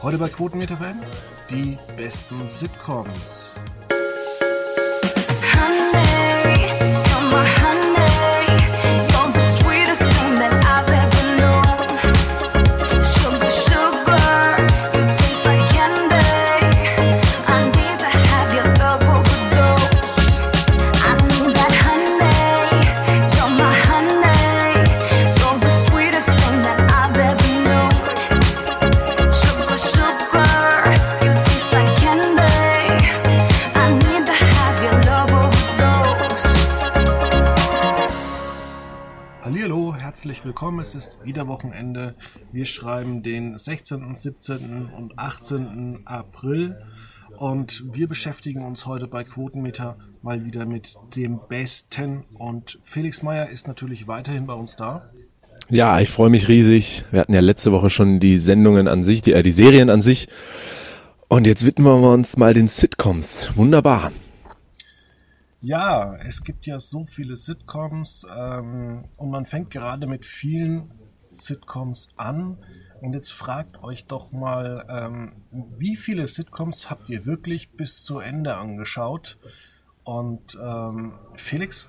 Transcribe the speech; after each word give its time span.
Heute 0.00 0.16
bei 0.16 0.28
Quotenmeter 0.28 0.76
FM 0.76 0.94
die 1.50 1.76
besten 1.96 2.46
Sitcoms. 2.46 3.56
Willkommen. 40.58 40.80
Es 40.80 40.96
ist 40.96 41.18
wieder 41.22 41.46
Wochenende. 41.46 42.16
Wir 42.50 42.66
schreiben 42.66 43.22
den 43.22 43.56
16., 43.56 44.12
17. 44.12 44.88
und 44.88 45.16
18. 45.16 46.00
April 46.04 46.76
und 47.36 47.84
wir 47.92 48.08
beschäftigen 48.08 48.64
uns 48.64 48.84
heute 48.84 49.06
bei 49.06 49.22
Quotenmeter 49.22 49.98
mal 50.20 50.44
wieder 50.44 50.66
mit 50.66 50.96
dem 51.14 51.38
Besten 51.48 52.24
und 52.40 52.80
Felix 52.82 53.22
Meyer 53.22 53.48
ist 53.48 53.68
natürlich 53.68 54.08
weiterhin 54.08 54.48
bei 54.48 54.54
uns 54.54 54.74
da. 54.74 55.08
Ja, 55.70 56.00
ich 56.00 56.10
freue 56.10 56.28
mich 56.28 56.48
riesig. 56.48 57.04
Wir 57.12 57.20
hatten 57.20 57.34
ja 57.34 57.40
letzte 57.40 57.70
Woche 57.70 57.88
schon 57.88 58.18
die 58.18 58.40
Sendungen 58.40 58.88
an 58.88 59.04
sich, 59.04 59.22
die, 59.22 59.34
äh, 59.34 59.44
die 59.44 59.52
Serien 59.52 59.90
an 59.90 60.02
sich. 60.02 60.26
Und 61.28 61.46
jetzt 61.46 61.64
widmen 61.64 62.02
wir 62.02 62.10
uns 62.10 62.36
mal 62.36 62.52
den 62.52 62.66
Sitcoms. 62.66 63.50
Wunderbar. 63.54 64.10
Ja, 65.60 66.14
es 66.16 66.44
gibt 66.44 66.66
ja 66.66 66.78
so 66.78 67.02
viele 67.02 67.36
Sitcoms 67.36 68.24
ähm, 68.36 69.06
und 69.16 69.30
man 69.30 69.44
fängt 69.44 69.70
gerade 69.70 70.06
mit 70.06 70.24
vielen 70.24 70.92
Sitcoms 71.32 72.10
an. 72.16 72.58
Und 73.00 73.14
jetzt 73.14 73.32
fragt 73.32 73.82
euch 73.82 74.06
doch 74.06 74.32
mal, 74.32 74.84
ähm, 74.88 75.32
wie 75.50 75.96
viele 75.96 76.26
Sitcoms 76.26 76.90
habt 76.90 77.10
ihr 77.10 77.26
wirklich 77.26 77.70
bis 77.70 78.04
zu 78.04 78.18
Ende 78.20 78.56
angeschaut? 78.56 79.38
Und 80.04 80.56
ähm, 80.60 81.14
Felix, 81.34 81.88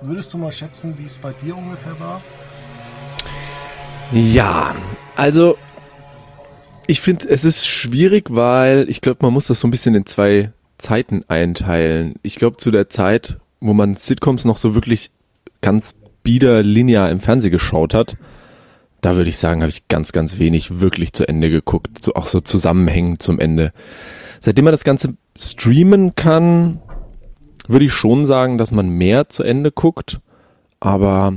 würdest 0.00 0.32
du 0.34 0.38
mal 0.38 0.52
schätzen, 0.52 0.98
wie 0.98 1.04
es 1.04 1.18
bei 1.18 1.32
dir 1.32 1.56
ungefähr 1.56 1.98
war? 2.00 2.20
Ja, 4.12 4.74
also 5.16 5.56
ich 6.86 7.00
finde, 7.00 7.28
es 7.28 7.44
ist 7.44 7.66
schwierig, 7.66 8.26
weil 8.30 8.88
ich 8.90 9.00
glaube, 9.00 9.18
man 9.22 9.32
muss 9.32 9.46
das 9.46 9.60
so 9.60 9.68
ein 9.68 9.70
bisschen 9.70 9.94
in 9.94 10.04
zwei 10.04 10.52
Zeiten 10.82 11.24
einteilen. 11.28 12.14
Ich 12.22 12.36
glaube, 12.36 12.56
zu 12.56 12.70
der 12.70 12.88
Zeit, 12.88 13.38
wo 13.60 13.72
man 13.72 13.94
Sitcoms 13.94 14.44
noch 14.44 14.56
so 14.56 14.74
wirklich 14.74 15.10
ganz 15.60 15.94
bieder 16.22 16.62
linear 16.62 17.10
im 17.10 17.20
Fernsehen 17.20 17.52
geschaut 17.52 17.94
hat, 17.94 18.16
da 19.00 19.16
würde 19.16 19.30
ich 19.30 19.38
sagen, 19.38 19.62
habe 19.62 19.70
ich 19.70 19.88
ganz, 19.88 20.12
ganz 20.12 20.38
wenig 20.38 20.80
wirklich 20.80 21.12
zu 21.12 21.26
Ende 21.26 21.50
geguckt, 21.50 22.04
so 22.04 22.14
auch 22.14 22.26
so 22.26 22.40
zusammenhängend 22.40 23.22
zum 23.22 23.40
Ende. 23.40 23.72
Seitdem 24.40 24.64
man 24.64 24.72
das 24.72 24.84
Ganze 24.84 25.16
streamen 25.36 26.14
kann, 26.14 26.80
würde 27.68 27.84
ich 27.84 27.92
schon 27.92 28.24
sagen, 28.24 28.58
dass 28.58 28.72
man 28.72 28.88
mehr 28.88 29.28
zu 29.28 29.42
Ende 29.42 29.72
guckt, 29.72 30.20
aber 30.80 31.34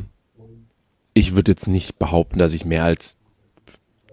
ich 1.14 1.36
würde 1.36 1.52
jetzt 1.52 1.68
nicht 1.68 1.98
behaupten, 1.98 2.40
dass 2.40 2.54
ich 2.54 2.66
mehr 2.66 2.84
als 2.84 3.18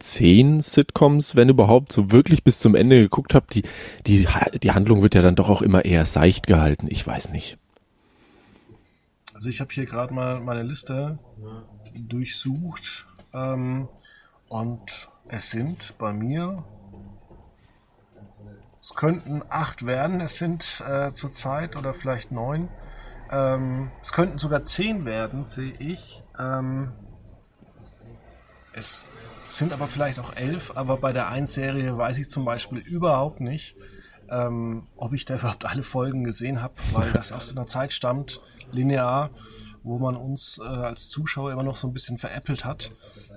zehn 0.03 0.61
Sitcoms, 0.61 1.37
wenn 1.37 1.49
überhaupt, 1.49 1.93
so 1.93 2.11
wirklich 2.11 2.45
bis 2.45 2.59
zum 2.59 2.75
Ende 2.75 3.01
geguckt 3.01 3.35
habe, 3.35 3.47
die, 3.53 3.63
die, 4.07 4.29
die 4.63 4.73
Handlung 4.73 5.03
wird 5.03 5.15
ja 5.15 5.23
dann 5.23 5.37
doch 5.37 5.49
auch 5.49 5.63
immer 5.63 5.85
eher 5.85 6.07
seicht 6.07 6.47
gehalten. 6.47 6.87
Ich 6.91 7.07
weiß 7.07 7.31
nicht. 7.31 7.59
Also 9.35 9.49
ich 9.49 9.61
habe 9.61 9.73
hier 9.73 9.87
gerade 9.87 10.13
mal 10.13 10.41
meine 10.41 10.63
Liste 10.63 11.19
durchsucht 11.95 13.07
ähm, 13.33 13.89
und 14.49 15.09
es 15.29 15.51
sind 15.51 15.95
bei 15.99 16.13
mir, 16.13 16.65
es 18.83 18.95
könnten 18.95 19.43
acht 19.49 19.87
werden, 19.87 20.21
es 20.21 20.37
sind 20.37 20.83
äh, 20.89 21.13
zurzeit 21.13 21.77
oder 21.77 21.95
vielleicht 21.95 22.33
neun. 22.33 22.69
Ähm, 23.31 23.91
es 24.03 24.13
könnten 24.13 24.39
sogar 24.39 24.65
zehn 24.65 25.05
werden, 25.05 25.47
sehe 25.47 25.75
ich. 25.79 26.23
Ähm, 26.39 26.93
es 28.73 29.05
sind 29.57 29.73
aber 29.73 29.89
vielleicht 29.89 30.19
auch 30.19 30.35
elf, 30.35 30.73
aber 30.75 30.97
bei 30.97 31.13
der 31.13 31.31
1-Serie 31.31 31.97
weiß 31.97 32.19
ich 32.19 32.29
zum 32.29 32.45
Beispiel 32.45 32.79
überhaupt 32.79 33.41
nicht, 33.41 33.77
ähm, 34.31 34.87
ob 34.97 35.13
ich 35.13 35.25
da 35.25 35.35
überhaupt 35.39 35.65
alle 35.65 35.83
Folgen 35.83 36.25
gesehen 36.25 36.63
habe, 36.63 36.75
weil 36.93 37.13
das 37.13 37.33
aus 37.33 37.51
einer 37.53 37.67
Zeit 37.67 37.93
stammt, 37.93 38.41
linear, 38.71 39.31
wo 39.83 39.99
man 39.99 40.17
uns 40.17 40.59
äh, 40.59 40.67
als 40.67 41.09
Zuschauer 41.09 41.53
immer 41.53 41.63
noch 41.63 41.77
so 41.77 41.87
ein 41.87 41.93
bisschen 41.93 42.19
veräppelt 42.19 42.65
hat. 42.65 42.93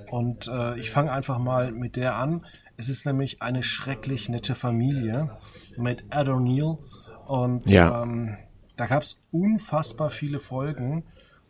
Und 0.10 0.48
äh, 0.48 0.78
ich 0.80 0.92
fange 0.92 1.12
einfach 1.12 1.40
mal 1.40 1.72
mit 1.72 1.96
der 1.96 2.16
an. 2.16 2.46
Es 2.78 2.90
ist 2.90 3.06
nämlich 3.06 3.42
eine 3.42 3.64
schrecklich 3.64 4.30
nette 4.30 4.56
Familie 4.56 5.36
mit 5.78 6.06
Ed 6.12 6.28
O'Neill. 6.28 6.78
Und 7.26 7.70
ja. 7.70 8.04
ähm, 8.04 8.38
da 8.76 8.86
gab 8.86 9.04
es 9.04 9.22
unfassbar 9.32 10.10
viele 10.10 10.40
Folgen. 10.40 11.04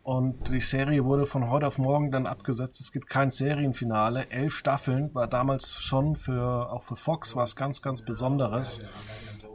Und 0.06 0.50
die 0.50 0.60
Serie 0.60 1.04
wurde 1.04 1.26
von 1.26 1.50
heute 1.50 1.66
auf 1.66 1.78
morgen 1.78 2.12
dann 2.12 2.28
abgesetzt. 2.28 2.80
Es 2.80 2.92
gibt 2.92 3.08
kein 3.08 3.32
Serienfinale. 3.32 4.30
Elf 4.30 4.54
Staffeln 4.54 5.12
war 5.16 5.26
damals 5.26 5.82
schon 5.82 6.14
für, 6.14 6.70
auch 6.70 6.84
für 6.84 6.94
Fox 6.94 7.34
was 7.34 7.56
ganz, 7.56 7.82
ganz 7.82 8.02
Besonderes. 8.02 8.78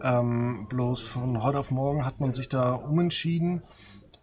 Ähm, 0.04 0.68
bloß 0.68 1.00
von 1.00 1.42
heute 1.42 1.58
auf 1.58 1.72
morgen 1.72 2.06
hat 2.06 2.20
man 2.20 2.34
sich 2.34 2.50
da 2.50 2.74
umentschieden. 2.74 3.62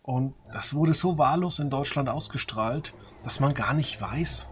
Und 0.02 0.34
das 0.52 0.74
wurde 0.74 0.92
so 0.92 1.16
wahllos 1.16 1.60
in 1.60 1.70
Deutschland 1.70 2.10
ausgestrahlt, 2.10 2.92
dass 3.22 3.40
man 3.40 3.54
gar 3.54 3.72
nicht 3.72 3.98
weiß, 3.98 4.50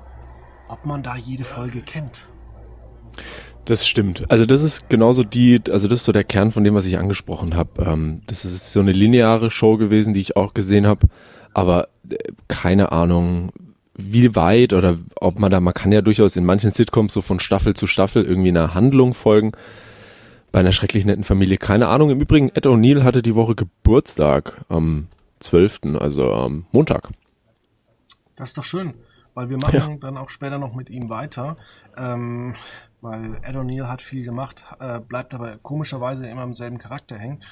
ob 0.71 0.87
man 0.87 1.03
da 1.03 1.15
jede 1.15 1.45
Folge 1.45 1.83
kennt. 1.83 2.31
Das 3.67 3.87
stimmt. 3.87 4.31
Also 4.31 4.47
das 4.47 4.63
ist 4.63 4.89
genauso 4.89 5.25
die, 5.25 5.61
also 5.71 5.89
das 5.89 6.01
ist 6.01 6.07
so 6.07 6.13
der 6.13 6.25
Kern 6.25 6.53
von 6.53 6.65
dem, 6.65 6.75
was 6.75 6.87
ich 6.87 6.97
angesprochen 6.97 7.55
habe. 7.55 7.85
Ähm, 7.85 8.23
das 8.29 8.47
ist 8.47 8.73
so 8.73 8.81
eine 8.81 8.93
lineare 8.93 9.51
Show 9.51 9.77
gewesen, 9.77 10.15
die 10.15 10.21
ich 10.21 10.39
auch 10.39 10.55
gesehen 10.55 10.87
habe 10.87 11.09
aber 11.57 11.89
äh, 12.11 12.17
keine 12.49 12.93
Ahnung, 12.93 13.51
wie 13.95 14.37
weit 14.37 14.75
oder 14.75 14.99
ob 15.19 15.39
man 15.39 15.51
da, 15.51 15.59
man 15.59 15.73
kann 15.73 15.91
ja 15.91 16.03
durchaus 16.03 16.37
in 16.37 16.45
manchen 16.45 16.71
Sitcoms 16.71 17.15
so 17.15 17.23
von 17.23 17.41
Staffel 17.41 17.73
zu 17.73 17.87
Staffel 17.87 18.25
irgendwie 18.25 18.51
einer 18.51 18.75
Handlung 18.75 19.15
folgen. 19.15 19.53
Bei 20.53 20.61
einer 20.61 20.73
schrecklich 20.73 21.07
netten 21.07 21.25
Familie, 21.25 21.57
keine 21.57 21.89
Ahnung. 21.89 22.11
Im 22.11 22.21
Übrigen, 22.21 22.51
Ed 22.51 22.67
O'Neill 22.67 23.05
hatte 23.05 23.23
die 23.23 23.35
Woche 23.35 23.55
Geburtstag 23.55 24.67
am 24.69 25.09
12., 25.41 25.97
also 25.99 26.31
am 26.31 26.67
Montag. 26.73 27.09
Das 28.37 28.49
ist 28.49 28.59
doch 28.59 28.65
schön, 28.65 28.93
weil 29.33 29.49
wir 29.49 29.57
machen 29.57 29.93
ja. 29.93 29.97
dann 29.99 30.19
auch 30.19 30.29
später 30.29 30.59
noch 30.59 30.75
mit 30.75 30.91
ihm 30.91 31.09
weiter. 31.09 31.57
Ähm, 31.97 32.55
weil 33.01 33.37
Ed 33.43 33.57
O'Neill 33.57 33.89
hat 33.89 34.03
viel 34.03 34.25
gemacht, 34.25 34.65
äh, 34.81 35.01
bleibt 35.01 35.35
aber 35.35 35.59
komischerweise 35.59 36.27
immer 36.29 36.43
im 36.43 36.55
selben 36.55 36.79
Charakter 36.79 37.17
hängen. 37.17 37.43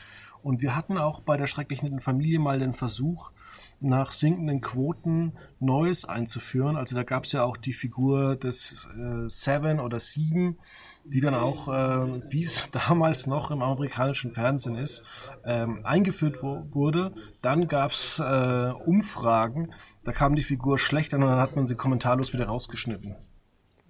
Und 0.42 0.60
wir 0.60 0.76
hatten 0.76 0.98
auch 0.98 1.20
bei 1.20 1.38
der 1.38 1.46
schrecklich 1.46 1.82
netten 1.82 2.00
Familie 2.00 2.38
mal 2.38 2.58
den 2.58 2.74
Versuch, 2.74 3.32
nach 3.80 4.10
sinkenden 4.10 4.60
Quoten 4.60 5.32
Neues 5.58 6.04
einzuführen. 6.04 6.76
Also 6.76 6.94
da 6.94 7.02
gab 7.02 7.24
es 7.24 7.32
ja 7.32 7.44
auch 7.44 7.56
die 7.56 7.72
Figur 7.72 8.36
des 8.36 8.88
äh, 8.94 9.28
Seven 9.28 9.80
oder 9.80 9.98
Sieben, 10.00 10.58
die 11.04 11.20
dann 11.20 11.34
auch, 11.34 11.68
äh, 11.68 12.22
wie 12.30 12.42
es 12.42 12.70
damals 12.88 13.26
noch 13.26 13.50
im 13.50 13.62
amerikanischen 13.62 14.32
Fernsehen 14.32 14.76
ist, 14.76 15.02
ähm, 15.44 15.80
eingeführt 15.84 16.42
wurde. 16.42 17.14
Dann 17.42 17.68
gab 17.68 17.92
es 17.92 18.18
äh, 18.18 18.72
Umfragen, 18.84 19.72
da 20.04 20.12
kam 20.12 20.34
die 20.34 20.42
Figur 20.42 20.78
schlecht 20.78 21.14
an 21.14 21.22
und 21.22 21.28
dann 21.28 21.40
hat 21.40 21.56
man 21.56 21.66
sie 21.66 21.74
kommentarlos 21.74 22.32
wieder 22.32 22.46
rausgeschnitten. 22.46 23.16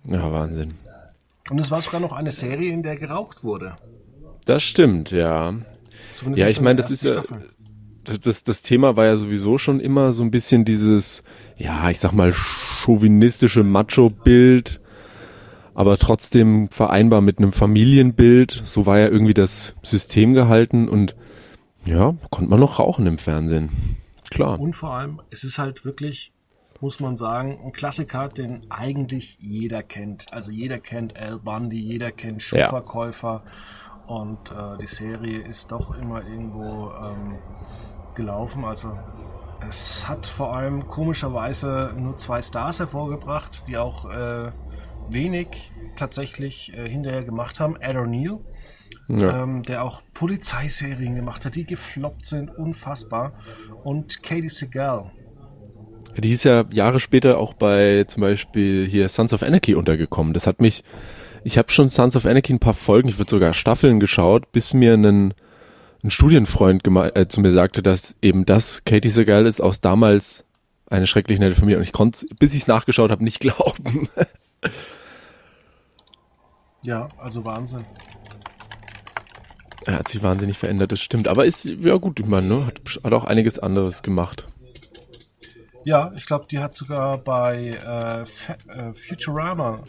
Ja, 0.06 0.30
Wahnsinn. 0.30 0.74
Und 1.50 1.58
es 1.58 1.70
war 1.70 1.82
sogar 1.82 2.00
noch 2.00 2.12
eine 2.12 2.30
Serie, 2.30 2.72
in 2.72 2.82
der 2.82 2.96
geraucht 2.96 3.44
wurde. 3.44 3.76
Das 4.46 4.62
stimmt, 4.62 5.10
ja. 5.10 5.54
Zumindest 6.14 6.40
ja, 6.40 6.48
ich 6.48 6.60
meine, 6.60 6.76
das 6.76 6.90
ist 6.90 7.04
ja, 7.04 7.22
das, 8.04 8.44
das 8.44 8.62
Thema 8.62 8.96
war 8.96 9.06
ja 9.06 9.16
sowieso 9.16 9.58
schon 9.58 9.80
immer 9.80 10.12
so 10.12 10.22
ein 10.22 10.30
bisschen 10.30 10.64
dieses, 10.64 11.22
ja, 11.56 11.90
ich 11.90 11.98
sag 11.98 12.12
mal, 12.12 12.32
chauvinistische 12.32 13.62
Macho-Bild, 13.62 14.80
aber 15.74 15.98
trotzdem 15.98 16.68
vereinbar 16.68 17.20
mit 17.20 17.38
einem 17.38 17.52
Familienbild. 17.52 18.62
So 18.64 18.86
war 18.86 18.98
ja 18.98 19.08
irgendwie 19.08 19.34
das 19.34 19.74
System 19.82 20.34
gehalten 20.34 20.88
und 20.88 21.16
ja, 21.84 22.14
konnte 22.30 22.50
man 22.50 22.60
noch 22.60 22.78
rauchen 22.78 23.06
im 23.06 23.18
Fernsehen. 23.18 23.70
Klar. 24.30 24.58
Und 24.58 24.74
vor 24.74 24.90
allem, 24.90 25.20
es 25.30 25.44
ist 25.44 25.58
halt 25.58 25.84
wirklich, 25.84 26.32
muss 26.84 27.00
man 27.00 27.16
sagen, 27.16 27.58
ein 27.64 27.72
Klassiker, 27.72 28.28
den 28.28 28.60
eigentlich 28.68 29.38
jeder 29.40 29.82
kennt. 29.82 30.26
Also 30.34 30.52
jeder 30.52 30.78
kennt 30.78 31.16
Al 31.16 31.38
Bundy, 31.38 31.80
jeder 31.80 32.12
kennt 32.12 32.42
Schuhverkäufer. 32.42 33.42
Ja. 33.42 34.14
Und 34.14 34.50
äh, 34.50 34.76
die 34.82 34.86
Serie 34.86 35.38
ist 35.40 35.72
doch 35.72 35.96
immer 35.96 36.22
irgendwo 36.22 36.90
ähm, 36.90 37.38
gelaufen. 38.14 38.66
Also 38.66 38.98
es 39.66 40.06
hat 40.06 40.26
vor 40.26 40.54
allem 40.54 40.86
komischerweise 40.86 41.94
nur 41.96 42.18
zwei 42.18 42.42
Stars 42.42 42.80
hervorgebracht, 42.80 43.66
die 43.66 43.78
auch 43.78 44.04
äh, 44.10 44.52
wenig 45.08 45.72
tatsächlich 45.96 46.70
äh, 46.76 46.86
hinterher 46.86 47.24
gemacht 47.24 47.60
haben. 47.60 47.76
Ed 47.80 47.96
O'Neill, 47.96 48.40
Ja. 49.08 49.42
ähm, 49.42 49.62
der 49.62 49.84
auch 49.84 50.02
Polizeiserien 50.12 51.14
gemacht 51.14 51.46
hat, 51.46 51.54
die 51.54 51.64
gefloppt 51.64 52.26
sind, 52.26 52.50
unfassbar. 52.54 53.32
Und 53.84 54.22
Katie 54.22 54.50
Segal. 54.50 55.12
Die 56.16 56.32
ist 56.32 56.44
ja 56.44 56.64
Jahre 56.70 57.00
später 57.00 57.38
auch 57.38 57.54
bei 57.54 58.04
zum 58.04 58.20
Beispiel 58.20 58.86
hier 58.86 59.08
Sons 59.08 59.32
of 59.32 59.42
Anarchy 59.42 59.74
untergekommen. 59.74 60.32
Das 60.32 60.46
hat 60.46 60.60
mich, 60.60 60.84
ich 61.42 61.58
habe 61.58 61.72
schon 61.72 61.90
Sons 61.90 62.14
of 62.16 62.26
Anarchy 62.26 62.52
ein 62.52 62.60
paar 62.60 62.74
Folgen, 62.74 63.08
ich 63.08 63.18
würde 63.18 63.30
sogar 63.30 63.52
Staffeln 63.52 64.00
geschaut, 64.00 64.52
bis 64.52 64.74
mir 64.74 64.94
ein, 64.94 65.34
ein 66.04 66.10
Studienfreund 66.10 66.86
äh, 66.86 67.28
zu 67.28 67.40
mir 67.40 67.52
sagte, 67.52 67.82
dass 67.82 68.14
eben 68.22 68.46
das 68.46 68.84
Katie 68.84 69.10
Segal 69.10 69.46
ist 69.46 69.60
aus 69.60 69.80
damals 69.80 70.44
eine 70.88 71.06
schrecklich 71.06 71.38
nette 71.40 71.56
Familie. 71.56 71.78
Und 71.78 71.84
ich 71.84 71.92
konnte, 71.92 72.26
bis 72.38 72.54
ich 72.54 72.62
es 72.62 72.66
nachgeschaut 72.68 73.10
habe, 73.10 73.24
nicht 73.24 73.40
glauben. 73.40 74.08
Ja, 76.82 77.08
also 77.18 77.44
Wahnsinn. 77.44 77.86
er 79.86 79.98
hat 79.98 80.08
sich 80.08 80.22
wahnsinnig 80.22 80.58
verändert, 80.58 80.92
das 80.92 81.00
stimmt. 81.00 81.28
Aber 81.28 81.46
ist, 81.46 81.64
ja 81.64 81.96
gut, 81.96 82.20
ich 82.20 82.26
meine, 82.26 82.46
ne, 82.46 82.66
hat, 82.66 82.80
hat 83.02 83.12
auch 83.12 83.24
einiges 83.24 83.58
anderes 83.58 84.02
gemacht. 84.02 84.46
Ja, 85.84 86.12
ich 86.16 86.24
glaube, 86.24 86.46
die 86.50 86.60
hat 86.60 86.74
sogar 86.74 87.18
bei 87.18 87.68
äh, 87.68 88.22
äh, 88.22 88.94
Futurama 88.94 89.82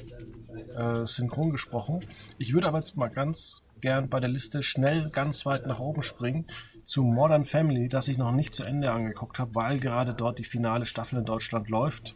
äh, 0.75 1.05
synchron 1.05 1.51
gesprochen. 1.51 2.05
Ich 2.37 2.53
würde 2.53 2.67
aber 2.67 2.79
jetzt 2.79 2.97
mal 2.97 3.09
ganz 3.09 3.63
gern 3.79 4.09
bei 4.09 4.19
der 4.19 4.29
Liste 4.29 4.61
schnell 4.61 5.09
ganz 5.09 5.45
weit 5.45 5.65
nach 5.67 5.79
oben 5.79 6.01
springen 6.01 6.47
zu 6.83 7.03
Modern 7.03 7.45
Family, 7.45 7.87
das 7.87 8.09
ich 8.09 8.17
noch 8.17 8.33
nicht 8.33 8.53
zu 8.53 8.63
Ende 8.63 8.91
angeguckt 8.91 9.39
habe, 9.39 9.55
weil 9.55 9.79
gerade 9.79 10.13
dort 10.13 10.37
die 10.37 10.43
finale 10.43 10.85
Staffel 10.85 11.19
in 11.19 11.25
Deutschland 11.25 11.69
läuft. 11.69 12.15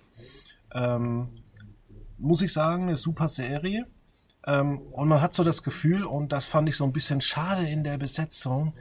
Ähm, 0.74 1.30
muss 2.18 2.42
ich 2.42 2.52
sagen, 2.52 2.84
eine 2.84 2.98
super 2.98 3.30
Serie. 3.30 3.88
Ähm, 4.46 4.80
und 4.92 5.08
man 5.08 5.22
hat 5.22 5.34
so 5.34 5.44
das 5.46 5.64
Gefühl, 5.64 6.04
und 6.04 6.34
das 6.34 6.46
fand 6.46 6.68
ich 6.68 6.76
so 6.76 6.84
ein 6.84 6.94
bisschen 6.94 7.22
schade 7.22 7.68
in 7.68 7.86
der 7.86 7.98
Besetzung, 7.98 8.74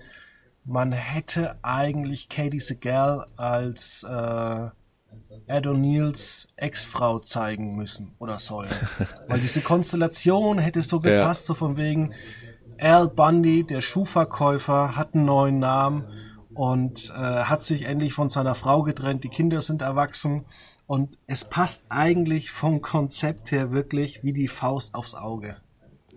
man 0.65 0.93
hätte 0.93 1.57
eigentlich 1.63 2.29
Katie 2.29 2.61
Segal 2.61 3.25
als 3.37 4.03
äh, 4.03 4.69
Ed 5.47 5.67
O'Neills 5.67 6.49
Ex-Frau 6.57 7.21
zeigen 7.21 7.75
müssen 7.77 8.13
oder 8.19 8.39
sollen. 8.39 8.69
Weil 9.29 9.41
diese 9.41 9.61
Konstellation 9.63 10.59
hätte 10.59 10.83
so 10.83 11.01
Ja. 11.03 11.17
gepasst, 11.17 11.47
so 11.47 11.55
von 11.55 11.77
wegen 11.77 12.13
Al 12.79 13.09
Bundy, 13.09 13.65
der 13.65 13.81
Schuhverkäufer, 13.81 14.95
hat 14.97 15.15
einen 15.15 15.25
neuen 15.25 15.59
Namen 15.59 16.05
und 16.55 17.11
äh, 17.11 17.19
hat 17.19 17.65
sich 17.65 17.83
endlich 17.83 18.13
von 18.13 18.29
seiner 18.29 18.55
Frau 18.55 18.83
getrennt. 18.83 19.25
Die 19.25 19.29
Kinder 19.29 19.61
sind 19.61 19.83
erwachsen 19.83 20.45
und 20.87 21.19
es 21.27 21.45
passt 21.45 21.87
eigentlich 21.89 22.51
vom 22.51 22.81
Konzept 22.83 23.51
her 23.53 23.73
wirklich 23.73 24.21
wie 24.23 24.33
die 24.33 24.49
Faust 24.49 24.95
aufs 24.95 25.15
Auge. 25.15 25.57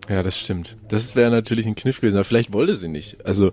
Ja, 0.08 0.22
das 0.22 0.36
stimmt. 0.38 0.76
Das 0.88 1.14
wäre 1.14 1.30
natürlich 1.30 1.66
ein 1.66 1.74
Kniff 1.76 2.00
gewesen, 2.00 2.16
aber 2.16 2.24
vielleicht 2.24 2.52
wollte 2.52 2.76
sie 2.76 2.88
nicht. 2.88 3.24
Also, 3.24 3.52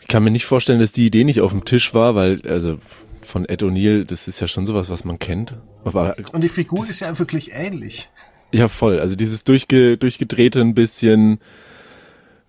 ich 0.00 0.08
kann 0.08 0.24
mir 0.24 0.30
nicht 0.30 0.44
vorstellen, 0.44 0.80
dass 0.80 0.92
die 0.92 1.06
Idee 1.06 1.24
nicht 1.24 1.40
auf 1.40 1.52
dem 1.52 1.64
Tisch 1.64 1.94
war, 1.94 2.14
weil, 2.14 2.42
also, 2.48 2.78
von 3.24 3.44
Ed 3.44 3.62
O'Neill, 3.62 4.04
das 4.04 4.28
ist 4.28 4.40
ja 4.40 4.46
schon 4.46 4.66
sowas, 4.66 4.90
was 4.90 5.04
man 5.04 5.18
kennt. 5.18 5.56
Aber, 5.84 6.16
Und 6.32 6.42
die 6.42 6.48
Figur 6.48 6.84
ist 6.88 7.00
ja 7.00 7.18
wirklich 7.18 7.52
ähnlich. 7.52 8.08
ja, 8.52 8.68
voll. 8.68 9.00
Also, 9.00 9.16
dieses 9.16 9.44
durchge, 9.44 9.96
durchgedrehte 9.96 10.60
ein 10.60 10.74
bisschen 10.74 11.40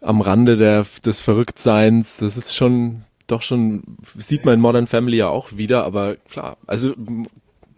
am 0.01 0.21
Rande 0.21 0.57
der, 0.57 0.85
des 1.03 1.19
Verrücktseins, 1.19 2.17
das 2.17 2.37
ist 2.37 2.55
schon, 2.55 3.03
doch 3.27 3.41
schon, 3.41 3.83
sieht 4.15 4.45
man 4.45 4.55
in 4.55 4.59
Modern 4.61 4.87
Family 4.87 5.17
ja 5.17 5.29
auch 5.29 5.53
wieder, 5.57 5.83
aber 5.83 6.15
klar, 6.29 6.57
also, 6.67 6.93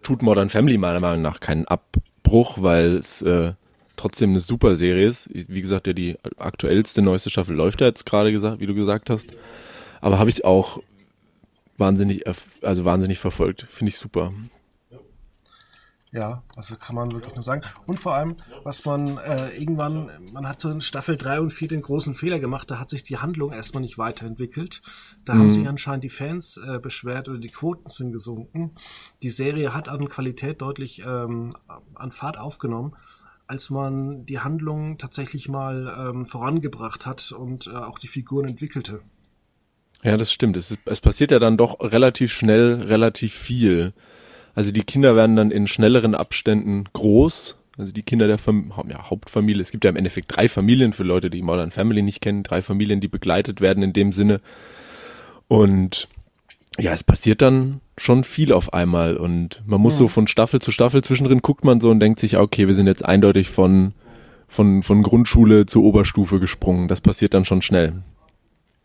tut 0.02 0.22
Modern 0.22 0.50
Family 0.50 0.76
meiner 0.78 1.00
Meinung 1.00 1.22
nach 1.22 1.40
keinen 1.40 1.66
Abbruch, 1.66 2.58
weil 2.60 2.96
es, 2.96 3.22
äh, 3.22 3.52
trotzdem 3.98 4.30
eine 4.30 4.40
super 4.40 4.76
Serie 4.76 5.06
ist. 5.06 5.28
Wie 5.32 5.60
gesagt, 5.60 5.86
ja, 5.86 5.92
die 5.92 6.16
aktuellste, 6.38 7.02
neueste 7.02 7.30
Staffel 7.30 7.56
läuft 7.56 7.80
ja 7.80 7.88
jetzt 7.88 8.06
gerade 8.06 8.32
gesagt, 8.32 8.60
wie 8.60 8.66
du 8.66 8.74
gesagt 8.74 9.10
hast. 9.10 9.28
Aber 10.00 10.18
habe 10.18 10.30
ich 10.30 10.44
auch 10.44 10.80
wahnsinnig, 11.78 12.24
also 12.62 12.84
wahnsinnig 12.84 13.18
verfolgt. 13.18 13.66
Finde 13.70 13.90
ich 13.90 13.98
super. 13.98 14.32
Ja, 16.10 16.42
also 16.56 16.74
kann 16.76 16.96
man 16.96 17.12
wirklich 17.12 17.34
nur 17.34 17.42
sagen. 17.42 17.62
Und 17.86 17.98
vor 17.98 18.14
allem, 18.14 18.36
was 18.64 18.86
man 18.86 19.18
äh, 19.18 19.50
irgendwann, 19.50 20.10
man 20.32 20.48
hat 20.48 20.58
so 20.60 20.70
in 20.70 20.80
Staffel 20.80 21.18
3 21.18 21.40
und 21.40 21.52
4 21.52 21.68
den 21.68 21.82
großen 21.82 22.14
Fehler 22.14 22.38
gemacht, 22.38 22.70
da 22.70 22.78
hat 22.78 22.88
sich 22.88 23.02
die 23.02 23.18
Handlung 23.18 23.52
erstmal 23.52 23.82
nicht 23.82 23.98
weiterentwickelt. 23.98 24.80
Da 25.26 25.34
haben 25.34 25.50
sich 25.50 25.68
anscheinend 25.68 26.04
die 26.04 26.10
Fans 26.10 26.56
äh, 26.56 26.78
beschwert 26.78 27.28
oder 27.28 27.38
die 27.38 27.50
Quoten 27.50 27.88
sind 27.88 28.12
gesunken. 28.12 28.74
Die 29.22 29.28
Serie 29.28 29.74
hat 29.74 29.90
an 29.90 30.08
Qualität 30.08 30.62
deutlich 30.62 31.02
ähm, 31.06 31.50
an 31.94 32.10
Fahrt 32.10 32.38
aufgenommen, 32.38 32.96
als 33.46 33.68
man 33.68 34.24
die 34.24 34.40
Handlung 34.40 34.96
tatsächlich 34.96 35.50
mal 35.50 35.94
ähm, 35.98 36.24
vorangebracht 36.24 37.04
hat 37.04 37.32
und 37.32 37.66
äh, 37.66 37.72
auch 37.72 37.98
die 37.98 38.08
Figuren 38.08 38.48
entwickelte. 38.48 39.02
Ja, 40.02 40.16
das 40.16 40.32
stimmt. 40.32 40.56
Es, 40.56 40.70
ist, 40.70 40.80
es 40.84 41.00
passiert 41.00 41.30
ja 41.30 41.38
dann 41.38 41.56
doch 41.56 41.80
relativ 41.80 42.32
schnell, 42.32 42.82
relativ 42.82 43.34
viel. 43.34 43.92
Also 44.54 44.70
die 44.70 44.82
Kinder 44.82 45.16
werden 45.16 45.36
dann 45.36 45.50
in 45.50 45.66
schnelleren 45.66 46.14
Abständen 46.14 46.84
groß. 46.92 47.58
Also 47.76 47.92
die 47.92 48.02
Kinder 48.02 48.26
der 48.26 48.38
Fam 48.38 48.72
ja, 48.88 49.08
Hauptfamilie. 49.10 49.62
Es 49.62 49.70
gibt 49.70 49.84
ja 49.84 49.90
im 49.90 49.96
Endeffekt 49.96 50.36
drei 50.36 50.48
Familien 50.48 50.92
für 50.92 51.04
Leute, 51.04 51.30
die 51.30 51.42
Modern 51.42 51.70
Family 51.70 52.02
nicht 52.02 52.20
kennen. 52.20 52.42
Drei 52.42 52.62
Familien, 52.62 53.00
die 53.00 53.08
begleitet 53.08 53.60
werden 53.60 53.82
in 53.82 53.92
dem 53.92 54.12
Sinne. 54.12 54.40
Und 55.46 56.08
ja, 56.78 56.92
es 56.92 57.04
passiert 57.04 57.42
dann 57.42 57.80
schon 57.96 58.24
viel 58.24 58.52
auf 58.52 58.72
einmal. 58.72 59.16
Und 59.16 59.62
man 59.66 59.80
muss 59.80 59.96
so 59.96 60.08
von 60.08 60.28
Staffel 60.28 60.60
zu 60.60 60.72
Staffel 60.72 61.02
zwischendrin 61.02 61.42
guckt 61.42 61.64
man 61.64 61.80
so 61.80 61.90
und 61.90 62.00
denkt 62.00 62.20
sich, 62.20 62.36
okay, 62.36 62.68
wir 62.68 62.74
sind 62.74 62.86
jetzt 62.86 63.04
eindeutig 63.04 63.48
von, 63.48 63.94
von, 64.46 64.82
von 64.82 65.02
Grundschule 65.02 65.66
zur 65.66 65.82
Oberstufe 65.82 66.40
gesprungen. 66.40 66.88
Das 66.88 67.00
passiert 67.00 67.34
dann 67.34 67.44
schon 67.44 67.62
schnell. 67.62 68.02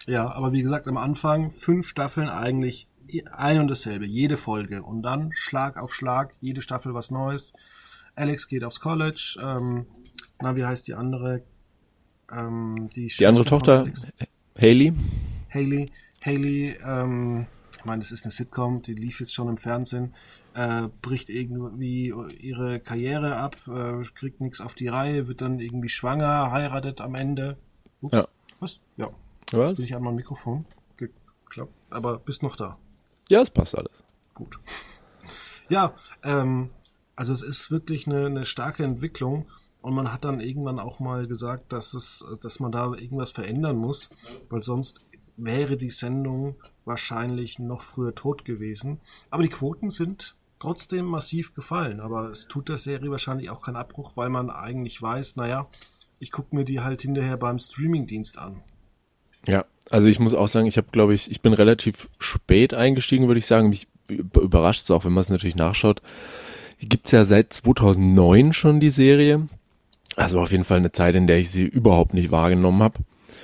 Ja, 0.07 0.31
aber 0.31 0.51
wie 0.51 0.61
gesagt, 0.61 0.87
am 0.87 0.97
Anfang 0.97 1.49
fünf 1.49 1.87
Staffeln 1.87 2.29
eigentlich 2.29 2.87
ein 3.31 3.59
und 3.59 3.67
dasselbe, 3.67 4.05
jede 4.05 4.37
Folge. 4.37 4.83
Und 4.83 5.03
dann 5.03 5.31
Schlag 5.33 5.77
auf 5.77 5.93
Schlag, 5.93 6.33
jede 6.41 6.61
Staffel 6.61 6.93
was 6.93 7.11
Neues. 7.11 7.53
Alex 8.15 8.47
geht 8.47 8.63
aufs 8.63 8.79
College. 8.79 9.37
Ähm, 9.41 9.85
na, 10.41 10.55
wie 10.55 10.65
heißt 10.65 10.87
die 10.87 10.93
andere? 10.95 11.43
Ähm, 12.31 12.89
die, 12.95 13.07
Die 13.07 13.25
andere 13.25 13.45
Tochter, 13.45 13.87
Haley, 14.59 14.93
Haley. 15.53 15.89
Haley, 16.25 16.77
ähm, 16.85 17.45
ich 17.77 17.85
meine, 17.85 18.01
das 18.01 18.11
ist 18.11 18.25
eine 18.25 18.31
Sitcom, 18.31 18.81
die 18.81 18.93
lief 18.93 19.19
jetzt 19.19 19.33
schon 19.33 19.49
im 19.49 19.57
Fernsehen, 19.57 20.13
äh, 20.53 20.83
bricht 21.01 21.29
irgendwie 21.29 22.13
ihre 22.39 22.79
Karriere 22.79 23.35
ab, 23.35 23.57
äh, 23.67 24.03
kriegt 24.15 24.39
nichts 24.41 24.61
auf 24.61 24.73
die 24.73 24.87
Reihe, 24.87 25.27
wird 25.27 25.41
dann 25.41 25.59
irgendwie 25.59 25.89
schwanger, 25.89 26.51
heiratet 26.51 27.01
am 27.01 27.15
Ende. 27.15 27.57
Ups, 28.01 28.17
Ja. 28.17 28.27
was? 28.59 28.79
Ja. 28.97 29.09
Was? 29.51 29.69
Jetzt 29.71 29.77
bin 29.77 29.85
ich 29.85 29.95
an 29.95 30.03
mein 30.03 30.15
Mikrofon 30.15 30.65
geklappt, 30.97 31.73
aber 31.89 32.19
bist 32.19 32.43
noch 32.43 32.55
da. 32.55 32.77
Ja, 33.29 33.41
es 33.41 33.49
passt 33.49 33.77
alles. 33.77 33.91
Gut. 34.33 34.59
Ja, 35.69 35.95
ähm, 36.23 36.69
also 37.15 37.33
es 37.33 37.41
ist 37.41 37.71
wirklich 37.71 38.07
eine, 38.07 38.25
eine 38.25 38.45
starke 38.45 38.83
Entwicklung 38.83 39.47
und 39.81 39.93
man 39.93 40.11
hat 40.11 40.25
dann 40.25 40.39
irgendwann 40.39 40.79
auch 40.79 40.99
mal 40.99 41.27
gesagt, 41.27 41.73
dass 41.73 41.93
es, 41.93 42.25
dass 42.41 42.59
man 42.59 42.71
da 42.71 42.93
irgendwas 42.93 43.31
verändern 43.31 43.77
muss, 43.77 44.09
weil 44.49 44.63
sonst 44.63 45.01
wäre 45.35 45.77
die 45.77 45.89
Sendung 45.89 46.55
wahrscheinlich 46.85 47.59
noch 47.59 47.81
früher 47.81 48.15
tot 48.15 48.45
gewesen. 48.45 48.99
Aber 49.29 49.43
die 49.43 49.49
Quoten 49.49 49.89
sind 49.89 50.35
trotzdem 50.59 51.05
massiv 51.05 51.53
gefallen, 51.53 51.99
aber 51.99 52.29
es 52.29 52.47
tut 52.47 52.69
der 52.69 52.77
Serie 52.77 53.11
wahrscheinlich 53.11 53.49
auch 53.49 53.61
keinen 53.61 53.75
Abbruch, 53.75 54.15
weil 54.15 54.29
man 54.29 54.49
eigentlich 54.49 55.01
weiß, 55.01 55.35
naja, 55.35 55.67
ich 56.19 56.31
gucke 56.31 56.55
mir 56.55 56.63
die 56.63 56.79
halt 56.79 57.01
hinterher 57.01 57.37
beim 57.37 57.59
Streamingdienst 57.59 58.37
an. 58.37 58.63
Ja, 59.47 59.65
also 59.89 60.07
ich 60.07 60.19
muss 60.19 60.33
auch 60.33 60.47
sagen, 60.47 60.67
ich 60.67 60.77
habe, 60.77 60.87
glaube 60.91 61.13
ich, 61.13 61.29
ich 61.29 61.41
bin 61.41 61.53
relativ 61.53 62.09
spät 62.19 62.73
eingestiegen, 62.73 63.27
würde 63.27 63.39
ich 63.39 63.45
sagen. 63.45 63.69
Mich 63.69 63.87
überrascht 64.07 64.83
es 64.83 64.91
auch, 64.91 65.05
wenn 65.05 65.13
man 65.13 65.21
es 65.21 65.29
natürlich 65.29 65.55
nachschaut. 65.55 66.01
Die 66.81 66.89
gibt's 66.89 67.11
ja 67.11 67.25
seit 67.25 67.53
2009 67.53 68.53
schon, 68.53 68.79
die 68.79 68.89
Serie. 68.89 69.47
Also 70.15 70.41
auf 70.41 70.51
jeden 70.51 70.63
Fall 70.63 70.77
eine 70.77 70.91
Zeit, 70.91 71.15
in 71.15 71.27
der 71.27 71.39
ich 71.39 71.49
sie 71.49 71.63
überhaupt 71.63 72.13
nicht 72.13 72.31
wahrgenommen 72.31 72.83
habe. 72.83 72.99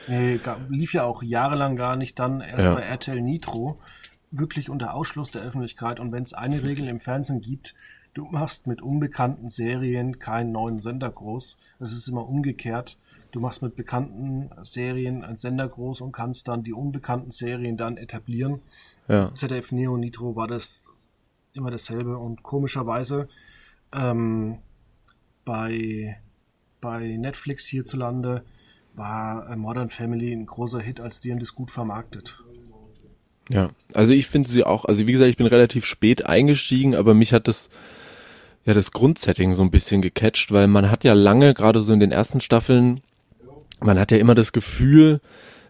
Nee, 0.07 0.39
lief 0.69 0.93
ja 0.93 1.03
auch 1.03 1.23
jahrelang 1.23 1.75
gar 1.75 1.95
nicht, 1.95 2.19
dann 2.19 2.41
erst 2.41 2.65
Ja. 2.65 2.73
bei 2.75 2.81
RTL 2.81 3.21
Nitro, 3.21 3.79
wirklich 4.31 4.69
unter 4.69 4.93
Ausschluss 4.93 5.31
der 5.31 5.41
Öffentlichkeit. 5.41 5.99
Und 5.99 6.11
wenn 6.11 6.23
es 6.23 6.33
eine 6.33 6.63
Regel 6.63 6.87
im 6.87 6.99
Fernsehen 6.99 7.41
gibt, 7.41 7.75
du 8.13 8.25
machst 8.25 8.67
mit 8.67 8.81
unbekannten 8.81 9.49
Serien 9.49 10.19
keinen 10.19 10.51
neuen 10.51 10.79
Sender 10.79 11.11
groß. 11.11 11.59
Es 11.79 11.91
ist 11.91 12.07
immer 12.07 12.27
umgekehrt. 12.27 12.97
Du 13.31 13.39
machst 13.39 13.61
mit 13.61 13.75
bekannten 13.75 14.49
Serien 14.63 15.23
einen 15.23 15.37
Sender 15.37 15.67
groß 15.67 16.01
und 16.01 16.11
kannst 16.11 16.47
dann 16.47 16.63
die 16.63 16.73
unbekannten 16.73 17.31
Serien 17.31 17.77
dann 17.77 17.97
etablieren. 17.97 18.61
Ja, 19.07 19.33
ZDF 19.35 19.71
Neo 19.71 19.97
Nitro 19.97 20.35
war 20.35 20.47
das 20.47 20.89
immer 21.53 21.71
dasselbe 21.71 22.17
und 22.17 22.43
komischerweise 22.43 23.27
ähm, 23.93 24.59
bei, 25.45 26.17
bei 26.81 27.17
Netflix 27.17 27.65
hierzulande 27.65 28.43
war 28.95 29.49
äh, 29.49 29.55
Modern 29.55 29.89
Family 29.89 30.31
ein 30.31 30.45
großer 30.45 30.79
Hit, 30.79 30.99
als 30.99 31.21
die 31.21 31.31
haben 31.31 31.39
das 31.39 31.55
gut 31.55 31.71
vermarktet. 31.71 32.39
ja. 33.49 33.69
Also 33.93 34.11
ich 34.11 34.27
finde 34.27 34.49
sie 34.49 34.63
auch, 34.63 34.85
also 34.85 35.07
wie 35.07 35.11
gesagt, 35.11 35.29
ich 35.29 35.37
bin 35.37 35.47
relativ 35.47 35.85
spät 35.85 36.25
eingestiegen, 36.25 36.95
aber 36.95 37.13
mich 37.13 37.33
hat 37.33 37.47
das, 37.47 37.69
ja 38.65 38.73
das 38.73 38.91
Grundsetting 38.91 39.53
so 39.53 39.63
ein 39.63 39.71
bisschen 39.71 40.01
gecatcht, 40.01 40.51
weil 40.51 40.67
man 40.67 40.91
hat 40.91 41.03
ja 41.03 41.13
lange, 41.13 41.53
gerade 41.53 41.81
so 41.81 41.93
in 41.93 41.99
den 41.99 42.11
ersten 42.11 42.41
Staffeln, 42.41 43.01
man 43.81 43.99
hat 43.99 44.11
ja 44.11 44.17
immer 44.17 44.35
das 44.35 44.51
Gefühl, 44.51 45.21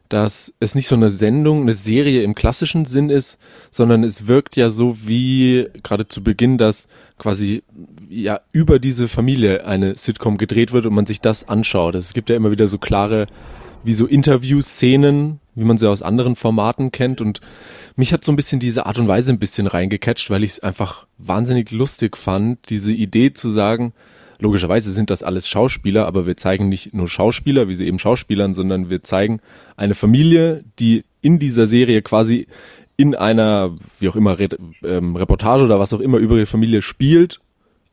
dass 0.10 0.54
es 0.60 0.74
nicht 0.74 0.88
so 0.88 0.96
eine 0.96 1.12
Sendung, 1.12 1.62
eine 1.62 1.76
Serie 1.76 2.24
im 2.24 2.34
klassischen 2.34 2.86
Sinn 2.86 3.12
ist, 3.12 3.38
sondern 3.70 4.04
es 4.04 4.26
wirkt 4.26 4.56
ja 4.56 4.72
so 4.72 4.98
wie 5.06 5.68
gerade 5.84 6.08
zu 6.08 6.24
Beginn, 6.24 6.58
dass 6.58 6.88
quasi 7.20 7.64
ja 8.10 8.42
über 8.52 8.80
diese 8.80 9.08
Familie 9.08 9.66
eine 9.66 9.96
Sitcom 9.98 10.40
gedreht 10.40 10.72
wird 10.72 10.88
und 10.88 10.96
man 10.96 11.06
sich 11.06 11.22
das 11.22 11.48
anschaut. 11.48 11.94
Es 11.94 12.14
gibt 12.14 12.32
ja 12.32 12.36
immer 12.36 12.50
wieder 12.50 12.68
so 12.68 12.80
klare, 12.80 13.28
wie 13.84 13.94
so 13.94 14.08
Interview-Szenen, 14.08 15.40
wie 15.54 15.64
man 15.64 15.78
sie 15.78 15.88
aus 15.88 16.02
anderen 16.02 16.36
Formaten 16.36 16.92
kennt 16.92 17.22
und 17.22 17.40
mich 17.96 18.12
hat 18.12 18.26
so 18.26 18.32
ein 18.32 18.36
bisschen 18.36 18.60
diese 18.60 18.88
Art 18.88 18.98
und 18.98 19.08
Weise 19.08 19.32
ein 19.32 19.40
bisschen 19.40 19.68
reingecatcht, 19.68 20.32
weil 20.32 20.44
ich 20.44 20.52
es 20.52 20.60
einfach 20.60 21.06
wahnsinnig 21.20 21.70
lustig 21.72 22.18
fand, 22.18 22.70
diese 22.70 22.92
Idee 22.92 23.34
zu 23.34 23.52
sagen, 23.52 23.94
Logischerweise 24.40 24.92
sind 24.92 25.10
das 25.10 25.22
alles 25.22 25.50
Schauspieler, 25.50 26.08
aber 26.08 26.26
wir 26.26 26.38
zeigen 26.38 26.70
nicht 26.70 26.94
nur 26.94 27.10
Schauspieler, 27.10 27.68
wie 27.68 27.76
sie 27.76 27.86
eben 27.86 28.00
Schauspielern, 28.00 28.54
sondern 28.54 28.90
wir 28.90 29.04
zeigen 29.04 29.42
eine 29.76 29.96
Familie, 29.96 30.64
die 30.80 31.04
in 31.22 31.40
dieser 31.40 31.68
Serie 31.68 32.02
quasi 32.02 32.48
in 32.96 33.16
einer, 33.16 33.76
wie 34.00 34.10
auch 34.10 34.16
immer, 34.16 34.40
Re 34.40 34.50
ähm, 34.84 35.16
Reportage 35.16 35.64
oder 35.64 35.80
was 35.80 35.94
auch 35.94 36.00
immer 36.00 36.18
über 36.18 36.36
ihre 36.36 36.46
Familie 36.46 36.82
spielt. 36.82 37.42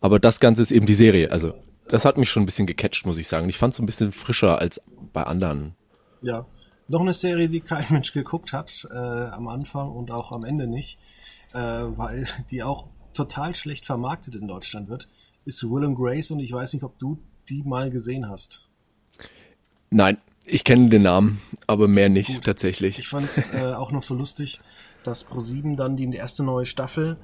Aber 0.01 0.21
das 0.21 0.41
Ganze 0.41 0.63
ist 0.63 0.71
eben 0.71 0.87
die 0.87 0.95
Serie. 0.95 1.33
Also 1.33 1.55
das 1.89 2.05
hat 2.05 2.17
mich 2.17 2.31
schon 2.31 2.45
ein 2.45 2.47
bisschen 2.47 2.67
gecatcht, 2.67 3.07
muss 3.07 3.19
ich 3.19 3.29
sagen. 3.29 3.49
Ich 3.49 3.59
fand 3.59 3.75
es 3.75 3.81
ein 3.81 3.87
bisschen 3.87 4.13
frischer 4.13 4.59
als 4.59 4.81
bei 5.13 5.25
anderen. 5.25 5.75
Ja, 6.23 6.47
noch 6.89 7.01
eine 7.01 7.13
Serie, 7.13 7.49
die 7.49 7.61
kein 7.61 7.87
Mensch 7.91 8.13
geguckt 8.13 8.53
hat, 8.53 8.87
äh, 8.91 8.97
am 8.97 9.49
Anfang 9.49 9.91
und 9.91 10.11
auch 10.11 10.33
am 10.33 10.45
Ende 10.45 10.67
nicht, 10.67 10.99
äh, 11.53 11.59
weil 11.59 12.27
die 12.51 12.63
auch 12.63 12.89
total 13.15 13.55
schlecht 13.55 13.85
vermarktet 13.85 14.35
in 14.35 14.47
Deutschland 14.47 14.89
wird, 14.89 15.09
ist 15.47 15.63
Will 15.65 15.85
and 15.85 15.97
Grace 15.97 16.31
und 16.31 16.41
ich 16.41 16.53
weiß 16.53 16.75
nicht, 16.75 16.83
ob 16.83 16.99
du 16.99 17.19
die 17.49 17.63
mal 17.63 17.91
gesehen 17.91 18.29
hast. 18.29 18.69
Nein, 19.91 20.19
ich 20.45 20.65
kenne 20.65 20.89
den 20.91 21.03
Namen, 21.03 21.41
aber 21.67 21.89
mehr 21.89 22.09
nicht 22.09 22.35
Gut. 22.35 22.45
tatsächlich. 22.45 22.99
Ich 22.99 23.09
fand 23.09 23.27
es 23.27 23.53
äh, 23.53 23.73
auch 23.75 23.93
noch 23.93 24.03
so 24.03 24.15
lustig, 24.15 24.61
dass 25.05 25.27
Pro7 25.27 25.77
dann 25.77 25.97
die 25.97 26.13
erste 26.15 26.43
neue 26.43 26.67
Staffel 26.67 27.17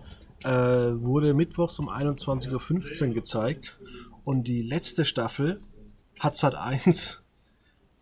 äh, 0.45 0.49
wurde 0.49 1.35
mittwochs 1.35 1.79
um 1.79 1.88
21.15 1.88 3.09
Uhr 3.09 3.14
gezeigt 3.14 3.79
und 4.25 4.47
die 4.49 4.62
letzte 4.62 5.05
Staffel 5.05 5.61
hat 6.19 6.37
Sat 6.37 6.55
1 6.55 7.22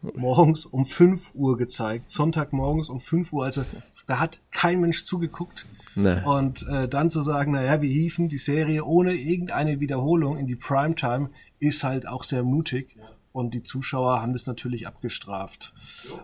morgens 0.02 0.66
um 0.66 0.84
5 0.84 1.34
Uhr 1.34 1.56
gezeigt, 1.56 2.08
Sonntagmorgens 2.08 2.88
um 2.88 3.00
5 3.00 3.32
Uhr, 3.32 3.44
also 3.44 3.64
da 4.06 4.18
hat 4.18 4.40
kein 4.50 4.80
Mensch 4.80 5.04
zugeguckt. 5.04 5.66
Nee. 5.94 6.22
Und 6.24 6.66
äh, 6.68 6.88
dann 6.88 7.10
zu 7.10 7.20
sagen, 7.20 7.52
naja, 7.52 7.82
wir 7.82 7.90
hieven 7.90 8.28
die 8.28 8.38
Serie 8.38 8.84
ohne 8.84 9.14
irgendeine 9.14 9.80
Wiederholung 9.80 10.38
in 10.38 10.46
die 10.46 10.56
Primetime, 10.56 11.30
ist 11.58 11.84
halt 11.84 12.06
auch 12.06 12.24
sehr 12.24 12.42
mutig. 12.42 12.96
Und 13.32 13.54
die 13.54 13.62
Zuschauer 13.62 14.20
haben 14.20 14.32
das 14.32 14.46
natürlich 14.46 14.86
abgestraft. 14.86 15.72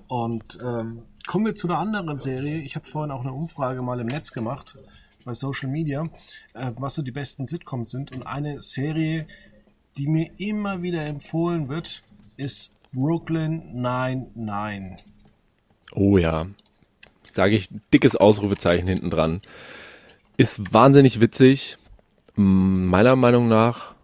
Und 0.09 0.59
ähm, 0.61 1.03
kommen 1.27 1.47
wir 1.47 1.55
zu 1.55 1.69
einer 1.69 1.79
anderen 1.79 2.19
Serie. 2.19 2.59
Ich 2.59 2.75
habe 2.75 2.87
vorhin 2.87 3.13
auch 3.13 3.21
eine 3.21 3.33
Umfrage 3.33 3.83
mal 3.83 4.01
im 4.01 4.09
Netz 4.09 4.33
gemacht, 4.33 4.77
bei 5.25 5.35
Social 5.35 5.71
Media, 5.71 6.09
äh, 6.55 6.73
was 6.77 6.95
so 6.95 7.03
die 7.03 7.13
besten 7.13 7.47
Sitcoms 7.47 7.91
sind. 7.91 8.13
Und 8.13 8.27
eine 8.27 8.61
Serie, 8.61 9.27
die 9.99 10.09
mir 10.09 10.31
immer 10.39 10.83
wieder 10.83 11.05
empfohlen 11.05 11.69
wird, 11.69 12.03
ist 12.37 12.73
Brooklyn 12.97 13.63
99. 13.75 15.05
Oh 15.93 16.17
ja, 16.17 16.47
sage 17.31 17.55
ich 17.55 17.69
dickes 17.93 18.17
Ausrufezeichen 18.17 18.89
hinten 18.89 19.11
dran. 19.11 19.43
Ist 20.39 20.73
wahnsinnig 20.73 21.21
witzig. 21.21 21.77
Meiner 22.37 23.15
Meinung 23.15 23.49
nach 23.49 23.95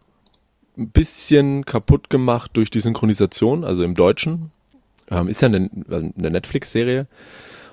ein 0.77 0.91
bisschen 0.91 1.65
kaputt 1.65 2.11
gemacht 2.11 2.51
durch 2.53 2.71
die 2.71 2.81
Synchronisation, 2.81 3.65
also 3.65 3.83
im 3.83 3.95
Deutschen. 3.95 4.51
Ähm, 5.11 5.29
ist 5.29 5.41
ja 5.41 5.49
eine, 5.49 5.71
eine 5.89 6.31
Netflix-Serie. 6.31 7.07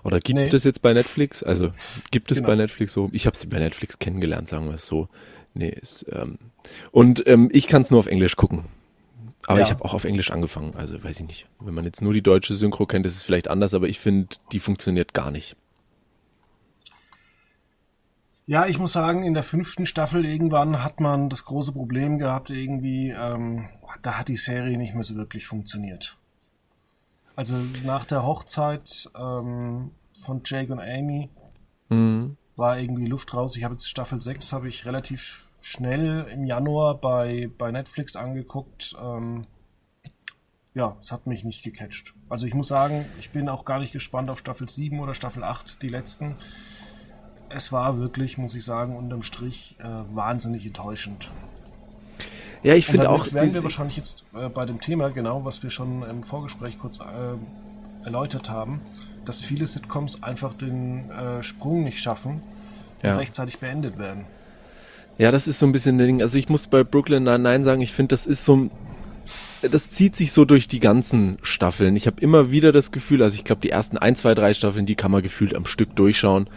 Oder 0.05 0.21
gibt 0.21 0.39
nee. 0.39 0.47
es 0.47 0.63
jetzt 0.63 0.81
bei 0.81 0.93
Netflix? 0.93 1.43
Also 1.43 1.71
gibt 2.11 2.31
es 2.31 2.37
genau. 2.37 2.47
bei 2.47 2.55
Netflix 2.55 2.93
so? 2.93 3.09
Ich 3.11 3.25
habe 3.25 3.35
sie 3.35 3.47
bei 3.47 3.59
Netflix 3.59 3.99
kennengelernt, 3.99 4.47
sagen 4.47 4.67
wir 4.67 4.75
es 4.75 4.87
so. 4.87 5.09
Nee, 5.53 5.69
ist, 5.69 6.05
ähm, 6.13 6.37
und 6.91 7.27
ähm, 7.27 7.49
ich 7.51 7.67
kann 7.67 7.81
es 7.81 7.91
nur 7.91 7.99
auf 7.99 8.07
Englisch 8.07 8.37
gucken. 8.37 8.63
Aber 9.49 9.57
ja. 9.57 9.65
ich 9.65 9.71
habe 9.71 9.83
auch 9.83 9.95
auf 9.95 10.03
Englisch 10.03 10.29
angefangen, 10.29 10.75
also 10.75 11.03
weiß 11.03 11.21
ich 11.21 11.25
nicht. 11.25 11.47
Wenn 11.59 11.73
man 11.73 11.83
jetzt 11.83 12.03
nur 12.03 12.13
die 12.13 12.21
deutsche 12.21 12.53
Synchro 12.53 12.85
kennt, 12.85 13.07
ist 13.07 13.15
es 13.15 13.23
vielleicht 13.23 13.47
anders, 13.47 13.73
aber 13.73 13.87
ich 13.87 13.97
finde, 13.97 14.35
die 14.51 14.59
funktioniert 14.59 15.15
gar 15.15 15.31
nicht. 15.31 15.55
Ja, 18.45 18.67
ich 18.67 18.77
muss 18.77 18.91
sagen, 18.91 19.23
in 19.23 19.33
der 19.33 19.41
fünften 19.41 19.87
Staffel 19.87 20.23
irgendwann 20.23 20.83
hat 20.83 20.99
man 20.99 21.29
das 21.29 21.45
große 21.45 21.71
Problem 21.71 22.19
gehabt, 22.19 22.51
irgendwie, 22.51 23.09
ähm, 23.09 23.69
da 24.03 24.19
hat 24.19 24.27
die 24.27 24.37
Serie 24.37 24.77
nicht 24.77 24.93
mehr 24.93 25.03
so 25.03 25.15
wirklich 25.15 25.47
funktioniert. 25.47 26.19
Also 27.35 27.55
nach 27.83 28.05
der 28.05 28.21
Hochzeit 28.21 29.09
ähm, 29.17 29.89
von 30.21 30.41
Jake 30.45 30.71
und 30.71 30.79
Amy 30.79 31.27
mhm. 31.89 32.37
war 32.55 32.77
irgendwie 32.77 33.07
Luft 33.07 33.33
raus. 33.33 33.55
Ich 33.55 33.63
habe 33.63 33.73
jetzt 33.73 33.89
Staffel 33.89 34.21
6 34.21 34.53
habe 34.53 34.67
ich 34.67 34.85
relativ 34.85 35.48
schnell 35.61 36.27
im 36.31 36.45
Januar 36.45 36.95
bei, 36.95 37.49
bei 37.57 37.71
Netflix 37.71 38.15
angeguckt. 38.15 38.95
Ähm, 39.01 39.45
ja, 40.73 40.95
es 41.01 41.11
hat 41.11 41.27
mich 41.27 41.43
nicht 41.43 41.63
gecatcht. 41.63 42.13
Also 42.29 42.45
ich 42.45 42.53
muss 42.53 42.67
sagen, 42.67 43.05
ich 43.19 43.31
bin 43.31 43.49
auch 43.49 43.65
gar 43.65 43.79
nicht 43.79 43.91
gespannt 43.91 44.29
auf 44.29 44.39
Staffel 44.39 44.69
7 44.69 44.99
oder 44.99 45.13
Staffel 45.13 45.43
8, 45.43 45.81
die 45.81 45.89
letzten. 45.89 46.35
Es 47.49 47.71
war 47.71 47.97
wirklich, 47.97 48.37
muss 48.37 48.53
ich 48.53 48.63
sagen, 48.63 48.95
unterm 48.95 49.23
Strich 49.23 49.75
äh, 49.79 49.83
wahnsinnig 50.13 50.65
enttäuschend. 50.65 51.31
Ja, 52.61 52.75
ich 52.75 52.85
finde 52.85 53.09
auch. 53.09 53.31
werden 53.33 53.53
wir 53.53 53.63
wahrscheinlich 53.63 53.97
jetzt 53.97 54.25
äh, 54.35 54.49
bei 54.49 54.65
dem 54.65 54.79
Thema, 54.79 55.09
genau, 55.09 55.45
was 55.45 55.63
wir 55.63 55.69
schon 55.69 56.03
im 56.03 56.23
Vorgespräch 56.23 56.77
kurz 56.77 56.99
äh, 56.99 57.03
erläutert 58.05 58.49
haben, 58.49 58.81
dass 59.25 59.41
viele 59.41 59.65
Sitcoms 59.65 60.21
einfach 60.23 60.53
den 60.53 61.09
äh, 61.09 61.41
Sprung 61.41 61.83
nicht 61.83 61.99
schaffen 61.99 62.43
und 63.01 63.09
rechtzeitig 63.09 63.59
beendet 63.59 63.97
werden. 63.97 64.25
Ja, 65.19 65.31
das 65.31 65.47
ist 65.47 65.59
so 65.59 65.67
ein 65.67 65.71
bisschen 65.71 65.99
der 65.99 66.07
Ding. 66.07 66.23
Also 66.23 66.39
ich 66.39 66.49
muss 66.49 66.67
bei 66.67 66.83
Brooklyn 66.83 67.23
Nine-Nine 67.23 67.63
sagen, 67.63 67.81
ich 67.81 67.93
finde, 67.93 68.13
das 68.13 68.25
ist 68.25 68.45
so 68.45 68.71
das 69.61 69.89
zieht 69.89 70.15
sich 70.15 70.31
so 70.31 70.45
durch 70.45 70.67
die 70.67 70.79
ganzen 70.79 71.37
Staffeln. 71.41 71.95
Ich 71.95 72.07
habe 72.07 72.21
immer 72.21 72.51
wieder 72.51 72.71
das 72.71 72.91
Gefühl, 72.91 73.21
also 73.21 73.35
ich 73.35 73.43
glaube, 73.43 73.61
die 73.61 73.69
ersten 73.69 73.97
ein, 73.97 74.15
zwei, 74.15 74.33
drei 74.33 74.53
Staffeln, 74.53 74.85
die 74.85 74.95
kann 74.95 75.11
man 75.11 75.21
gefühlt 75.21 75.55
am 75.55 75.65
Stück 75.65 75.95
durchschauen. 75.95 76.49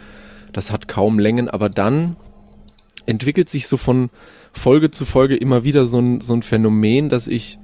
Das 0.53 0.71
hat 0.71 0.87
kaum 0.87 1.19
Längen, 1.19 1.49
aber 1.49 1.69
dann 1.69 2.15
entwickelt 3.05 3.49
sich 3.49 3.67
so 3.67 3.75
von 3.75 4.09
Folge 4.53 4.91
zu 4.91 5.03
Folge 5.03 5.35
immer 5.35 5.63
wieder 5.63 5.85
so 5.85 5.99
ein, 5.99 6.21
so 6.21 6.33
ein 6.33 6.43
Phänomen, 6.43 7.09
dass 7.09 7.27
ich 7.27 7.59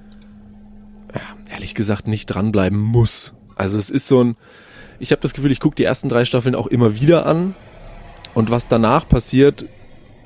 ja, 1.13 1.21
ehrlich 1.53 1.75
gesagt 1.75 2.07
nicht 2.07 2.25
dranbleiben 2.25 2.77
muss. 2.77 3.33
Also 3.55 3.77
es 3.77 3.89
ist 3.89 4.07
so 4.07 4.23
ein, 4.23 4.35
ich 4.99 5.11
habe 5.11 5.21
das 5.21 5.33
Gefühl, 5.33 5.51
ich 5.51 5.61
gucke 5.61 5.75
die 5.75 5.85
ersten 5.85 6.09
drei 6.09 6.25
Staffeln 6.25 6.55
auch 6.55 6.67
immer 6.67 6.99
wieder 6.99 7.25
an 7.25 7.55
und 8.33 8.51
was 8.51 8.67
danach 8.67 9.07
passiert, 9.07 9.65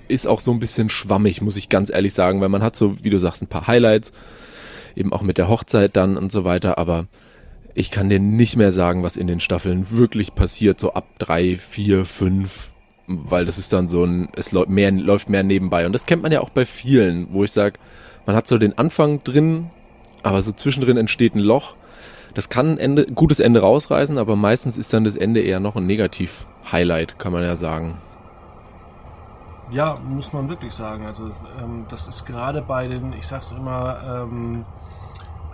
ist 0.08 0.28
auch 0.28 0.40
so 0.40 0.52
ein 0.52 0.60
bisschen 0.60 0.90
schwammig, 0.90 1.42
muss 1.42 1.58
ich 1.58 1.70
ganz 1.70 1.90
ehrlich 1.90 2.14
sagen, 2.14 2.42
weil 2.42 2.50
man 2.50 2.64
hat 2.64 2.76
so, 2.76 3.04
wie 3.04 3.10
du 3.10 3.20
sagst, 3.20 3.42
ein 3.42 3.48
paar 3.48 3.68
Highlights, 3.68 4.12
eben 4.96 5.14
auch 5.14 5.22
mit 5.22 5.38
der 5.38 5.48
Hochzeit 5.48 5.96
dann 5.96 6.18
und 6.18 6.32
so 6.32 6.44
weiter, 6.44 6.78
aber 6.78 7.08
ich 7.76 7.92
kann 7.92 8.10
dir 8.10 8.20
nicht 8.20 8.56
mehr 8.56 8.72
sagen, 8.72 9.04
was 9.04 9.18
in 9.18 9.28
den 9.28 9.40
Staffeln 9.40 9.90
wirklich 9.92 10.36
passiert, 10.36 10.80
so 10.80 10.94
ab 10.94 11.08
drei, 11.18 11.56
vier, 11.56 12.06
fünf, 12.06 12.72
weil 13.08 13.46
das 13.46 13.58
ist 13.58 13.74
dann 13.74 13.88
so 13.88 14.06
ein, 14.06 14.30
es 14.36 14.52
läuft 14.52 14.70
mehr, 14.70 14.92
läuft 14.92 15.30
mehr 15.30 15.44
nebenbei. 15.44 15.86
Und 15.86 15.94
das 15.94 16.06
kennt 16.06 16.22
man 16.22 16.32
ja 16.32 16.42
auch 16.42 16.50
bei 16.50 16.66
vielen, 16.66 17.34
wo 17.34 17.44
ich 17.44 17.52
sage, 17.52 17.80
man 18.26 18.36
hat 18.36 18.48
so 18.48 18.58
den 18.58 18.78
Anfang 18.78 19.24
drin, 19.24 19.72
aber 20.22 20.42
so 20.42 20.52
zwischendrin 20.52 20.98
entsteht 20.98 21.36
ein 21.36 21.40
Loch. 21.40 21.76
Das 22.36 22.50
kann 22.50 22.74
ein 22.74 22.78
Ende, 22.78 23.06
gutes 23.06 23.40
Ende 23.40 23.62
rausreißen, 23.62 24.18
aber 24.18 24.36
meistens 24.36 24.78
ist 24.78 24.94
dann 24.94 25.04
das 25.04 25.16
Ende 25.16 25.42
eher 25.42 25.60
noch 25.60 25.76
ein 25.76 25.86
Negativ-Highlight, 25.86 27.20
kann 27.20 27.34
man 27.34 27.44
ja 27.44 27.56
sagen. 27.56 27.98
Ja, 29.74 29.96
muss 30.08 30.34
man 30.34 30.50
wirklich 30.50 30.72
sagen. 30.72 31.08
Also 31.08 31.32
ähm, 31.60 31.88
das 31.90 32.08
ist 32.08 32.26
gerade 32.26 32.62
bei 32.62 32.88
den, 32.88 33.12
ich 33.14 33.26
sag's 33.26 33.52
immer, 33.52 34.22
ähm, 34.24 34.66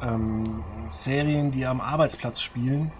ähm, 0.02 0.62
Serien, 0.90 1.52
die 1.52 1.66
am 1.66 1.80
Arbeitsplatz 1.80 2.42
spielen, 2.42 2.92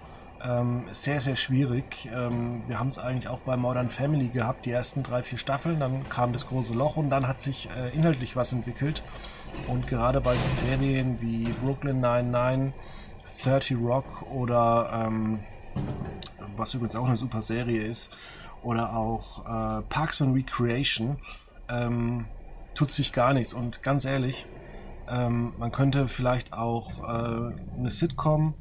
ähm, 0.42 0.84
sehr, 0.92 1.20
sehr 1.20 1.36
schwierig. 1.36 2.08
Ähm, 2.10 2.62
wir 2.68 2.80
haben 2.80 2.88
es 2.88 2.98
eigentlich 2.98 3.28
auch 3.28 3.40
bei 3.40 3.58
Modern 3.58 3.90
Family 3.90 4.28
gehabt, 4.28 4.64
die 4.64 4.70
ersten 4.70 5.02
drei, 5.02 5.22
vier 5.22 5.36
Staffeln, 5.36 5.78
dann 5.78 6.08
kam 6.08 6.32
das 6.32 6.46
große 6.46 6.72
Loch 6.72 6.96
und 6.96 7.10
dann 7.10 7.28
hat 7.28 7.38
sich 7.38 7.68
äh, 7.76 7.94
inhaltlich 7.94 8.34
was 8.34 8.54
entwickelt. 8.54 9.02
Und 9.68 9.88
gerade 9.88 10.22
bei 10.22 10.34
so 10.36 10.48
Serien 10.48 11.20
wie 11.20 11.52
Brooklyn 11.62 12.00
99, 12.00 12.72
30 13.44 13.76
Rock 13.78 14.22
oder 14.32 15.06
ähm, 15.06 15.40
was 16.56 16.72
übrigens 16.72 16.96
auch 16.96 17.06
eine 17.06 17.16
super 17.16 17.42
Serie 17.42 17.82
ist, 17.82 18.10
oder 18.62 18.96
auch 18.96 19.44
äh, 19.44 19.82
Parks 19.82 20.22
and 20.22 20.34
Recreation, 20.34 21.18
ähm, 21.68 22.26
tut 22.74 22.90
sich 22.90 23.12
gar 23.12 23.32
nichts. 23.32 23.54
Und 23.54 23.82
ganz 23.82 24.04
ehrlich, 24.04 24.46
ähm, 25.08 25.52
man 25.58 25.72
könnte 25.72 26.06
vielleicht 26.08 26.52
auch 26.52 27.02
äh, 27.02 27.54
eine 27.76 27.90
Sitcom 27.90 28.54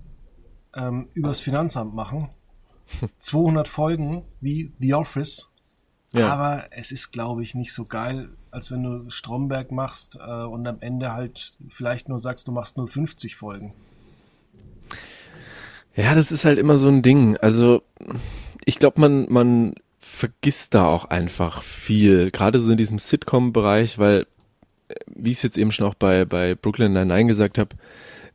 ähm, 0.75 1.08
übers 1.13 1.41
Finanzamt 1.41 1.94
machen. 1.94 2.29
200 3.20 3.68
Folgen 3.68 4.24
wie 4.41 4.72
The 4.79 4.96
Office 4.96 5.50
Ja. 6.12 6.34
Aber 6.34 6.65
es 6.72 6.91
ist, 6.91 7.12
glaube 7.12 7.44
ich, 7.44 7.53
nicht 7.53 7.74
so 7.74 7.86
geil, 7.86 8.29
als 8.51 8.72
wenn 8.72 8.84
du 8.84 9.10
Stromberg 9.10 9.72
machst 9.72 10.18
äh, 10.20 10.44
und 10.44 10.65
am 10.68 10.77
Ende 10.79 11.13
halt 11.13 11.53
vielleicht 11.68 12.10
nur 12.10 12.18
sagst, 12.18 12.48
du 12.48 12.51
machst 12.51 12.77
nur 12.77 12.88
50 12.88 13.36
Folgen. 13.36 13.74
Ja, 15.96 16.15
das 16.15 16.32
ist 16.32 16.46
halt 16.46 16.58
immer 16.58 16.77
so 16.77 16.88
ein 16.88 17.01
Ding. 17.01 17.38
Also 17.38 17.84
ich 18.65 18.79
glaube, 18.79 19.01
man, 19.01 19.27
man 19.29 19.75
vergisst 20.20 20.74
da 20.74 20.86
auch 20.86 21.06
einfach 21.06 21.64
viel, 21.64 22.30
gerade 22.30 22.60
so 22.60 22.72
in 22.72 22.78
diesem 22.78 23.00
Sitcom-Bereich, 23.00 23.98
weil, 23.98 24.28
äh, 24.90 24.96
wie 25.08 25.32
ich 25.32 25.38
es 25.38 25.44
jetzt 25.44 25.58
eben 25.58 25.72
schon 25.72 25.88
auch 25.88 25.96
bei, 25.96 26.26
bei 26.26 26.56
Brooklyn 26.56 26.94
Nine-Nine 26.94 27.28
gesagt 27.28 27.58
habe, 27.58 27.76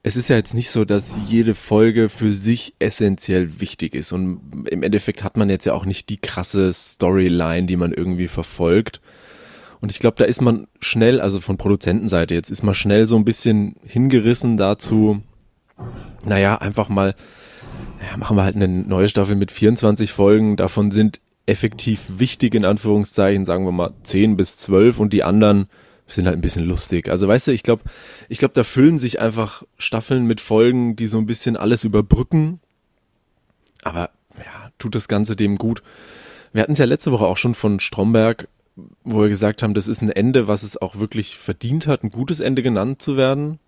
es 0.02 0.16
ist 0.16 0.28
ja 0.28 0.36
jetzt 0.36 0.54
nicht 0.54 0.70
so, 0.70 0.84
dass 0.84 1.18
jede 1.28 1.54
Folge 1.54 2.08
für 2.08 2.32
sich 2.32 2.74
essentiell 2.78 3.60
wichtig 3.60 3.94
ist. 3.94 4.12
Und 4.12 4.66
im 4.70 4.82
Endeffekt 4.82 5.24
hat 5.24 5.38
man 5.38 5.48
jetzt 5.48 5.64
ja 5.64 5.72
auch 5.72 5.86
nicht 5.86 6.10
die 6.10 6.18
krasse 6.18 6.72
Storyline, 6.74 7.66
die 7.66 7.76
man 7.76 7.92
irgendwie 7.92 8.28
verfolgt. 8.28 9.00
Und 9.80 9.90
ich 9.92 9.98
glaube, 9.98 10.16
da 10.18 10.24
ist 10.24 10.42
man 10.42 10.66
schnell, 10.80 11.20
also 11.20 11.40
von 11.40 11.56
Produzentenseite 11.56 12.34
jetzt, 12.34 12.50
ist 12.50 12.62
man 12.62 12.74
schnell 12.74 13.06
so 13.06 13.16
ein 13.16 13.24
bisschen 13.24 13.76
hingerissen 13.82 14.58
dazu, 14.58 15.22
naja, 16.24 16.56
einfach 16.56 16.90
mal, 16.90 17.14
naja, 17.98 18.16
machen 18.18 18.36
wir 18.36 18.44
halt 18.44 18.56
eine 18.56 18.68
neue 18.68 19.08
Staffel 19.08 19.36
mit 19.36 19.50
24 19.50 20.12
Folgen. 20.12 20.56
Davon 20.56 20.90
sind 20.90 21.20
effektiv 21.46 22.00
wichtig, 22.18 22.54
in 22.54 22.64
Anführungszeichen, 22.64 23.44
sagen 23.44 23.64
wir 23.64 23.72
mal 23.72 23.92
10 24.02 24.36
bis 24.36 24.58
12 24.58 24.98
und 24.98 25.12
die 25.12 25.22
anderen 25.22 25.68
sind 26.06 26.26
halt 26.26 26.36
ein 26.36 26.42
bisschen 26.42 26.64
lustig. 26.64 27.08
Also 27.08 27.28
weißt 27.28 27.48
du, 27.48 27.52
ich 27.52 27.62
glaube, 27.62 27.84
ich 28.28 28.38
glaube, 28.38 28.54
da 28.54 28.64
füllen 28.64 28.98
sich 28.98 29.20
einfach 29.20 29.62
Staffeln 29.78 30.26
mit 30.26 30.40
Folgen, 30.40 30.96
die 30.96 31.06
so 31.06 31.18
ein 31.18 31.26
bisschen 31.26 31.56
alles 31.56 31.84
überbrücken. 31.84 32.60
Aber 33.82 34.10
ja, 34.36 34.70
tut 34.78 34.94
das 34.94 35.08
Ganze 35.08 35.36
dem 35.36 35.56
gut. 35.56 35.82
Wir 36.52 36.62
hatten 36.62 36.72
es 36.72 36.78
ja 36.78 36.84
letzte 36.84 37.12
Woche 37.12 37.24
auch 37.24 37.36
schon 37.36 37.54
von 37.54 37.80
Stromberg, 37.80 38.48
wo 39.02 39.22
wir 39.22 39.28
gesagt 39.28 39.62
haben, 39.62 39.74
das 39.74 39.88
ist 39.88 40.02
ein 40.02 40.10
Ende, 40.10 40.48
was 40.48 40.62
es 40.62 40.80
auch 40.80 40.96
wirklich 40.96 41.38
verdient 41.38 41.86
hat, 41.86 42.02
ein 42.02 42.10
gutes 42.10 42.40
Ende 42.40 42.62
genannt 42.62 43.00
zu 43.00 43.16
werden. 43.16 43.58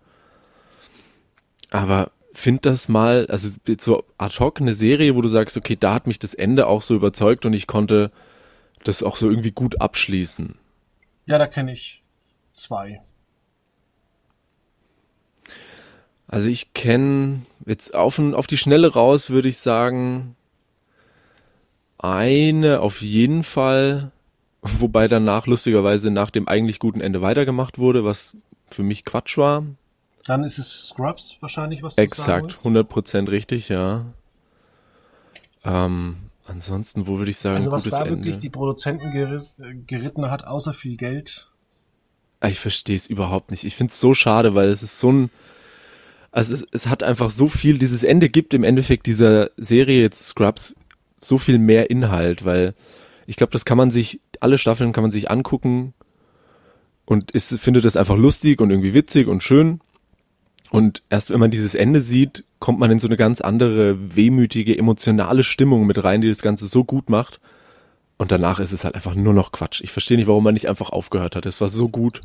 Aber 1.69 2.11
find 2.37 2.67
das 2.67 2.87
mal, 2.87 3.25
also 3.31 3.49
so 3.79 4.03
ad 4.19 4.39
hoc 4.39 4.61
eine 4.61 4.75
Serie, 4.75 5.15
wo 5.15 5.21
du 5.21 5.27
sagst, 5.27 5.57
okay, 5.57 5.75
da 5.75 5.95
hat 5.95 6.05
mich 6.05 6.19
das 6.19 6.35
Ende 6.35 6.67
auch 6.67 6.83
so 6.83 6.93
überzeugt 6.93 7.47
und 7.47 7.53
ich 7.53 7.65
konnte 7.65 8.11
das 8.83 9.01
auch 9.01 9.15
so 9.15 9.27
irgendwie 9.27 9.51
gut 9.51 9.81
abschließen. 9.81 10.55
Ja, 11.25 11.39
da 11.39 11.47
kenne 11.47 11.71
ich 11.71 12.03
zwei. 12.53 13.01
Also 16.27 16.47
ich 16.47 16.75
kenne 16.75 17.41
jetzt 17.65 17.95
auf, 17.95 18.19
auf 18.19 18.45
die 18.45 18.57
Schnelle 18.57 18.93
raus, 18.93 19.31
würde 19.31 19.49
ich 19.49 19.57
sagen, 19.57 20.35
eine 21.97 22.81
auf 22.81 23.01
jeden 23.01 23.41
Fall, 23.41 24.11
wobei 24.61 25.07
danach 25.07 25.47
lustigerweise 25.47 26.11
nach 26.11 26.29
dem 26.29 26.47
eigentlich 26.47 26.77
guten 26.77 27.01
Ende 27.01 27.23
weitergemacht 27.23 27.79
wurde, 27.79 28.05
was 28.05 28.37
für 28.69 28.83
mich 28.83 29.05
Quatsch 29.05 29.39
war. 29.39 29.63
Dann 30.27 30.43
ist 30.43 30.57
es 30.57 30.89
Scrubs 30.89 31.37
wahrscheinlich, 31.39 31.83
was 31.83 31.95
du 31.95 32.01
Exakt, 32.01 32.51
sagen 32.51 32.77
100% 32.77 33.29
richtig, 33.29 33.69
ja. 33.69 34.05
Ähm, 35.63 36.17
ansonsten, 36.45 37.07
wo 37.07 37.17
würde 37.17 37.31
ich 37.31 37.37
sagen, 37.37 37.57
also 37.57 37.71
was 37.71 37.83
da 37.83 38.03
Ende. 38.03 38.11
wirklich 38.11 38.37
die 38.37 38.49
Produzenten 38.49 39.11
geritten 39.87 40.29
hat, 40.29 40.45
außer 40.45 40.73
viel 40.73 40.97
Geld, 40.97 41.49
Ah, 42.39 42.49
ich 42.49 42.59
verstehe 42.59 42.95
es 42.95 43.07
überhaupt 43.07 43.51
nicht. 43.51 43.63
Ich 43.63 43.75
finde 43.75 43.91
es 43.91 43.99
so 43.99 44.13
schade, 44.13 44.53
weil 44.53 44.69
es 44.69 44.83
ist 44.83 44.99
so 44.99 45.11
ein, 45.11 45.29
also 46.31 46.53
es, 46.53 46.65
es 46.71 46.87
hat 46.87 47.01
einfach 47.01 47.31
so 47.31 47.47
viel, 47.47 47.79
dieses 47.79 48.03
Ende 48.03 48.29
gibt 48.29 48.53
im 48.53 48.63
Endeffekt 48.63 49.07
dieser 49.07 49.49
Serie 49.57 50.01
jetzt 50.01 50.27
Scrubs 50.27 50.75
so 51.19 51.39
viel 51.39 51.57
mehr 51.57 51.89
Inhalt, 51.89 52.45
weil 52.45 52.75
ich 53.25 53.37
glaube, 53.37 53.51
das 53.53 53.65
kann 53.65 53.77
man 53.77 53.89
sich, 53.89 54.21
alle 54.39 54.59
Staffeln 54.59 54.93
kann 54.93 55.03
man 55.03 55.11
sich 55.11 55.31
angucken 55.31 55.95
und 57.05 57.31
ist, 57.31 57.59
findet 57.59 57.85
das 57.85 57.97
einfach 57.97 58.17
lustig 58.17 58.61
und 58.61 58.69
irgendwie 58.69 58.93
witzig 58.93 59.27
und 59.27 59.41
schön. 59.41 59.81
Und 60.69 61.03
erst 61.09 61.29
wenn 61.31 61.39
man 61.39 61.51
dieses 61.51 61.75
Ende 61.75 62.01
sieht, 62.01 62.43
kommt 62.59 62.79
man 62.79 62.91
in 62.91 62.99
so 62.99 63.07
eine 63.07 63.17
ganz 63.17 63.41
andere, 63.41 64.15
wehmütige, 64.15 64.77
emotionale 64.77 65.43
Stimmung 65.43 65.85
mit 65.85 66.03
rein, 66.03 66.21
die 66.21 66.29
das 66.29 66.41
Ganze 66.41 66.67
so 66.67 66.83
gut 66.83 67.09
macht. 67.09 67.39
Und 68.17 68.31
danach 68.31 68.59
ist 68.59 68.71
es 68.71 68.83
halt 68.83 68.95
einfach 68.95 69.15
nur 69.15 69.33
noch 69.33 69.51
Quatsch. 69.51 69.81
Ich 69.81 69.91
verstehe 69.91 70.17
nicht, 70.17 70.27
warum 70.27 70.43
man 70.43 70.55
nicht 70.55 70.67
einfach 70.67 70.89
aufgehört 70.89 71.35
hat. 71.35 71.45
Es 71.45 71.61
war 71.61 71.69
so 71.69 71.87
gut. 71.87 72.21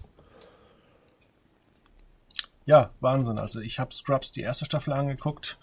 Ja, 2.64 2.90
Wahnsinn. 3.00 3.38
Also 3.38 3.60
ich 3.60 3.78
habe 3.78 3.94
Scrubs 3.94 4.32
die 4.32 4.40
erste 4.40 4.64
Staffel 4.64 4.92
angeguckt 4.92 5.58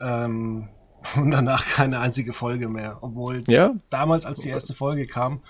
ähm, 0.00 0.68
und 1.16 1.30
danach 1.30 1.66
keine 1.66 2.00
einzige 2.00 2.32
Folge 2.32 2.68
mehr. 2.68 2.98
Obwohl 3.02 3.44
ja? 3.48 3.74
damals, 3.90 4.24
als 4.24 4.40
die 4.40 4.48
erste 4.48 4.74
Folge 4.74 5.06
kam, 5.06 5.42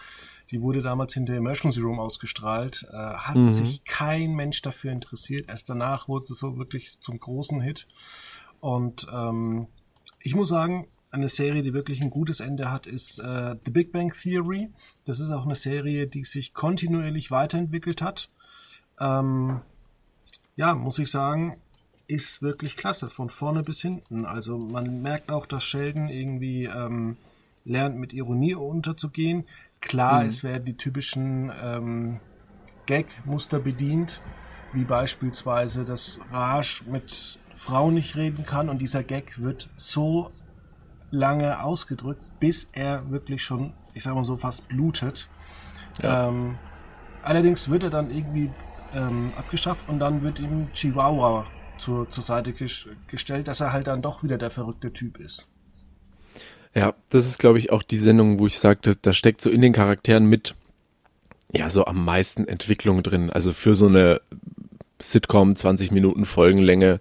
die 0.50 0.62
wurde 0.62 0.82
damals 0.82 1.14
hinter 1.14 1.34
Emergency 1.34 1.80
Room 1.80 1.98
ausgestrahlt, 1.98 2.86
äh, 2.92 2.96
hat 2.96 3.36
mhm. 3.36 3.48
sich 3.48 3.84
kein 3.84 4.34
Mensch 4.34 4.62
dafür 4.62 4.92
interessiert. 4.92 5.48
Erst 5.48 5.68
danach 5.68 6.08
wurde 6.08 6.24
es 6.24 6.38
so 6.38 6.58
wirklich 6.58 7.00
zum 7.00 7.18
großen 7.18 7.60
Hit. 7.60 7.88
Und 8.60 9.06
ähm, 9.12 9.66
ich 10.22 10.34
muss 10.34 10.48
sagen, 10.48 10.86
eine 11.10 11.28
Serie, 11.28 11.62
die 11.62 11.74
wirklich 11.74 12.00
ein 12.02 12.10
gutes 12.10 12.40
Ende 12.40 12.70
hat, 12.70 12.86
ist 12.86 13.18
äh, 13.18 13.56
The 13.64 13.70
Big 13.70 13.92
Bang 13.92 14.12
Theory. 14.12 14.70
Das 15.04 15.20
ist 15.20 15.30
auch 15.30 15.44
eine 15.44 15.54
Serie, 15.54 16.06
die 16.06 16.24
sich 16.24 16.54
kontinuierlich 16.54 17.30
weiterentwickelt 17.30 18.02
hat. 18.02 18.28
Ähm, 19.00 19.60
ja, 20.56 20.74
muss 20.74 20.98
ich 20.98 21.10
sagen, 21.10 21.60
ist 22.06 22.42
wirklich 22.42 22.76
klasse, 22.76 23.10
von 23.10 23.30
vorne 23.30 23.62
bis 23.62 23.80
hinten. 23.82 24.24
Also 24.24 24.58
man 24.58 25.02
merkt 25.02 25.30
auch, 25.30 25.46
dass 25.46 25.64
Sheldon 25.64 26.08
irgendwie 26.08 26.64
ähm, 26.64 27.16
lernt, 27.64 27.96
mit 27.98 28.12
Ironie 28.12 28.54
unterzugehen. 28.54 29.44
Klar, 29.80 30.22
mhm. 30.22 30.28
es 30.28 30.44
werden 30.44 30.64
die 30.64 30.76
typischen 30.76 31.52
ähm, 31.62 32.20
Gag-Muster 32.86 33.60
bedient, 33.60 34.20
wie 34.72 34.84
beispielsweise, 34.84 35.84
dass 35.84 36.20
Raj 36.30 36.82
mit 36.86 37.38
Frauen 37.54 37.94
nicht 37.94 38.16
reden 38.16 38.44
kann 38.44 38.68
und 38.68 38.78
dieser 38.78 39.02
Gag 39.02 39.40
wird 39.40 39.70
so 39.76 40.30
lange 41.10 41.62
ausgedrückt, 41.62 42.22
bis 42.40 42.68
er 42.72 43.10
wirklich 43.10 43.42
schon, 43.42 43.72
ich 43.94 44.02
sag 44.02 44.14
mal 44.14 44.24
so, 44.24 44.36
fast 44.36 44.68
blutet. 44.68 45.28
Ja. 46.02 46.28
Ähm, 46.28 46.58
allerdings 47.22 47.70
wird 47.70 47.84
er 47.84 47.90
dann 47.90 48.10
irgendwie 48.10 48.50
ähm, 48.94 49.32
abgeschafft 49.36 49.88
und 49.88 49.98
dann 49.98 50.22
wird 50.22 50.38
ihm 50.40 50.72
Chihuahua 50.72 51.46
zur, 51.78 52.10
zur 52.10 52.22
Seite 52.22 52.52
gestellt, 52.52 53.48
dass 53.48 53.60
er 53.60 53.72
halt 53.72 53.86
dann 53.86 54.02
doch 54.02 54.22
wieder 54.22 54.38
der 54.38 54.50
verrückte 54.50 54.92
Typ 54.92 55.18
ist. 55.18 55.48
Ja, 56.76 56.94
das 57.08 57.24
ist, 57.24 57.38
glaube 57.38 57.58
ich, 57.58 57.72
auch 57.72 57.82
die 57.82 57.98
Sendung, 57.98 58.38
wo 58.38 58.46
ich 58.46 58.58
sagte, 58.58 58.96
da 59.00 59.14
steckt 59.14 59.40
so 59.40 59.48
in 59.48 59.62
den 59.62 59.72
Charakteren 59.72 60.26
mit, 60.26 60.54
ja, 61.50 61.70
so 61.70 61.86
am 61.86 62.04
meisten 62.04 62.46
Entwicklung 62.46 63.02
drin. 63.02 63.30
Also 63.30 63.54
für 63.54 63.74
so 63.74 63.86
eine 63.86 64.20
Sitcom, 65.00 65.56
20 65.56 65.90
Minuten 65.90 66.26
Folgenlänge, 66.26 67.00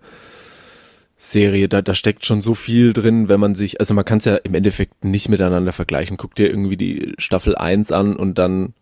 Serie, 1.17 1.67
da, 1.67 1.81
da 1.81 1.93
steckt 1.93 2.25
schon 2.25 2.41
so 2.41 2.55
viel 2.55 2.93
drin, 2.93 3.27
wenn 3.27 3.39
man 3.41 3.55
sich, 3.55 3.81
also 3.81 3.93
man 3.93 4.05
kann 4.05 4.19
es 4.19 4.25
ja 4.25 4.35
im 4.37 4.55
Endeffekt 4.55 5.03
nicht 5.03 5.27
miteinander 5.27 5.73
vergleichen. 5.73 6.15
Guck 6.15 6.35
dir 6.35 6.49
irgendwie 6.49 6.77
die 6.77 7.13
Staffel 7.17 7.55
1 7.55 7.91
an 7.91 8.15
und 8.15 8.37
dann 8.37 8.73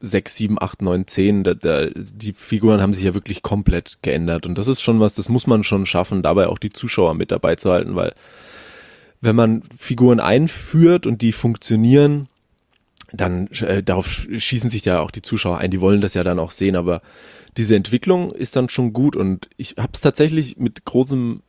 6, 0.00 0.34
7, 0.34 0.62
8, 0.62 0.80
9, 0.80 1.06
10, 1.06 1.44
da, 1.44 1.52
da, 1.52 1.86
die 1.94 2.32
Figuren 2.32 2.80
haben 2.80 2.94
sich 2.94 3.04
ja 3.04 3.12
wirklich 3.12 3.42
komplett 3.42 3.98
geändert 4.00 4.46
und 4.46 4.56
das 4.56 4.66
ist 4.66 4.80
schon 4.80 4.98
was, 4.98 5.12
das 5.12 5.28
muss 5.28 5.46
man 5.46 5.62
schon 5.62 5.84
schaffen, 5.84 6.22
dabei 6.22 6.46
auch 6.46 6.58
die 6.58 6.70
Zuschauer 6.70 7.12
mit 7.12 7.30
dabei 7.30 7.56
zu 7.56 7.70
halten, 7.70 7.96
weil 7.96 8.14
wenn 9.20 9.36
man 9.36 9.62
Figuren 9.76 10.20
einführt 10.20 11.06
und 11.06 11.22
die 11.22 11.32
funktionieren, 11.32 12.28
dann 13.12 13.48
äh, 13.48 13.82
darauf 13.82 14.26
schießen 14.36 14.70
sich 14.70 14.84
ja 14.84 15.00
auch 15.00 15.10
die 15.10 15.22
Zuschauer 15.22 15.58
ein, 15.58 15.70
die 15.70 15.80
wollen 15.80 16.00
das 16.00 16.14
ja 16.14 16.24
dann 16.24 16.38
auch 16.38 16.50
sehen, 16.50 16.76
aber 16.76 17.02
diese 17.56 17.74
Entwicklung 17.76 18.30
ist 18.30 18.56
dann 18.56 18.68
schon 18.68 18.92
gut. 18.92 19.16
Und 19.16 19.48
ich 19.56 19.76
habe 19.76 19.90
es 19.92 20.00
tatsächlich 20.00 20.56
mit 20.56 20.84
großem 20.84 21.42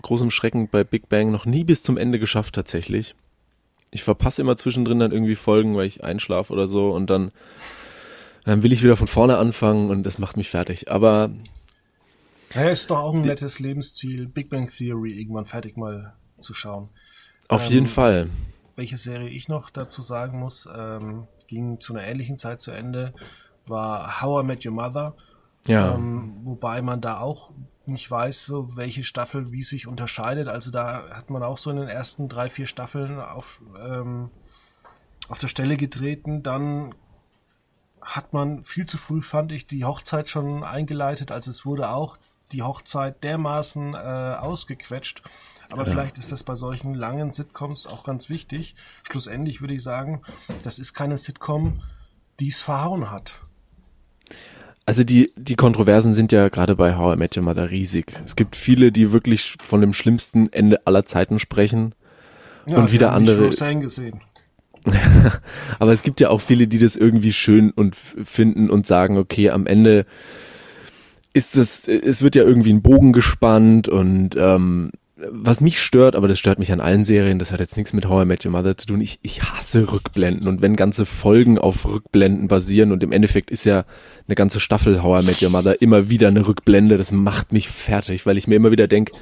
großem 0.00 0.30
Schrecken 0.30 0.68
bei 0.68 0.84
Big 0.84 1.10
Bang 1.10 1.30
noch 1.30 1.44
nie 1.44 1.64
bis 1.64 1.82
zum 1.82 1.98
Ende 1.98 2.18
geschafft 2.18 2.54
tatsächlich. 2.54 3.14
Ich 3.90 4.02
verpasse 4.02 4.40
immer 4.40 4.56
zwischendrin 4.56 4.98
dann 4.98 5.12
irgendwie 5.12 5.34
Folgen, 5.34 5.76
weil 5.76 5.86
ich 5.86 6.02
einschlafe 6.02 6.52
oder 6.52 6.66
so. 6.66 6.92
Und 6.92 7.10
dann 7.10 7.30
dann 8.44 8.62
will 8.62 8.72
ich 8.72 8.82
wieder 8.82 8.96
von 8.96 9.06
vorne 9.06 9.36
anfangen. 9.36 9.90
Und 9.90 10.04
das 10.04 10.18
macht 10.18 10.38
mich 10.38 10.48
fertig. 10.48 10.90
Aber 10.90 11.30
ja, 12.54 12.70
ist 12.70 12.90
doch 12.90 12.98
auch 12.98 13.14
ein 13.14 13.20
nettes 13.20 13.58
Lebensziel, 13.58 14.26
Big 14.26 14.48
Bang 14.48 14.68
Theory 14.68 15.18
irgendwann 15.18 15.44
fertig 15.44 15.76
mal 15.76 16.14
zu 16.42 16.54
schauen. 16.54 16.88
Auf 17.48 17.66
ähm, 17.66 17.72
jeden 17.72 17.86
Fall. 17.86 18.28
Welche 18.76 18.96
Serie 18.96 19.28
ich 19.28 19.48
noch 19.48 19.70
dazu 19.70 20.02
sagen 20.02 20.38
muss, 20.38 20.68
ähm, 20.74 21.26
ging 21.46 21.80
zu 21.80 21.94
einer 21.94 22.06
ähnlichen 22.06 22.38
Zeit 22.38 22.60
zu 22.60 22.70
Ende 22.70 23.14
war 23.66 24.20
How 24.20 24.42
I 24.42 24.46
Met 24.46 24.66
Your 24.66 24.72
Mother. 24.72 25.14
Ja. 25.66 25.94
Ähm, 25.94 26.40
wobei 26.44 26.82
man 26.82 27.00
da 27.00 27.20
auch 27.20 27.52
nicht 27.86 28.10
weiß, 28.10 28.46
so 28.46 28.76
welche 28.76 29.04
Staffel 29.04 29.52
wie 29.52 29.62
sich 29.62 29.86
unterscheidet. 29.86 30.48
Also 30.48 30.70
da 30.70 31.10
hat 31.10 31.30
man 31.30 31.42
auch 31.42 31.58
so 31.58 31.70
in 31.70 31.76
den 31.76 31.88
ersten 31.88 32.28
drei, 32.28 32.48
vier 32.48 32.66
Staffeln 32.66 33.20
auf, 33.20 33.60
ähm, 33.78 34.30
auf 35.28 35.38
der 35.38 35.48
Stelle 35.48 35.76
getreten. 35.76 36.42
Dann 36.42 36.94
hat 38.00 38.32
man 38.32 38.64
viel 38.64 38.86
zu 38.86 38.98
früh, 38.98 39.20
fand 39.20 39.52
ich, 39.52 39.66
die 39.66 39.84
Hochzeit 39.84 40.28
schon 40.28 40.64
eingeleitet. 40.64 41.30
Also 41.30 41.50
es 41.50 41.64
wurde 41.64 41.90
auch 41.90 42.18
die 42.50 42.62
Hochzeit 42.62 43.22
dermaßen 43.22 43.94
äh, 43.94 44.36
ausgequetscht. 44.40 45.22
Aber 45.72 45.84
ja. 45.84 45.90
vielleicht 45.90 46.18
ist 46.18 46.30
das 46.30 46.42
bei 46.42 46.54
solchen 46.54 46.94
langen 46.94 47.32
Sitcoms 47.32 47.86
auch 47.86 48.04
ganz 48.04 48.28
wichtig. 48.28 48.74
Schlussendlich 49.04 49.60
würde 49.60 49.74
ich 49.74 49.82
sagen, 49.82 50.22
das 50.62 50.78
ist 50.78 50.92
keine 50.92 51.16
Sitcom, 51.16 51.82
die 52.40 52.48
es 52.48 52.60
verhauen 52.60 53.10
hat. 53.10 53.40
Also 54.84 55.04
die, 55.04 55.32
die 55.36 55.54
Kontroversen 55.54 56.12
sind 56.12 56.32
ja 56.32 56.48
gerade 56.48 56.76
bei 56.76 56.96
How 56.96 57.14
I 57.14 57.18
Met 57.18 57.36
Your 57.36 57.44
Mother 57.44 57.70
riesig. 57.70 58.20
Es 58.24 58.36
gibt 58.36 58.56
viele, 58.56 58.92
die 58.92 59.12
wirklich 59.12 59.56
von 59.60 59.80
dem 59.80 59.94
schlimmsten 59.94 60.52
Ende 60.52 60.86
aller 60.86 61.06
Zeiten 61.06 61.38
sprechen. 61.38 61.94
Ja, 62.66 62.78
und 62.78 62.92
wieder 62.92 63.12
andere. 63.12 63.48
gesehen. 63.48 64.20
Aber 65.78 65.92
es 65.92 66.02
gibt 66.02 66.20
ja 66.20 66.30
auch 66.30 66.40
viele, 66.40 66.66
die 66.66 66.78
das 66.78 66.96
irgendwie 66.96 67.32
schön 67.32 67.70
und 67.70 67.94
finden 67.94 68.70
und 68.70 68.86
sagen, 68.86 69.16
okay, 69.16 69.50
am 69.50 69.66
Ende 69.66 70.06
ist 71.32 71.56
es, 71.56 71.86
es 71.88 72.22
wird 72.22 72.34
ja 72.34 72.42
irgendwie 72.42 72.72
ein 72.72 72.82
Bogen 72.82 73.12
gespannt 73.12 73.88
und 73.88 74.36
ähm, 74.36 74.90
was 75.30 75.60
mich 75.60 75.80
stört, 75.80 76.16
aber 76.16 76.28
das 76.28 76.38
stört 76.38 76.58
mich 76.58 76.72
an 76.72 76.80
allen 76.80 77.04
Serien, 77.04 77.38
das 77.38 77.52
hat 77.52 77.60
jetzt 77.60 77.76
nichts 77.76 77.92
mit 77.92 78.08
How 78.08 78.24
I 78.24 78.26
Met 78.26 78.44
Your 78.44 78.52
Mother 78.52 78.76
zu 78.76 78.86
tun. 78.86 79.00
Ich, 79.00 79.18
ich 79.22 79.42
hasse 79.42 79.92
Rückblenden 79.92 80.48
und 80.48 80.62
wenn 80.62 80.76
ganze 80.76 81.06
Folgen 81.06 81.58
auf 81.58 81.84
Rückblenden 81.84 82.48
basieren 82.48 82.92
und 82.92 83.02
im 83.02 83.12
Endeffekt 83.12 83.50
ist 83.50 83.64
ja 83.64 83.84
eine 84.26 84.34
ganze 84.34 84.60
Staffel 84.60 85.02
How 85.02 85.22
I 85.22 85.26
Met 85.26 85.42
Your 85.42 85.50
Mother 85.50 85.80
immer 85.80 86.08
wieder 86.08 86.28
eine 86.28 86.46
Rückblende, 86.46 86.98
das 86.98 87.12
macht 87.12 87.52
mich 87.52 87.68
fertig, 87.68 88.26
weil 88.26 88.38
ich 88.38 88.46
mir 88.46 88.56
immer 88.56 88.70
wieder 88.70 88.88
denke, 88.88 89.12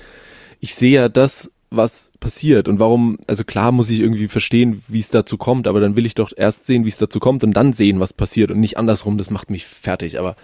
ich 0.60 0.74
sehe 0.74 0.92
ja 0.92 1.08
das, 1.08 1.50
was 1.70 2.10
passiert 2.18 2.68
und 2.68 2.80
warum, 2.80 3.18
also 3.26 3.44
klar 3.44 3.70
muss 3.70 3.90
ich 3.90 4.00
irgendwie 4.00 4.28
verstehen, 4.28 4.82
wie 4.88 4.98
es 4.98 5.10
dazu 5.10 5.38
kommt, 5.38 5.68
aber 5.68 5.80
dann 5.80 5.96
will 5.96 6.06
ich 6.06 6.14
doch 6.14 6.32
erst 6.36 6.66
sehen, 6.66 6.84
wie 6.84 6.88
es 6.88 6.98
dazu 6.98 7.20
kommt 7.20 7.44
und 7.44 7.52
dann 7.52 7.72
sehen, 7.72 8.00
was 8.00 8.12
passiert 8.12 8.50
und 8.50 8.60
nicht 8.60 8.76
andersrum, 8.76 9.18
das 9.18 9.30
macht 9.30 9.50
mich 9.50 9.66
fertig, 9.66 10.18
aber 10.18 10.34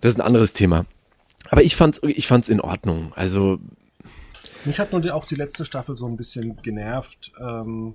das 0.00 0.14
ist 0.14 0.20
ein 0.20 0.26
anderes 0.26 0.52
Thema. 0.52 0.86
Aber 1.50 1.62
ich 1.62 1.76
fand's, 1.76 2.00
ich 2.02 2.26
fand's 2.26 2.48
in 2.48 2.60
Ordnung. 2.60 3.12
Also 3.14 3.58
mich 4.64 4.78
hat 4.78 4.92
nur 4.92 5.14
auch 5.14 5.24
die 5.24 5.34
letzte 5.34 5.64
Staffel 5.64 5.96
so 5.96 6.06
ein 6.06 6.16
bisschen 6.16 6.56
genervt, 6.62 7.32
ähm, 7.40 7.94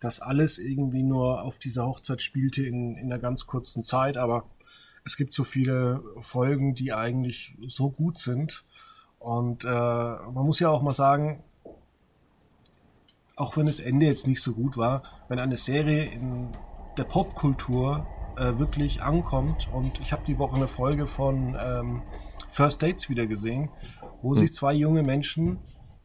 dass 0.00 0.20
alles 0.20 0.58
irgendwie 0.58 1.02
nur 1.02 1.42
auf 1.42 1.58
dieser 1.58 1.86
Hochzeit 1.86 2.22
spielte 2.22 2.64
in, 2.64 2.96
in 2.96 3.06
einer 3.06 3.18
ganz 3.18 3.46
kurzen 3.46 3.82
Zeit, 3.82 4.16
aber 4.16 4.44
es 5.04 5.16
gibt 5.16 5.34
so 5.34 5.44
viele 5.44 6.02
Folgen, 6.20 6.74
die 6.74 6.92
eigentlich 6.92 7.54
so 7.66 7.90
gut 7.90 8.18
sind. 8.18 8.64
Und 9.18 9.64
äh, 9.64 9.68
man 9.68 10.46
muss 10.46 10.60
ja 10.60 10.70
auch 10.70 10.82
mal 10.82 10.92
sagen, 10.92 11.42
auch 13.36 13.56
wenn 13.56 13.66
das 13.66 13.80
Ende 13.80 14.06
jetzt 14.06 14.26
nicht 14.26 14.42
so 14.42 14.52
gut 14.52 14.76
war, 14.76 15.02
wenn 15.28 15.38
eine 15.38 15.56
Serie 15.56 16.04
in 16.04 16.48
der 16.96 17.04
Popkultur 17.04 18.06
äh, 18.36 18.58
wirklich 18.58 19.02
ankommt 19.02 19.68
und 19.72 20.00
ich 20.00 20.12
habe 20.12 20.22
die 20.26 20.38
Woche 20.38 20.56
eine 20.56 20.68
Folge 20.68 21.06
von 21.06 21.56
ähm, 21.58 22.02
First 22.50 22.82
Dates 22.82 23.08
wieder 23.08 23.26
gesehen, 23.26 23.70
wo 24.22 24.30
hm. 24.30 24.36
sich 24.36 24.52
zwei 24.52 24.72
junge 24.72 25.02
Menschen 25.02 25.58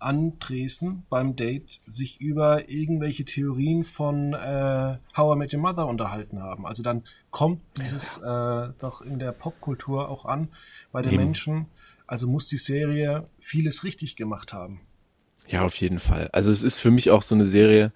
an 0.05 0.37
Dresden 0.39 1.03
beim 1.09 1.35
Date 1.35 1.81
sich 1.85 2.21
über 2.21 2.69
irgendwelche 2.69 3.25
Theorien 3.25 3.83
von 3.83 4.33
äh, 4.33 4.97
How 5.17 5.35
I 5.35 5.37
Met 5.37 5.53
Your 5.53 5.61
Mother 5.61 5.87
unterhalten 5.87 6.41
haben. 6.41 6.67
Also 6.67 6.83
dann 6.83 7.03
kommt 7.31 7.61
dieses 7.77 8.19
äh, 8.19 8.69
doch 8.79 9.01
in 9.01 9.17
der 9.17 9.31
Popkultur 9.31 10.07
auch 10.07 10.25
an 10.25 10.49
bei 10.91 11.01
den 11.01 11.13
Eben. 11.13 11.23
Menschen. 11.23 11.65
Also 12.07 12.27
muss 12.27 12.45
die 12.45 12.57
Serie 12.57 13.27
vieles 13.39 13.83
richtig 13.83 14.15
gemacht 14.15 14.53
haben. 14.53 14.81
Ja, 15.47 15.63
auf 15.63 15.75
jeden 15.77 15.99
Fall. 15.99 16.29
Also 16.31 16.51
es 16.51 16.63
ist 16.63 16.79
für 16.79 16.91
mich 16.91 17.09
auch 17.09 17.23
so 17.23 17.33
eine 17.33 17.47
Serie, 17.47 17.91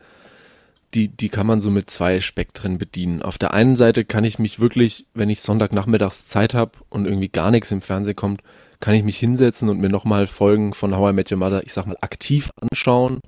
die, 0.95 1.09
die 1.09 1.29
kann 1.29 1.45
man 1.45 1.61
so 1.61 1.69
mit 1.69 1.91
zwei 1.91 2.19
Spektren 2.21 2.79
bedienen. 2.79 3.21
Auf 3.21 3.37
der 3.37 3.53
einen 3.53 3.75
Seite 3.75 4.03
kann 4.03 4.23
ich 4.23 4.39
mich 4.39 4.59
wirklich, 4.59 5.05
wenn 5.13 5.29
ich 5.29 5.41
Sonntagnachmittags 5.41 6.27
Zeit 6.27 6.55
habe 6.55 6.71
und 6.89 7.05
irgendwie 7.05 7.29
gar 7.29 7.51
nichts 7.51 7.71
im 7.71 7.81
Fernsehen 7.81 8.15
kommt, 8.15 8.41
kann 8.79 8.95
ich 8.95 9.03
mich 9.03 9.17
hinsetzen 9.17 9.69
und 9.69 9.79
mir 9.79 9.89
nochmal 9.89 10.27
Folgen 10.27 10.73
von 10.73 10.95
How 10.95 11.11
I 11.11 11.13
Met 11.13 11.31
Your 11.31 11.37
Mother, 11.37 11.63
ich 11.63 11.73
sag 11.73 11.85
mal, 11.85 11.97
aktiv 12.01 12.51
anschauen, 12.61 13.19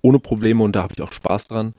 ohne 0.00 0.18
Probleme 0.18 0.62
und 0.62 0.74
da 0.74 0.82
habe 0.82 0.94
ich 0.96 1.02
auch 1.02 1.12
Spaß 1.12 1.48
dran. 1.48 1.74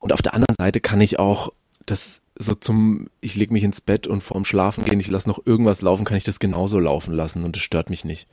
Und 0.00 0.12
auf 0.12 0.22
der 0.22 0.34
anderen 0.34 0.56
Seite 0.58 0.80
kann 0.80 1.00
ich 1.00 1.18
auch 1.18 1.52
das 1.86 2.22
so 2.38 2.54
zum, 2.54 3.08
ich 3.20 3.34
leg 3.34 3.50
mich 3.50 3.62
ins 3.62 3.80
Bett 3.80 4.06
und 4.06 4.22
vorm 4.22 4.44
Schlafen 4.44 4.84
gehen, 4.84 5.00
ich 5.00 5.08
lasse 5.08 5.28
noch 5.28 5.44
irgendwas 5.44 5.82
laufen, 5.82 6.04
kann 6.04 6.16
ich 6.16 6.24
das 6.24 6.40
genauso 6.40 6.78
laufen 6.78 7.14
lassen 7.14 7.44
und 7.44 7.56
es 7.56 7.62
stört 7.62 7.90
mich 7.90 8.04
nicht. 8.04 8.28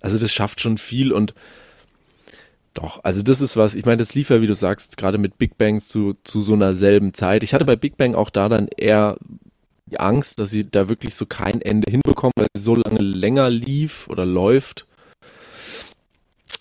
Also 0.00 0.18
das 0.18 0.32
schafft 0.32 0.60
schon 0.60 0.78
viel 0.78 1.12
und 1.12 1.34
doch, 2.74 3.02
also 3.02 3.22
das 3.22 3.40
ist 3.40 3.56
was, 3.56 3.74
ich 3.74 3.84
meine, 3.84 3.96
das 3.96 4.14
lief 4.14 4.30
ja, 4.30 4.40
wie 4.40 4.46
du 4.46 4.54
sagst, 4.54 4.96
gerade 4.96 5.18
mit 5.18 5.38
Big 5.38 5.58
Bang 5.58 5.80
zu, 5.80 6.14
zu 6.22 6.40
so 6.40 6.52
einer 6.52 6.74
selben 6.74 7.14
Zeit. 7.14 7.42
Ich 7.42 7.52
hatte 7.52 7.64
bei 7.64 7.74
Big 7.74 7.96
Bang 7.96 8.14
auch 8.14 8.30
da 8.30 8.48
dann 8.48 8.68
eher 8.68 9.16
die 9.90 10.00
Angst, 10.00 10.38
dass 10.38 10.50
sie 10.50 10.68
da 10.70 10.88
wirklich 10.88 11.14
so 11.14 11.26
kein 11.26 11.60
Ende 11.60 11.90
hinbekommen, 11.90 12.32
weil 12.36 12.46
sie 12.54 12.62
so 12.62 12.74
lange 12.74 13.00
länger 13.00 13.50
lief 13.50 14.08
oder 14.08 14.24
läuft. 14.24 14.86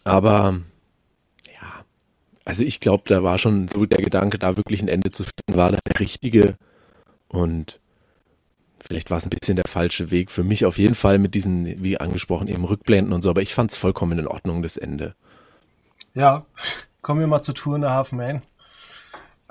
Aber 0.03 0.59
ja, 1.47 1.85
also 2.45 2.63
ich 2.63 2.79
glaube, 2.79 3.03
da 3.07 3.23
war 3.23 3.37
schon 3.37 3.67
so 3.67 3.85
der 3.85 4.01
Gedanke, 4.01 4.39
da 4.39 4.57
wirklich 4.57 4.81
ein 4.81 4.87
Ende 4.87 5.11
zu 5.11 5.23
finden, 5.23 5.57
war 5.59 5.71
der 5.71 5.79
richtige. 5.99 6.55
Und 7.27 7.79
vielleicht 8.79 9.11
war 9.11 9.17
es 9.17 9.25
ein 9.25 9.29
bisschen 9.29 9.55
der 9.55 9.67
falsche 9.67 10.09
Weg. 10.09 10.31
Für 10.31 10.43
mich 10.43 10.65
auf 10.65 10.77
jeden 10.77 10.95
Fall 10.95 11.19
mit 11.19 11.35
diesen, 11.35 11.83
wie 11.83 11.99
angesprochen, 11.99 12.47
eben 12.47 12.65
Rückblenden 12.65 13.13
und 13.13 13.21
so, 13.21 13.29
aber 13.29 13.41
ich 13.41 13.53
fand 13.53 13.71
es 13.71 13.77
vollkommen 13.77 14.17
in 14.17 14.27
Ordnung, 14.27 14.63
das 14.63 14.77
Ende. 14.77 15.15
Ja, 16.15 16.45
kommen 17.01 17.19
wir 17.19 17.27
mal 17.27 17.41
zu 17.41 17.53
Tour 17.53 17.75
in 17.75 17.83
the 17.83 17.89
Half 17.89 18.11
Man. 18.11 18.41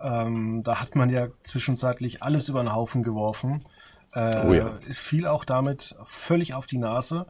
Ähm, 0.00 0.62
da 0.62 0.80
hat 0.80 0.94
man 0.94 1.10
ja 1.10 1.28
zwischenzeitlich 1.42 2.22
alles 2.22 2.48
über 2.48 2.62
den 2.62 2.72
Haufen 2.72 3.02
geworfen. 3.02 3.64
Äh, 4.12 4.46
oh 4.46 4.54
ja. 4.54 4.78
Es 4.88 4.98
fiel 4.98 5.26
auch 5.26 5.44
damit 5.44 5.96
völlig 6.02 6.54
auf 6.54 6.66
die 6.66 6.78
Nase. 6.78 7.26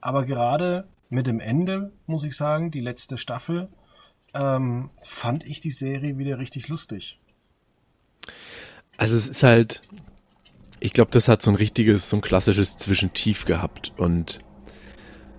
Aber 0.00 0.24
gerade 0.24 0.88
mit 1.08 1.26
dem 1.26 1.40
Ende, 1.40 1.92
muss 2.06 2.24
ich 2.24 2.36
sagen, 2.36 2.70
die 2.70 2.80
letzte 2.80 3.16
Staffel, 3.16 3.68
ähm, 4.34 4.90
fand 5.02 5.44
ich 5.44 5.60
die 5.60 5.70
Serie 5.70 6.18
wieder 6.18 6.38
richtig 6.38 6.68
lustig. 6.68 7.18
Also 8.96 9.16
es 9.16 9.28
ist 9.28 9.42
halt, 9.42 9.82
ich 10.80 10.92
glaube, 10.92 11.10
das 11.12 11.28
hat 11.28 11.40
so 11.40 11.50
ein 11.50 11.56
richtiges, 11.56 12.10
so 12.10 12.16
ein 12.16 12.20
klassisches 12.20 12.76
Zwischentief 12.76 13.44
gehabt 13.44 13.92
und 13.96 14.40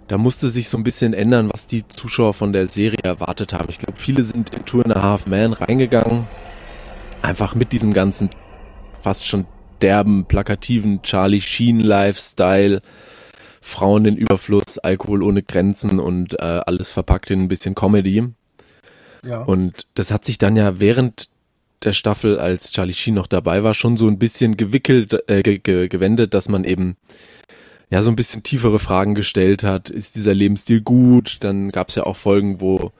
da 0.07 0.17
musste 0.17 0.49
sich 0.49 0.69
so 0.69 0.77
ein 0.77 0.83
bisschen 0.83 1.13
ändern, 1.13 1.51
was 1.53 1.67
die 1.67 1.87
Zuschauer 1.87 2.33
von 2.33 2.51
der 2.51 2.67
Serie 2.67 3.03
erwartet 3.03 3.53
haben. 3.53 3.69
Ich 3.69 3.77
glaube, 3.77 3.99
viele 3.99 4.23
sind 4.23 4.55
in 4.55 4.65
Tour 4.65 4.83
in 4.83 4.91
a 4.91 5.03
Half 5.03 5.27
Man 5.27 5.53
reingegangen 5.53 6.25
einfach 7.21 7.55
mit 7.55 7.71
diesem 7.71 7.93
ganzen 7.93 8.29
fast 9.01 9.27
schon 9.27 9.45
derben, 9.81 10.25
plakativen 10.25 11.01
Charlie 11.01 11.41
Sheen 11.41 11.79
Lifestyle, 11.79 12.81
Frauen 13.61 14.05
in 14.05 14.17
Überfluss, 14.17 14.77
Alkohol 14.77 15.23
ohne 15.23 15.43
Grenzen 15.43 15.99
und 15.99 16.33
äh, 16.39 16.61
alles 16.65 16.89
verpackt 16.89 17.31
in 17.31 17.41
ein 17.41 17.47
bisschen 17.47 17.75
Comedy. 17.75 18.27
Ja. 19.25 19.41
Und 19.41 19.87
das 19.95 20.11
hat 20.11 20.25
sich 20.25 20.37
dann 20.37 20.55
ja 20.55 20.79
während 20.79 21.29
der 21.83 21.93
Staffel, 21.93 22.39
als 22.39 22.71
Charlie 22.71 22.93
Sheen 22.93 23.15
noch 23.15 23.27
dabei 23.27 23.63
war, 23.63 23.73
schon 23.73 23.97
so 23.97 24.07
ein 24.07 24.19
bisschen 24.19 24.57
gewickelt, 24.57 25.17
äh, 25.27 25.41
ge 25.43 25.59
ge 25.59 25.87
gewendet, 25.87 26.33
dass 26.33 26.49
man 26.49 26.63
eben 26.63 26.97
ja 27.89 28.03
so 28.03 28.11
ein 28.11 28.15
bisschen 28.15 28.43
tiefere 28.43 28.79
Fragen 28.79 29.15
gestellt 29.15 29.63
hat. 29.63 29.89
Ist 29.89 30.15
dieser 30.15 30.33
Lebensstil 30.33 30.81
gut? 30.81 31.37
Dann 31.41 31.71
gab 31.71 31.89
es 31.89 31.95
ja 31.95 32.03
auch 32.03 32.17
Folgen, 32.17 32.59
wo 32.59 32.91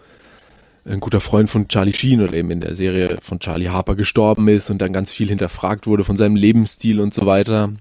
ein 0.86 1.00
guter 1.00 1.22
Freund 1.22 1.50
von 1.50 1.68
Charlie 1.68 1.94
Sheen 1.94 2.22
oder 2.22 2.34
eben 2.34 2.52
in 2.52 2.62
der 2.62 2.76
Serie 2.76 3.18
von 3.22 3.39
Charlie 3.39 3.70
Harper 3.70 3.96
gestorben 3.96 4.48
ist 4.48 4.70
und 4.70 4.80
dann 4.80 4.94
ganz 4.94 5.12
viel 5.12 5.30
hinterfragt 5.30 5.88
wurde 5.88 6.04
von 6.04 6.18
seinem 6.18 6.36
Lebensstil 6.36 7.00
und 7.00 7.13
so 7.13 7.26
weiter. 7.26 7.74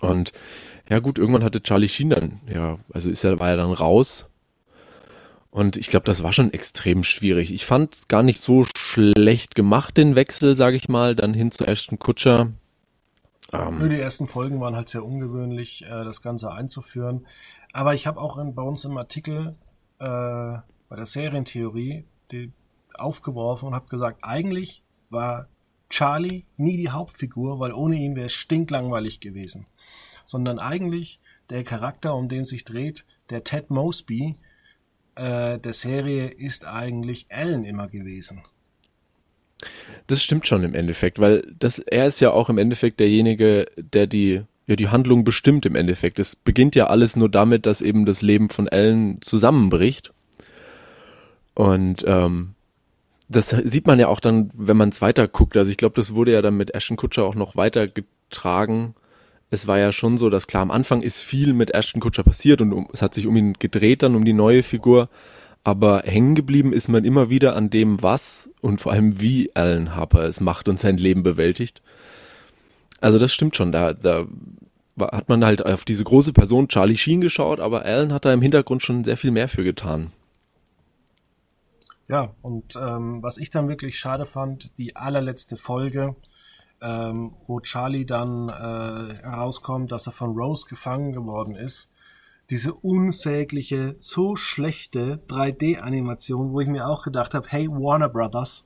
Und 0.00 0.32
ja 0.88 1.00
gut, 1.00 1.18
irgendwann 1.18 1.44
hatte 1.44 1.62
Charlie 1.62 1.88
Sheen 1.88 2.10
dann, 2.10 2.40
ja, 2.52 2.78
also 2.92 3.10
ist 3.10 3.24
er, 3.24 3.38
war 3.40 3.50
er 3.50 3.56
dann 3.56 3.72
raus. 3.72 4.28
Und 5.50 5.78
ich 5.78 5.88
glaube, 5.88 6.04
das 6.04 6.22
war 6.22 6.32
schon 6.32 6.52
extrem 6.52 7.02
schwierig. 7.02 7.52
Ich 7.52 7.64
fand 7.64 7.94
es 7.94 8.08
gar 8.08 8.22
nicht 8.22 8.40
so 8.40 8.66
schlecht 8.76 9.54
gemacht, 9.54 9.96
den 9.96 10.14
Wechsel, 10.14 10.54
sage 10.54 10.76
ich 10.76 10.88
mal, 10.88 11.16
dann 11.16 11.32
hin 11.32 11.50
zu 11.50 11.66
Ashton 11.66 11.98
Kutscher. 11.98 12.52
Ähm, 13.52 13.88
die 13.88 13.98
ersten 13.98 14.26
Folgen 14.26 14.60
waren 14.60 14.76
halt 14.76 14.88
sehr 14.90 15.04
ungewöhnlich, 15.04 15.84
äh, 15.86 16.04
das 16.04 16.20
Ganze 16.20 16.52
einzuführen. 16.52 17.26
Aber 17.72 17.94
ich 17.94 18.06
habe 18.06 18.20
auch 18.20 18.36
in, 18.36 18.54
bei 18.54 18.62
uns 18.62 18.84
im 18.84 18.98
Artikel 18.98 19.54
äh, 19.98 20.58
bei 20.88 20.96
der 20.96 21.06
Serientheorie 21.06 22.04
aufgeworfen 22.94 23.68
und 23.68 23.74
habe 23.74 23.88
gesagt, 23.88 24.20
eigentlich 24.22 24.82
war 25.10 25.48
Charlie 25.88 26.44
nie 26.56 26.76
die 26.76 26.90
Hauptfigur, 26.90 27.60
weil 27.60 27.72
ohne 27.72 27.96
ihn 27.96 28.16
wäre 28.16 28.26
es 28.26 28.32
stinklangweilig 28.32 29.20
gewesen. 29.20 29.66
Sondern 30.24 30.58
eigentlich 30.58 31.20
der 31.50 31.62
Charakter, 31.62 32.14
um 32.14 32.28
den 32.28 32.44
sich 32.44 32.64
dreht, 32.64 33.04
der 33.30 33.44
Ted 33.44 33.70
Mosby 33.70 34.36
äh, 35.14 35.58
der 35.58 35.72
Serie, 35.72 36.26
ist 36.28 36.66
eigentlich 36.66 37.26
Alan 37.30 37.64
immer 37.64 37.88
gewesen. 37.88 38.42
Das 40.06 40.22
stimmt 40.22 40.46
schon 40.46 40.64
im 40.64 40.74
Endeffekt, 40.74 41.18
weil 41.18 41.54
das, 41.58 41.78
er 41.78 42.06
ist 42.06 42.20
ja 42.20 42.30
auch 42.30 42.50
im 42.50 42.58
Endeffekt 42.58 43.00
derjenige, 43.00 43.66
der 43.76 44.06
die, 44.06 44.42
ja, 44.66 44.76
die 44.76 44.88
Handlung 44.88 45.24
bestimmt 45.24 45.64
im 45.64 45.76
Endeffekt. 45.76 46.18
Es 46.18 46.36
beginnt 46.36 46.74
ja 46.74 46.88
alles 46.88 47.16
nur 47.16 47.30
damit, 47.30 47.64
dass 47.64 47.80
eben 47.80 48.04
das 48.04 48.22
Leben 48.22 48.50
von 48.50 48.68
Alan 48.68 49.18
zusammenbricht 49.22 50.12
und 51.56 52.04
ähm, 52.06 52.54
das 53.28 53.50
sieht 53.50 53.88
man 53.88 53.98
ja 53.98 54.06
auch 54.06 54.20
dann, 54.20 54.50
wenn 54.54 54.76
man 54.76 54.90
es 54.90 55.02
weiter 55.02 55.26
guckt. 55.26 55.56
Also 55.56 55.70
ich 55.70 55.78
glaube, 55.78 55.96
das 55.96 56.14
wurde 56.14 56.32
ja 56.32 56.42
dann 56.42 56.56
mit 56.56 56.74
Ashton 56.74 56.96
Kutscher 56.96 57.24
auch 57.24 57.34
noch 57.34 57.56
weiter 57.56 57.88
getragen. 57.88 58.94
Es 59.50 59.66
war 59.66 59.78
ja 59.78 59.90
schon 59.92 60.18
so, 60.18 60.30
dass 60.30 60.46
klar 60.46 60.62
am 60.62 60.70
Anfang 60.70 61.02
ist 61.02 61.18
viel 61.18 61.54
mit 61.54 61.72
Ashton 61.74 62.00
Kutscher 62.00 62.22
passiert 62.22 62.60
und 62.60 62.72
um, 62.72 62.88
es 62.92 63.02
hat 63.02 63.14
sich 63.14 63.26
um 63.26 63.34
ihn 63.36 63.54
gedreht 63.54 64.02
dann 64.02 64.14
um 64.14 64.24
die 64.24 64.32
neue 64.32 64.62
Figur. 64.62 65.08
aber 65.66 66.02
hängen 66.04 66.36
geblieben 66.36 66.72
ist 66.72 66.86
man 66.86 67.04
immer 67.04 67.28
wieder 67.28 67.56
an 67.56 67.70
dem, 67.70 68.00
was 68.00 68.48
und 68.60 68.80
vor 68.80 68.92
allem 68.92 69.20
wie 69.20 69.50
Alan 69.54 69.96
Harper 69.96 70.22
es 70.22 70.40
macht 70.40 70.68
und 70.68 70.78
sein 70.78 70.96
Leben 70.96 71.24
bewältigt. 71.24 71.82
Also 73.00 73.18
das 73.18 73.34
stimmt 73.34 73.56
schon, 73.56 73.72
da, 73.72 73.92
da 73.92 74.26
hat 75.00 75.28
man 75.28 75.44
halt 75.44 75.66
auf 75.66 75.84
diese 75.84 76.04
große 76.04 76.32
Person 76.32 76.68
Charlie 76.68 76.96
Sheen 76.96 77.20
geschaut, 77.20 77.58
aber 77.58 77.84
Alan 77.84 78.12
hat 78.12 78.24
da 78.24 78.32
im 78.32 78.42
Hintergrund 78.42 78.82
schon 78.82 79.02
sehr 79.02 79.16
viel 79.16 79.32
mehr 79.32 79.48
für 79.48 79.64
getan. 79.64 80.12
Ja, 82.08 82.34
und 82.42 82.76
ähm, 82.76 83.22
was 83.22 83.36
ich 83.36 83.50
dann 83.50 83.68
wirklich 83.68 83.98
schade 83.98 84.26
fand, 84.26 84.76
die 84.78 84.94
allerletzte 84.94 85.56
Folge, 85.56 86.14
ähm, 86.80 87.34
wo 87.46 87.60
Charlie 87.60 88.06
dann 88.06 88.48
äh, 88.48 89.14
herauskommt, 89.22 89.90
dass 89.90 90.06
er 90.06 90.12
von 90.12 90.36
Rose 90.36 90.66
gefangen 90.68 91.12
geworden 91.12 91.56
ist. 91.56 91.90
Diese 92.50 92.72
unsägliche, 92.74 93.96
so 93.98 94.36
schlechte 94.36 95.20
3D-Animation, 95.28 96.52
wo 96.52 96.60
ich 96.60 96.68
mir 96.68 96.86
auch 96.86 97.02
gedacht 97.02 97.34
habe, 97.34 97.48
hey 97.48 97.68
Warner 97.68 98.08
Brothers, 98.08 98.64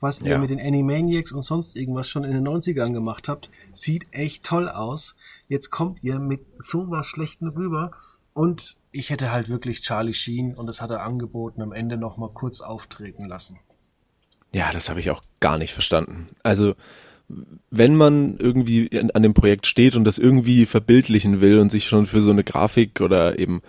was 0.00 0.18
ja. 0.20 0.32
ihr 0.32 0.38
mit 0.38 0.50
den 0.50 0.60
Animaniacs 0.60 1.30
und 1.30 1.42
sonst 1.42 1.76
irgendwas 1.76 2.08
schon 2.08 2.24
in 2.24 2.32
den 2.32 2.46
90ern 2.46 2.92
gemacht 2.92 3.28
habt, 3.28 3.50
sieht 3.72 4.06
echt 4.10 4.44
toll 4.44 4.68
aus. 4.68 5.14
Jetzt 5.46 5.70
kommt 5.70 6.02
ihr 6.02 6.18
mit 6.18 6.44
sowas 6.58 7.06
Schlechten 7.06 7.46
rüber 7.46 7.92
und 8.34 8.76
ich 8.92 9.10
hätte 9.10 9.32
halt 9.32 9.48
wirklich 9.48 9.80
Charlie 9.80 10.14
Sheen 10.14 10.54
und 10.54 10.66
das 10.66 10.80
hat 10.80 10.90
er 10.90 11.02
angeboten, 11.02 11.62
am 11.62 11.72
Ende 11.72 11.96
nochmal 11.96 12.30
kurz 12.32 12.60
auftreten 12.60 13.24
lassen. 13.24 13.58
Ja, 14.52 14.72
das 14.72 14.88
habe 14.88 15.00
ich 15.00 15.10
auch 15.10 15.20
gar 15.40 15.58
nicht 15.58 15.72
verstanden. 15.72 16.28
Also, 16.42 16.74
wenn 17.70 17.96
man 17.96 18.36
irgendwie 18.38 18.88
an 19.14 19.22
dem 19.22 19.34
Projekt 19.34 19.66
steht 19.66 19.96
und 19.96 20.04
das 20.04 20.18
irgendwie 20.18 20.66
verbildlichen 20.66 21.40
will 21.40 21.58
und 21.58 21.70
sich 21.70 21.86
schon 21.86 22.06
für 22.06 22.20
so 22.20 22.30
eine 22.30 22.44
Grafik 22.44 23.00
oder 23.00 23.38
eben 23.38 23.62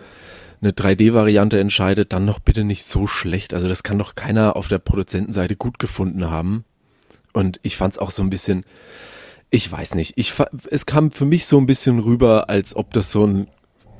eine 0.60 0.72
3D-Variante 0.72 1.58
entscheidet, 1.58 2.12
dann 2.12 2.24
noch 2.24 2.38
bitte 2.38 2.64
nicht 2.64 2.84
so 2.84 3.06
schlecht. 3.06 3.54
Also 3.54 3.68
das 3.68 3.82
kann 3.82 3.98
doch 3.98 4.14
keiner 4.14 4.56
auf 4.56 4.68
der 4.68 4.78
Produzentenseite 4.78 5.56
gut 5.56 5.78
gefunden 5.78 6.30
haben. 6.30 6.64
Und 7.32 7.60
ich 7.62 7.76
fand 7.76 7.94
es 7.94 7.98
auch 7.98 8.10
so 8.10 8.22
ein 8.22 8.30
bisschen, 8.30 8.64
ich 9.50 9.70
weiß 9.70 9.94
nicht, 9.94 10.14
ich, 10.16 10.34
es 10.70 10.86
kam 10.86 11.10
für 11.10 11.24
mich 11.24 11.46
so 11.46 11.58
ein 11.58 11.66
bisschen 11.66 11.98
rüber, 11.98 12.48
als 12.48 12.76
ob 12.76 12.92
das 12.92 13.10
so 13.10 13.26
ein, 13.26 13.48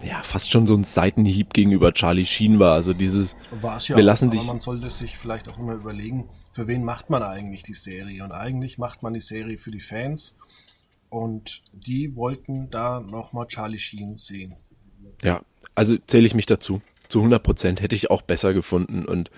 ja, 0.02 0.22
fast 0.22 0.50
schon 0.50 0.66
so 0.66 0.74
ein 0.74 0.84
Seitenhieb 0.84 1.52
gegenüber 1.52 1.92
Charlie 1.92 2.26
Sheen 2.26 2.58
war. 2.58 2.74
Also 2.74 2.92
dieses, 2.92 3.36
War's 3.50 3.88
ja 3.88 3.96
wir 3.96 4.02
lassen 4.02 4.28
auch, 4.28 4.32
dich. 4.32 4.46
man 4.46 4.60
sollte 4.60 4.90
sich 4.90 5.16
vielleicht 5.16 5.48
auch 5.48 5.58
immer 5.58 5.74
überlegen, 5.74 6.28
für 6.50 6.66
wen 6.66 6.84
macht 6.84 7.10
man 7.10 7.22
eigentlich 7.22 7.62
die 7.62 7.74
Serie? 7.74 8.24
Und 8.24 8.32
eigentlich 8.32 8.78
macht 8.78 9.02
man 9.02 9.14
die 9.14 9.20
Serie 9.20 9.58
für 9.58 9.70
die 9.70 9.80
Fans. 9.80 10.34
Und 11.08 11.62
die 11.72 12.14
wollten 12.16 12.70
da 12.70 13.00
nochmal 13.00 13.46
Charlie 13.46 13.78
Sheen 13.78 14.16
sehen. 14.16 14.56
Ja, 15.22 15.42
also 15.74 15.96
zähle 16.06 16.26
ich 16.26 16.34
mich 16.34 16.46
dazu. 16.46 16.82
Zu 17.08 17.20
100 17.20 17.42
Prozent 17.42 17.80
hätte 17.80 17.94
ich 17.94 18.10
auch 18.10 18.22
besser 18.22 18.52
gefunden 18.52 19.04
und 19.04 19.30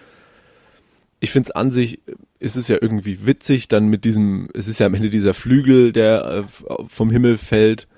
ich 1.20 1.30
finde 1.30 1.48
es 1.48 1.50
an 1.50 1.70
sich, 1.70 2.00
ist 2.38 2.56
es 2.56 2.68
ja 2.68 2.78
irgendwie 2.80 3.26
witzig, 3.26 3.68
dann 3.68 3.88
mit 3.88 4.04
diesem, 4.04 4.48
es 4.54 4.68
ist 4.68 4.78
ja 4.78 4.86
am 4.86 4.94
Ende 4.94 5.10
dieser 5.10 5.34
Flügel, 5.34 5.92
der 5.92 6.24
äh, 6.24 6.44
vom 6.86 7.10
Himmel 7.10 7.38
fällt, 7.38 7.88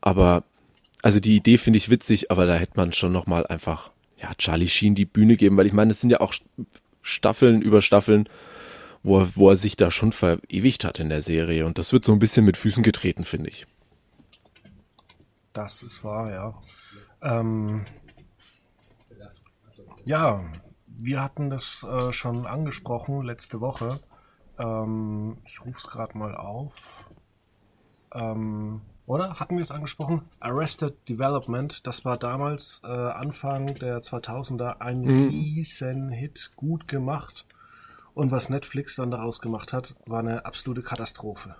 aber 0.00 0.44
also 1.02 1.20
die 1.20 1.36
Idee 1.36 1.58
finde 1.58 1.76
ich 1.76 1.90
witzig, 1.90 2.30
aber 2.30 2.46
da 2.46 2.54
hätte 2.54 2.76
man 2.76 2.92
schon 2.92 3.12
nochmal 3.12 3.46
einfach, 3.46 3.90
ja, 4.16 4.32
Charlie 4.38 4.68
Sheen 4.68 4.94
die 4.94 5.04
Bühne 5.04 5.36
geben, 5.36 5.56
weil 5.56 5.66
ich 5.66 5.72
meine, 5.72 5.90
es 5.90 6.00
sind 6.00 6.10
ja 6.10 6.20
auch 6.20 6.32
Staffeln 7.02 7.60
über 7.60 7.82
Staffeln, 7.82 8.28
wo 9.02 9.20
er, 9.20 9.36
wo 9.36 9.50
er 9.50 9.56
sich 9.56 9.76
da 9.76 9.90
schon 9.90 10.12
verewigt 10.12 10.84
hat 10.84 11.00
in 11.00 11.08
der 11.08 11.20
Serie 11.20 11.66
und 11.66 11.76
das 11.76 11.92
wird 11.92 12.04
so 12.04 12.12
ein 12.12 12.20
bisschen 12.20 12.44
mit 12.44 12.56
Füßen 12.56 12.84
getreten, 12.84 13.24
finde 13.24 13.50
ich. 13.50 13.66
Das 15.52 15.82
ist 15.82 16.04
wahr, 16.04 16.30
ja. 16.30 16.62
Ähm, 17.20 17.84
ja, 20.04 20.44
wir 20.86 21.22
hatten 21.22 21.50
das 21.50 21.84
äh, 21.84 22.12
schon 22.12 22.46
angesprochen 22.46 23.22
letzte 23.22 23.60
Woche. 23.60 24.00
Ähm, 24.58 25.38
ich 25.44 25.60
rufe 25.60 25.78
es 25.78 25.88
gerade 25.88 26.16
mal 26.16 26.36
auf. 26.36 27.10
Ähm, 28.14 28.82
oder? 29.12 29.34
Hatten 29.38 29.56
wir 29.56 29.62
es 29.62 29.70
angesprochen? 29.70 30.22
Arrested 30.40 30.94
Development, 31.08 31.86
das 31.86 32.04
war 32.04 32.16
damals 32.16 32.80
äh, 32.82 32.88
Anfang 32.88 33.74
der 33.74 34.00
2000er 34.00 34.80
ein 34.80 35.02
mhm. 35.02 35.28
riesen 35.28 36.08
Hit, 36.08 36.52
gut 36.56 36.88
gemacht. 36.88 37.46
Und 38.14 38.30
was 38.30 38.48
Netflix 38.48 38.96
dann 38.96 39.10
daraus 39.10 39.40
gemacht 39.40 39.72
hat, 39.72 39.94
war 40.06 40.20
eine 40.20 40.46
absolute 40.46 40.82
Katastrophe. 40.82 41.56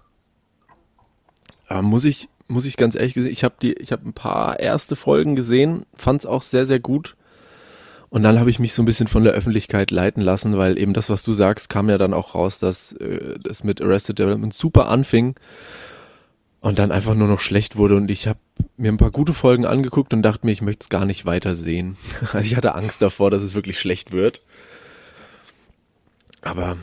Äh, 1.69 1.83
muss 1.83 2.05
ich 2.05 2.29
muss 2.49 2.65
ich 2.65 2.77
ganz 2.77 2.95
ehrlich 2.95 3.15
gesehen, 3.15 3.33
ich 3.33 3.45
habe 3.45 3.55
die, 3.61 3.73
ich 3.75 3.93
habe 3.93 4.07
ein 4.07 4.13
paar 4.13 4.61
erste 4.61 4.97
Folgen 4.97 5.37
gesehen, 5.37 5.87
fand 5.95 6.23
es 6.23 6.27
auch 6.27 6.43
sehr, 6.43 6.67
sehr 6.67 6.81
gut. 6.81 7.17
Und 8.11 8.23
dann 8.23 8.39
habe 8.39 8.51
ich 8.51 8.59
mich 8.59 8.75
so 8.75 8.83
ein 8.83 8.87
bisschen 8.87 9.07
von 9.07 9.25
der 9.25 9.33
Öffentlichkeit 9.33 9.91
leiten 9.91 10.23
lassen, 10.23 10.59
weil 10.59 10.79
eben 10.79 10.93
das, 10.93 11.09
was 11.09 11.23
du 11.23 11.33
sagst, 11.33 11.71
kam 11.71 11.89
ja 11.89 11.97
dann 11.97 12.13
auch 12.13 12.35
raus, 12.35 12.59
dass 12.59 12.93
äh, 12.93 13.39
das 13.43 13.65
mit 13.65 13.81
Arrested 13.81 14.19
Development 14.19 14.53
super 14.53 14.89
anfing 14.89 15.35
und 16.63 16.79
dann 16.79 16.91
einfach 16.91 17.15
nur 17.15 17.29
noch 17.29 17.41
schlecht 17.41 17.77
wurde. 17.77 17.97
Und 17.97 18.11
ich 18.11 18.27
habe 18.27 18.39
mir 18.79 18.91
ein 18.91 18.97
paar 18.97 19.11
gute 19.11 19.35
Folgen 19.35 19.67
angeguckt 19.67 20.15
und 20.15 20.23
dachte 20.23 20.47
mir, 20.47 20.53
ich 20.53 20.63
möchte 20.63 20.85
es 20.85 20.89
gar 20.89 21.05
nicht 21.05 21.27
weiter 21.27 21.55
sehen. 21.55 21.97
Also 22.33 22.47
ich 22.47 22.57
hatte 22.57 22.75
Angst 22.75 23.03
davor, 23.03 23.31
dass 23.31 23.43
es 23.43 23.55
wirklich 23.55 23.79
schlecht 23.79 24.13
wird. 24.13 24.41
Aber 26.41 26.77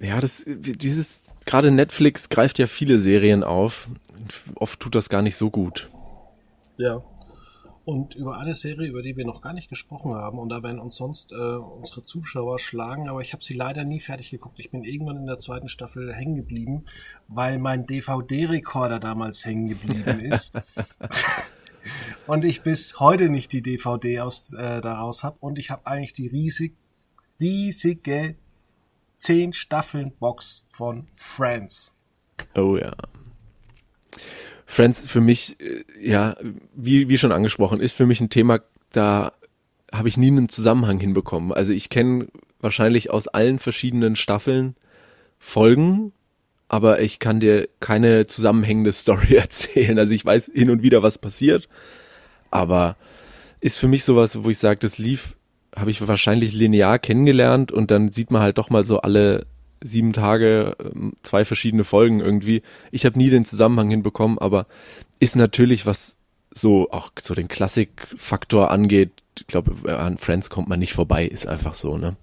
ja, 0.00 0.20
das, 0.20 0.42
dieses, 0.46 1.22
gerade 1.44 1.70
Netflix 1.70 2.28
greift 2.28 2.58
ja 2.58 2.66
viele 2.66 2.98
Serien 2.98 3.44
auf 3.44 3.88
oft 4.54 4.80
tut 4.80 4.94
das 4.94 5.08
gar 5.08 5.22
nicht 5.22 5.36
so 5.36 5.50
gut. 5.50 5.88
Ja. 6.76 7.02
Und 7.86 8.16
über 8.16 8.36
eine 8.36 8.56
Serie, 8.56 8.88
über 8.88 9.00
die 9.00 9.16
wir 9.16 9.24
noch 9.24 9.40
gar 9.40 9.52
nicht 9.52 9.68
gesprochen 9.68 10.12
haben, 10.12 10.40
und 10.40 10.48
da 10.48 10.60
werden 10.60 10.80
uns 10.80 10.96
sonst 10.96 11.30
äh, 11.30 11.36
unsere 11.36 12.04
Zuschauer 12.04 12.58
schlagen, 12.58 13.08
aber 13.08 13.20
ich 13.20 13.32
habe 13.32 13.44
sie 13.44 13.54
leider 13.54 13.84
nie 13.84 14.00
fertig 14.00 14.30
geguckt. 14.30 14.58
Ich 14.58 14.72
bin 14.72 14.82
irgendwann 14.82 15.18
in 15.18 15.26
der 15.26 15.38
zweiten 15.38 15.68
Staffel 15.68 16.12
hängen 16.12 16.34
geblieben, 16.34 16.84
weil 17.28 17.60
mein 17.60 17.86
DVD-Rekorder 17.86 18.98
damals 18.98 19.44
hängen 19.44 19.68
geblieben 19.68 20.18
ist. 20.32 20.52
und 22.26 22.44
ich 22.44 22.62
bis 22.62 22.98
heute 22.98 23.28
nicht 23.28 23.52
die 23.52 23.62
DVD 23.62 24.18
aus, 24.18 24.52
äh, 24.52 24.80
daraus 24.80 25.22
habe. 25.22 25.36
Und 25.38 25.56
ich 25.56 25.70
habe 25.70 25.86
eigentlich 25.86 26.12
die 26.12 26.26
riesig, 26.26 26.74
riesige 27.38 28.34
10 29.20 29.52
Staffeln 29.52 30.10
Box 30.18 30.66
von 30.70 31.06
Friends. 31.14 31.94
Oh 32.56 32.76
ja. 32.76 32.96
Friends 34.66 35.06
für 35.06 35.20
mich, 35.20 35.56
äh, 35.60 35.84
ja, 36.00 36.36
wie, 36.74 37.08
wie 37.08 37.18
schon 37.18 37.32
angesprochen, 37.32 37.80
ist 37.80 37.96
für 37.96 38.06
mich 38.06 38.20
ein 38.20 38.30
Thema, 38.30 38.60
da 38.92 39.32
habe 39.92 40.08
ich 40.08 40.16
nie 40.16 40.28
einen 40.28 40.48
Zusammenhang 40.48 40.98
hinbekommen. 40.98 41.52
Also 41.52 41.72
ich 41.72 41.88
kenne 41.88 42.26
wahrscheinlich 42.60 43.10
aus 43.10 43.28
allen 43.28 43.58
verschiedenen 43.58 44.16
Staffeln 44.16 44.74
Folgen, 45.38 46.12
aber 46.68 47.00
ich 47.00 47.20
kann 47.20 47.40
dir 47.40 47.68
keine 47.78 48.26
zusammenhängende 48.26 48.92
Story 48.92 49.36
erzählen. 49.36 49.98
Also 49.98 50.12
ich 50.12 50.24
weiß 50.24 50.50
hin 50.52 50.70
und 50.70 50.82
wieder, 50.82 51.02
was 51.02 51.18
passiert, 51.18 51.68
aber 52.50 52.96
ist 53.60 53.78
für 53.78 53.88
mich 53.88 54.04
sowas, 54.04 54.42
wo 54.42 54.50
ich 54.50 54.58
sage, 54.58 54.80
das 54.80 54.98
lief, 54.98 55.36
habe 55.74 55.90
ich 55.90 56.06
wahrscheinlich 56.06 56.52
linear 56.52 56.98
kennengelernt 56.98 57.70
und 57.70 57.90
dann 57.90 58.10
sieht 58.10 58.30
man 58.30 58.42
halt 58.42 58.58
doch 58.58 58.70
mal 58.70 58.84
so 58.84 59.00
alle 59.00 59.46
sieben 59.82 60.12
Tage, 60.12 60.76
ähm, 60.78 61.14
zwei 61.22 61.44
verschiedene 61.44 61.84
Folgen 61.84 62.20
irgendwie. 62.20 62.62
Ich 62.90 63.04
habe 63.04 63.18
nie 63.18 63.30
den 63.30 63.44
Zusammenhang 63.44 63.90
hinbekommen, 63.90 64.38
aber 64.38 64.66
ist 65.18 65.36
natürlich, 65.36 65.86
was 65.86 66.16
so 66.52 66.90
auch 66.90 67.10
so 67.20 67.34
den 67.34 67.48
Klassikfaktor 67.48 68.70
angeht, 68.70 69.22
ich 69.38 69.46
glaube, 69.46 69.98
an 69.98 70.18
Friends 70.18 70.48
kommt 70.48 70.68
man 70.68 70.78
nicht 70.78 70.94
vorbei, 70.94 71.26
ist 71.26 71.46
einfach 71.46 71.74
so, 71.74 71.98
ne? 71.98 72.16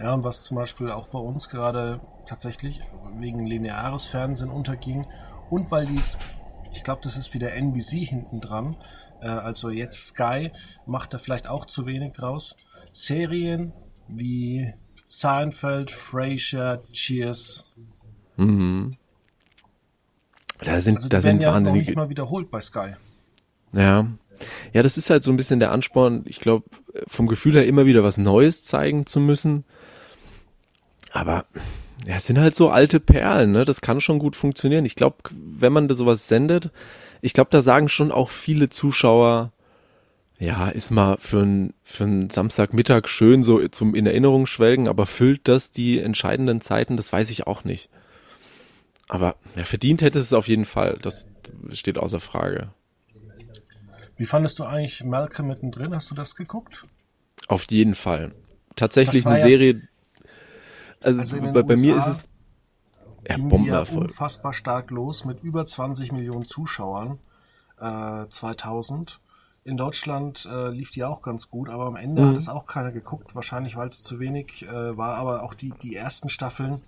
Ja, 0.00 0.14
und 0.14 0.24
was 0.24 0.44
zum 0.44 0.56
Beispiel 0.56 0.90
auch 0.90 1.08
bei 1.08 1.18
uns 1.18 1.48
gerade 1.48 2.00
tatsächlich 2.26 2.80
wegen 3.16 3.46
lineares 3.46 4.06
Fernsehen 4.06 4.50
unterging 4.50 5.06
und 5.50 5.70
weil 5.70 5.86
dies, 5.86 6.18
ich 6.72 6.84
glaube, 6.84 7.00
das 7.02 7.16
ist 7.16 7.34
wieder 7.34 7.52
NBC 7.52 8.04
hinten 8.04 8.40
dran, 8.40 8.76
äh, 9.20 9.28
also 9.28 9.70
jetzt 9.70 10.06
Sky, 10.08 10.52
macht 10.86 11.14
da 11.14 11.18
vielleicht 11.18 11.48
auch 11.48 11.66
zu 11.66 11.86
wenig 11.86 12.12
draus. 12.12 12.56
Serien 12.92 13.72
wie 14.08 14.72
Seinfeld, 15.10 15.90
Frasier, 15.90 16.82
Cheers. 16.92 17.64
Mhm. 18.36 18.96
Da 20.58 20.82
sind, 20.82 20.96
also 20.96 21.08
da 21.08 21.22
sind 21.22 21.40
ja 21.40 21.54
wahnsinnige. 21.54 21.86
nicht 21.86 21.96
mal 21.96 22.10
wiederholt 22.10 22.50
bei 22.50 22.60
Sky. 22.60 22.90
Ja. 23.72 24.06
Ja, 24.74 24.82
das 24.82 24.98
ist 24.98 25.08
halt 25.08 25.22
so 25.22 25.32
ein 25.32 25.38
bisschen 25.38 25.60
der 25.60 25.72
Ansporn, 25.72 26.24
ich 26.26 26.40
glaube, 26.40 26.68
vom 27.06 27.26
Gefühl 27.26 27.54
her 27.54 27.66
immer 27.66 27.86
wieder 27.86 28.04
was 28.04 28.18
Neues 28.18 28.64
zeigen 28.64 29.06
zu 29.06 29.18
müssen. 29.18 29.64
Aber 31.10 31.46
ja, 32.06 32.16
es 32.16 32.26
sind 32.26 32.38
halt 32.38 32.54
so 32.54 32.68
alte 32.68 33.00
Perlen, 33.00 33.52
ne? 33.52 33.64
Das 33.64 33.80
kann 33.80 34.02
schon 34.02 34.18
gut 34.18 34.36
funktionieren. 34.36 34.84
Ich 34.84 34.94
glaube, 34.94 35.16
wenn 35.32 35.72
man 35.72 35.88
da 35.88 35.94
sowas 35.94 36.28
sendet, 36.28 36.70
ich 37.22 37.32
glaube, 37.32 37.50
da 37.50 37.62
sagen 37.62 37.88
schon 37.88 38.12
auch 38.12 38.28
viele 38.28 38.68
Zuschauer, 38.68 39.52
ja, 40.38 40.68
ist 40.68 40.90
mal 40.90 41.16
für 41.18 41.42
einen 41.42 41.74
für 41.82 42.04
einen 42.04 42.30
Samstagmittag 42.30 43.08
schön 43.08 43.42
so 43.42 43.66
zum 43.68 43.94
in 43.94 44.06
Erinnerung 44.06 44.46
schwelgen, 44.46 44.88
aber 44.88 45.06
füllt 45.06 45.48
das 45.48 45.70
die 45.70 45.98
entscheidenden 45.98 46.60
Zeiten, 46.60 46.96
das 46.96 47.12
weiß 47.12 47.30
ich 47.30 47.46
auch 47.46 47.64
nicht. 47.64 47.90
Aber 49.08 49.36
ja, 49.56 49.64
verdient 49.64 50.02
hätte 50.02 50.18
es 50.18 50.32
auf 50.32 50.48
jeden 50.48 50.64
Fall, 50.64 50.98
das 51.02 51.26
steht 51.72 51.98
außer 51.98 52.20
Frage. 52.20 52.72
Wie 54.16 54.26
fandest 54.26 54.58
du 54.58 54.64
eigentlich 54.64 55.04
Malcolm 55.04 55.48
mittendrin? 55.48 55.94
Hast 55.94 56.10
du 56.10 56.14
das 56.14 56.36
geguckt? 56.36 56.86
Auf 57.46 57.70
jeden 57.70 57.94
Fall. 57.94 58.32
tatsächlich 58.76 59.26
eine 59.26 59.38
ja, 59.38 59.44
Serie. 59.44 59.88
Also, 61.00 61.20
also 61.20 61.40
bei, 61.52 61.62
bei 61.62 61.76
mir 61.76 61.96
ist 61.96 62.06
es 62.06 62.28
ja, 63.28 63.36
Bombenerfolg. 63.38 64.02
unfassbar 64.02 64.52
stark 64.52 64.90
los 64.90 65.24
mit 65.24 65.42
über 65.42 65.64
20 65.64 66.12
Millionen 66.12 66.46
Zuschauern 66.46 67.18
äh, 67.80 68.26
2000. 68.28 69.20
In 69.68 69.76
Deutschland 69.76 70.48
äh, 70.50 70.70
lief 70.70 70.92
die 70.92 71.04
auch 71.04 71.20
ganz 71.20 71.50
gut, 71.50 71.68
aber 71.68 71.84
am 71.84 71.96
Ende 71.96 72.22
mhm. 72.22 72.28
hat 72.30 72.36
es 72.38 72.48
auch 72.48 72.64
keiner 72.64 72.90
geguckt, 72.90 73.34
wahrscheinlich 73.34 73.76
weil 73.76 73.88
es 73.88 74.02
zu 74.02 74.18
wenig 74.18 74.66
äh, 74.66 74.96
war. 74.96 75.16
Aber 75.16 75.42
auch 75.42 75.52
die, 75.52 75.74
die 75.82 75.94
ersten 75.94 76.30
Staffeln, 76.30 76.80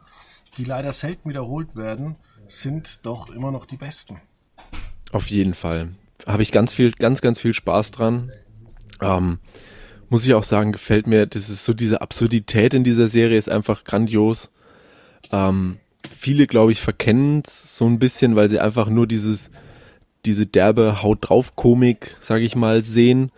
die 0.57 0.65
leider 0.65 0.91
selten 0.93 1.29
wiederholt 1.29 1.77
werden, 1.77 2.17
sind 2.47 3.05
doch 3.05 3.29
immer 3.29 3.51
noch 3.51 3.67
die 3.67 3.77
besten. 3.77 4.23
Auf 5.13 5.27
jeden 5.27 5.53
Fall. 5.53 5.91
Habe 6.27 6.43
ich 6.43 6.53
ganz 6.53 6.73
viel, 6.73 6.93
ganz, 6.93 7.21
ganz 7.21 7.39
viel 7.39 7.53
Spaß 7.53 7.91
dran. 7.91 8.33
Ähm, 9.03 9.41
muss 10.09 10.25
ich 10.25 10.33
auch 10.33 10.43
sagen, 10.43 10.73
gefällt 10.73 11.07
mir, 11.07 11.27
das 11.27 11.51
ist 11.51 11.67
so 11.67 11.75
diese 11.75 12.01
Absurdität 12.01 12.73
in 12.73 12.83
dieser 12.83 13.09
Serie 13.09 13.37
ist 13.37 13.51
einfach 13.51 13.85
grandios. 13.85 14.49
Ähm, 15.33 15.77
viele, 16.11 16.47
glaube 16.47 16.73
ich, 16.73 16.81
verkennen 16.81 17.43
es 17.47 17.77
so 17.77 17.85
ein 17.85 17.99
bisschen, 17.99 18.37
weil 18.37 18.49
sie 18.49 18.59
einfach 18.59 18.89
nur 18.89 19.07
dieses, 19.07 19.51
diese 20.25 20.47
derbe 20.47 21.03
Haut 21.03 21.19
drauf 21.29 21.57
Komik, 21.57 22.17
sage 22.21 22.45
ich 22.45 22.57
mal, 22.57 22.85
sehen. 22.85 23.31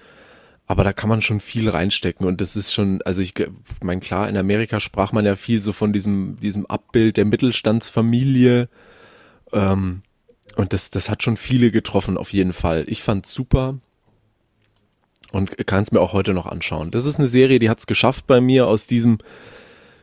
Aber 0.67 0.85
da 0.85 0.93
kann 0.93 1.09
man 1.09 1.23
schon 1.23 1.41
viel 1.41 1.69
reinstecken 1.69 2.27
und 2.27 2.41
das 2.41 2.57
ist 2.57 2.73
schon, 2.73 3.03
also 3.03 3.21
ich 3.21 3.35
meine 3.83 4.01
klar, 4.01 4.29
in 4.29 4.37
Amerika 4.37 4.81
sprach 4.81 5.13
man 5.13 5.27
ja 5.27 5.37
viel 5.37 5.61
so 5.63 5.73
von 5.73 5.93
diesem 5.93 6.39
diesem 6.41 6.67
Abbild 6.67 7.17
der 7.17 7.25
Mittelstandsfamilie 7.25 8.69
ähm, 9.53 10.03
und 10.57 10.73
das 10.73 10.91
das 10.91 11.11
hat 11.11 11.23
schon 11.23 11.37
viele 11.37 11.73
getroffen 11.73 12.17
auf 12.17 12.33
jeden 12.33 12.53
Fall. 12.53 12.85
Ich 12.87 13.03
fand's 13.03 13.35
super 13.35 13.81
und 15.33 15.67
kann 15.67 15.83
es 15.83 15.93
mir 15.93 16.01
auch 16.01 16.13
heute 16.13 16.33
noch 16.33 16.47
anschauen. 16.47 16.91
Das 16.91 17.07
ist 17.07 17.19
eine 17.19 17.29
Serie, 17.29 17.59
die 17.59 17.69
hat 17.69 17.81
es 17.81 17.87
geschafft 17.87 18.27
bei 18.27 18.41
mir 18.41 18.67
aus 18.67 18.87
diesem 18.87 19.19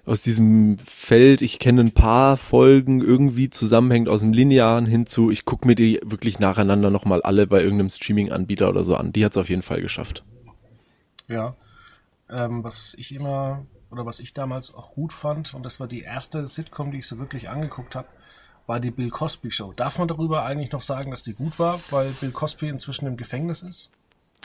aus 0.10 0.24
diesem 0.24 0.78
Feld, 0.80 1.43
ich 1.43 1.60
kenne 1.60 1.82
ein 1.82 1.91
paar 1.91 2.36
Folgen 2.36 3.00
irgendwie 3.00 3.52
zusammenhängend 3.52 4.10
aus 4.10 4.22
dem 4.22 4.34
Linearen 4.34 4.88
hinzu, 4.88 5.30
ich 5.30 5.45
gucke 5.45 5.67
mir 5.67 5.76
die 5.76 6.00
wirklich 6.04 6.39
nacheinander 6.39 6.89
nochmal 6.89 7.22
alle 7.22 7.45
bei 7.45 7.62
irgendeinem 7.62 7.89
Streaming-Anbieter 7.89 8.69
oder 8.69 8.84
so 8.84 8.95
an. 8.95 9.13
Die 9.13 9.24
hat 9.24 9.34
es 9.34 9.38
auf 9.38 9.50
jeden 9.50 9.62
Fall 9.62 9.82
geschafft. 9.82 10.24
Ja. 11.28 11.56
Ähm, 12.28 12.63
was 12.63 12.95
ich 12.98 13.13
immer, 13.13 13.67
oder 13.91 14.06
was 14.08 14.19
ich 14.19 14.34
damals 14.34 14.74
auch 14.74 14.91
gut 14.93 15.13
fand, 15.13 15.54
und 15.54 15.62
das 15.62 15.80
war 15.80 15.88
die 15.88 16.02
erste 16.02 16.48
Sitcom, 16.48 16.91
die 16.91 17.00
ich 17.00 17.08
so 17.08 17.19
wirklich 17.19 17.50
angeguckt 17.50 17.95
habe, 17.95 18.08
war 18.65 18.80
die 18.80 18.91
Bill 18.91 19.12
Cosby 19.12 19.52
Show. 19.52 19.74
Darf 19.76 20.00
man 20.00 20.08
darüber 20.08 20.43
eigentlich 20.43 20.72
noch 20.72 20.82
sagen, 20.82 21.12
dass 21.12 21.22
die 21.22 21.34
gut 21.34 21.60
war, 21.60 21.80
weil 21.91 22.10
Bill 22.19 22.32
Cosby 22.32 22.67
inzwischen 22.67 23.06
im 23.06 23.15
Gefängnis 23.15 23.62
ist? 23.62 23.91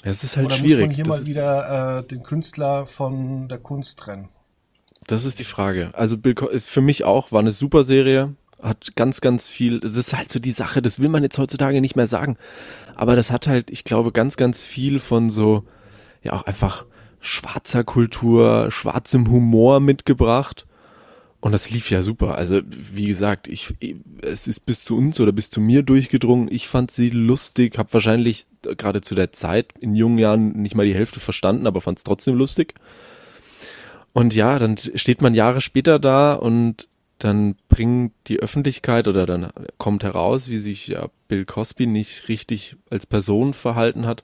Es 0.02 0.24
ist 0.24 0.36
halt 0.36 0.46
Oder 0.46 0.56
schwierig. 0.56 0.88
Muss 0.88 0.88
man 0.88 0.94
hier 0.94 1.04
das 1.04 1.20
mal 1.20 1.26
wieder 1.26 1.98
äh, 2.00 2.02
den 2.04 2.22
Künstler 2.22 2.84
von 2.84 3.48
der 3.48 3.58
Kunst 3.58 3.98
trennen? 3.98 4.28
Das 5.06 5.24
ist 5.24 5.38
die 5.38 5.44
Frage. 5.44 5.90
Also 5.92 6.16
Bill 6.16 6.34
für 6.60 6.80
mich 6.80 7.04
auch 7.04 7.32
war 7.32 7.40
eine 7.40 7.50
super 7.50 7.84
Serie, 7.84 8.34
hat 8.62 8.96
ganz 8.96 9.20
ganz 9.20 9.46
viel. 9.46 9.80
Das 9.80 9.96
ist 9.96 10.16
halt 10.16 10.30
so 10.32 10.38
die 10.38 10.52
Sache. 10.52 10.80
Das 10.80 10.98
will 10.98 11.08
man 11.08 11.22
jetzt 11.22 11.38
heutzutage 11.38 11.80
nicht 11.80 11.96
mehr 11.96 12.06
sagen, 12.06 12.36
aber 12.96 13.16
das 13.16 13.30
hat 13.30 13.46
halt, 13.46 13.70
ich 13.70 13.84
glaube, 13.84 14.12
ganz 14.12 14.36
ganz 14.36 14.62
viel 14.62 15.00
von 15.00 15.30
so 15.30 15.64
ja 16.22 16.32
auch 16.32 16.42
einfach 16.44 16.86
schwarzer 17.20 17.84
Kultur, 17.84 18.70
schwarzem 18.70 19.30
Humor 19.30 19.80
mitgebracht. 19.80 20.66
Und 21.40 21.52
das 21.52 21.68
lief 21.68 21.90
ja 21.90 22.00
super. 22.00 22.36
Also, 22.36 22.62
wie 22.64 23.06
gesagt, 23.06 23.48
ich, 23.48 23.74
es 24.22 24.48
ist 24.48 24.64
bis 24.64 24.82
zu 24.82 24.96
uns 24.96 25.20
oder 25.20 25.30
bis 25.30 25.50
zu 25.50 25.60
mir 25.60 25.82
durchgedrungen. 25.82 26.48
Ich 26.50 26.68
fand 26.68 26.90
sie 26.90 27.10
lustig, 27.10 27.76
habe 27.76 27.92
wahrscheinlich 27.92 28.46
gerade 28.62 29.02
zu 29.02 29.14
der 29.14 29.32
Zeit 29.32 29.74
in 29.78 29.94
jungen 29.94 30.16
Jahren 30.16 30.52
nicht 30.62 30.74
mal 30.74 30.86
die 30.86 30.94
Hälfte 30.94 31.20
verstanden, 31.20 31.66
aber 31.66 31.82
fand 31.82 31.98
es 31.98 32.04
trotzdem 32.04 32.34
lustig. 32.36 32.74
Und 34.14 34.32
ja, 34.32 34.60
dann 34.60 34.78
steht 34.78 35.20
man 35.20 35.34
Jahre 35.34 35.60
später 35.60 35.98
da 35.98 36.34
und 36.34 36.88
dann 37.18 37.56
bringt 37.68 38.12
die 38.28 38.38
Öffentlichkeit 38.38 39.08
oder 39.08 39.26
dann 39.26 39.50
kommt 39.76 40.04
heraus, 40.04 40.48
wie 40.48 40.58
sich 40.58 40.86
ja 40.86 41.08
Bill 41.26 41.44
Cosby 41.44 41.88
nicht 41.88 42.28
richtig 42.28 42.76
als 42.90 43.06
Person 43.06 43.54
verhalten 43.54 44.06
hat. 44.06 44.22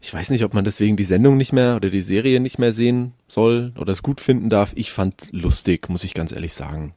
Ich 0.00 0.12
weiß 0.12 0.30
nicht, 0.30 0.42
ob 0.42 0.52
man 0.52 0.64
deswegen 0.64 0.96
die 0.96 1.04
Sendung 1.04 1.36
nicht 1.36 1.52
mehr 1.52 1.76
oder 1.76 1.90
die 1.90 2.02
Serie 2.02 2.40
nicht 2.40 2.58
mehr 2.58 2.72
sehen 2.72 3.12
soll 3.28 3.72
oder 3.78 3.92
es 3.92 4.02
gut 4.02 4.20
finden 4.20 4.48
darf. 4.48 4.72
Ich 4.74 4.90
fand 4.90 5.28
lustig, 5.32 5.88
muss 5.88 6.02
ich 6.02 6.12
ganz 6.12 6.32
ehrlich 6.32 6.54
sagen. 6.54 6.94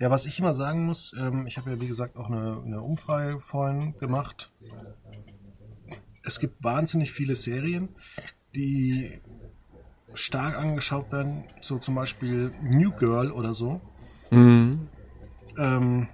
Ja, 0.00 0.10
was 0.10 0.26
ich 0.26 0.40
immer 0.40 0.54
sagen 0.54 0.86
muss, 0.86 1.14
ähm, 1.16 1.46
ich 1.46 1.56
habe 1.56 1.70
ja 1.70 1.80
wie 1.80 1.86
gesagt 1.86 2.16
auch 2.16 2.30
eine, 2.30 2.62
eine 2.64 2.82
Umfrage 2.82 3.38
vorhin 3.38 3.96
gemacht. 3.98 4.50
Es 6.24 6.40
gibt 6.40 6.64
wahnsinnig 6.64 7.12
viele 7.12 7.36
Serien, 7.36 7.90
die 8.56 9.20
stark 10.14 10.56
angeschaut 10.56 11.12
werden, 11.12 11.44
so 11.60 11.78
zum 11.78 11.94
Beispiel 11.94 12.52
New 12.62 12.90
Girl 12.92 13.30
oder 13.30 13.54
so, 13.54 13.80
mhm. 14.30 14.88
ähm, 15.58 16.08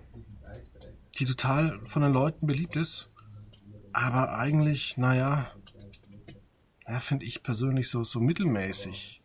die 1.19 1.25
total 1.25 1.81
von 1.87 2.03
den 2.03 2.13
Leuten 2.13 2.47
beliebt 2.47 2.77
ist, 2.77 3.15
aber 3.93 4.37
eigentlich, 4.37 4.97
naja, 4.97 5.51
ja, 6.89 7.01
finde 7.01 7.25
ich 7.25 7.43
persönlich 7.43 7.89
so, 7.89 8.05
so 8.05 8.21
mittelmäßig. 8.21 9.23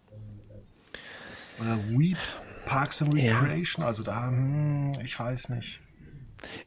Oder 1.59 1.77
Weep 1.89 2.17
Parks 2.65 3.01
and 3.01 3.13
Recreation, 3.13 3.81
ja. 3.81 3.87
also 3.87 4.03
da, 4.03 4.27
hm, 4.27 4.91
ich 5.03 5.19
weiß 5.19 5.49
nicht. 5.49 5.81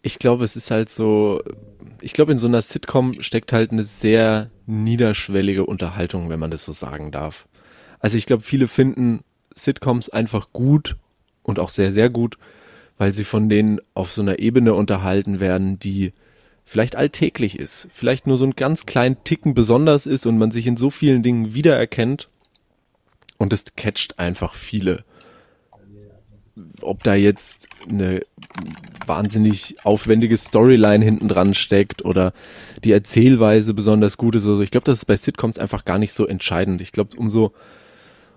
Ich 0.03 0.19
glaube, 0.19 0.45
es 0.45 0.57
ist 0.57 0.71
halt 0.71 0.91
so, 0.91 1.41
ich 2.01 2.13
glaube, 2.13 2.33
in 2.33 2.39
so 2.39 2.47
einer 2.47 2.61
Sitcom 2.61 3.15
steckt 3.23 3.53
halt 3.53 3.71
eine 3.71 3.85
sehr 3.85 4.51
niederschwellige 4.67 5.65
Unterhaltung, 5.65 6.29
wenn 6.29 6.41
man 6.41 6.51
das 6.51 6.65
so 6.65 6.73
sagen 6.73 7.11
darf. 7.11 7.49
Also 8.03 8.19
ich 8.19 8.27
glaube, 8.27 8.43
viele 8.43 8.69
finden 8.69 9.21
Sitcoms 9.55 10.11
einfach 10.11 10.49
gut 10.53 10.97
und 11.43 11.59
auch 11.59 11.71
sehr, 11.71 11.93
sehr 11.93 12.11
gut, 12.11 12.37
weil 12.99 13.13
sie 13.13 13.25
von 13.25 13.49
denen 13.49 13.81
auf 13.95 14.13
so 14.13 14.21
einer 14.21 14.41
Ebene 14.41 14.75
unterhalten 14.75 15.41
werden, 15.41 15.79
die 15.79 16.13
vielleicht 16.65 16.97
alltäglich 16.97 17.59
ist, 17.59 17.89
vielleicht 17.93 18.27
nur 18.27 18.37
so 18.37 18.45
einen 18.45 18.57
ganz 18.57 18.87
kleinen 18.87 19.23
Ticken 19.25 19.55
besonders 19.55 20.07
ist 20.07 20.27
und 20.27 20.37
man 20.37 20.51
sich 20.51 20.67
in 20.67 20.77
so 20.77 20.91
vielen 20.91 21.23
Dingen 21.23 21.55
wiedererkennt. 21.55 22.29
Und 23.39 23.53
es 23.53 23.65
catcht 23.77 24.19
einfach 24.19 24.55
viele. 24.55 25.05
Ob 26.81 27.03
da 27.03 27.15
jetzt 27.15 27.69
eine 27.89 28.21
wahnsinnig 29.07 29.77
aufwendige 29.85 30.37
Storyline 30.37 31.05
hinten 31.05 31.29
dran 31.29 31.55
steckt 31.55 32.05
oder 32.05 32.33
die 32.85 32.93
Erzählweise 32.93 33.75
besonders 33.75 34.17
gut 34.17 34.37
ist 34.37 34.45
oder 34.45 34.57
so. 34.57 34.63
Ich 34.63 34.71
glaube, 34.71 34.85
das 34.85 34.99
ist 34.99 35.05
bei 35.07 35.17
Sitcoms 35.17 35.59
einfach 35.59 35.85
gar 35.85 35.99
nicht 35.99 36.13
so 36.13 36.27
entscheidend. 36.27 36.81
Ich 36.81 36.93
glaube, 36.93 37.17
umso 37.17 37.53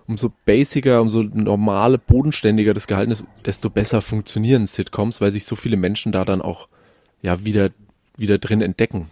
umso 0.06 0.32
basicer, 0.44 1.00
umso 1.00 1.22
normale, 1.22 1.98
bodenständiger 1.98 2.74
das 2.74 2.86
gehalten 2.86 3.12
ist, 3.12 3.24
desto 3.44 3.70
besser 3.70 4.02
funktionieren 4.02 4.66
Sitcoms, 4.66 5.20
weil 5.20 5.32
sich 5.32 5.44
so 5.44 5.56
viele 5.56 5.76
Menschen 5.76 6.12
da 6.12 6.24
dann 6.24 6.42
auch 6.42 6.68
ja 7.22 7.44
wieder 7.44 7.70
wieder 8.16 8.38
drin 8.38 8.62
entdecken. 8.62 9.10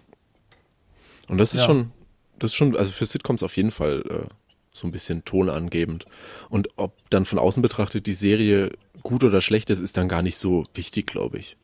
Und 1.28 1.38
das 1.38 1.54
ist 1.54 1.60
ja. 1.60 1.66
schon, 1.66 1.92
das 2.38 2.50
ist 2.50 2.56
schon, 2.56 2.76
also 2.76 2.90
für 2.90 3.06
Sitcoms 3.06 3.42
auf 3.42 3.56
jeden 3.56 3.70
Fall 3.70 4.02
äh, 4.08 4.34
so 4.72 4.86
ein 4.86 4.92
bisschen 4.92 5.24
tonangebend. 5.24 6.06
Und 6.48 6.68
ob 6.76 6.98
dann 7.10 7.24
von 7.24 7.38
außen 7.38 7.62
betrachtet 7.62 8.06
die 8.06 8.14
Serie 8.14 8.72
gut 9.02 9.24
oder 9.24 9.40
schlecht 9.40 9.70
ist, 9.70 9.80
ist 9.80 9.96
dann 9.96 10.08
gar 10.08 10.22
nicht 10.22 10.36
so 10.36 10.64
wichtig, 10.74 11.06
glaube 11.06 11.38
ich. 11.38 11.56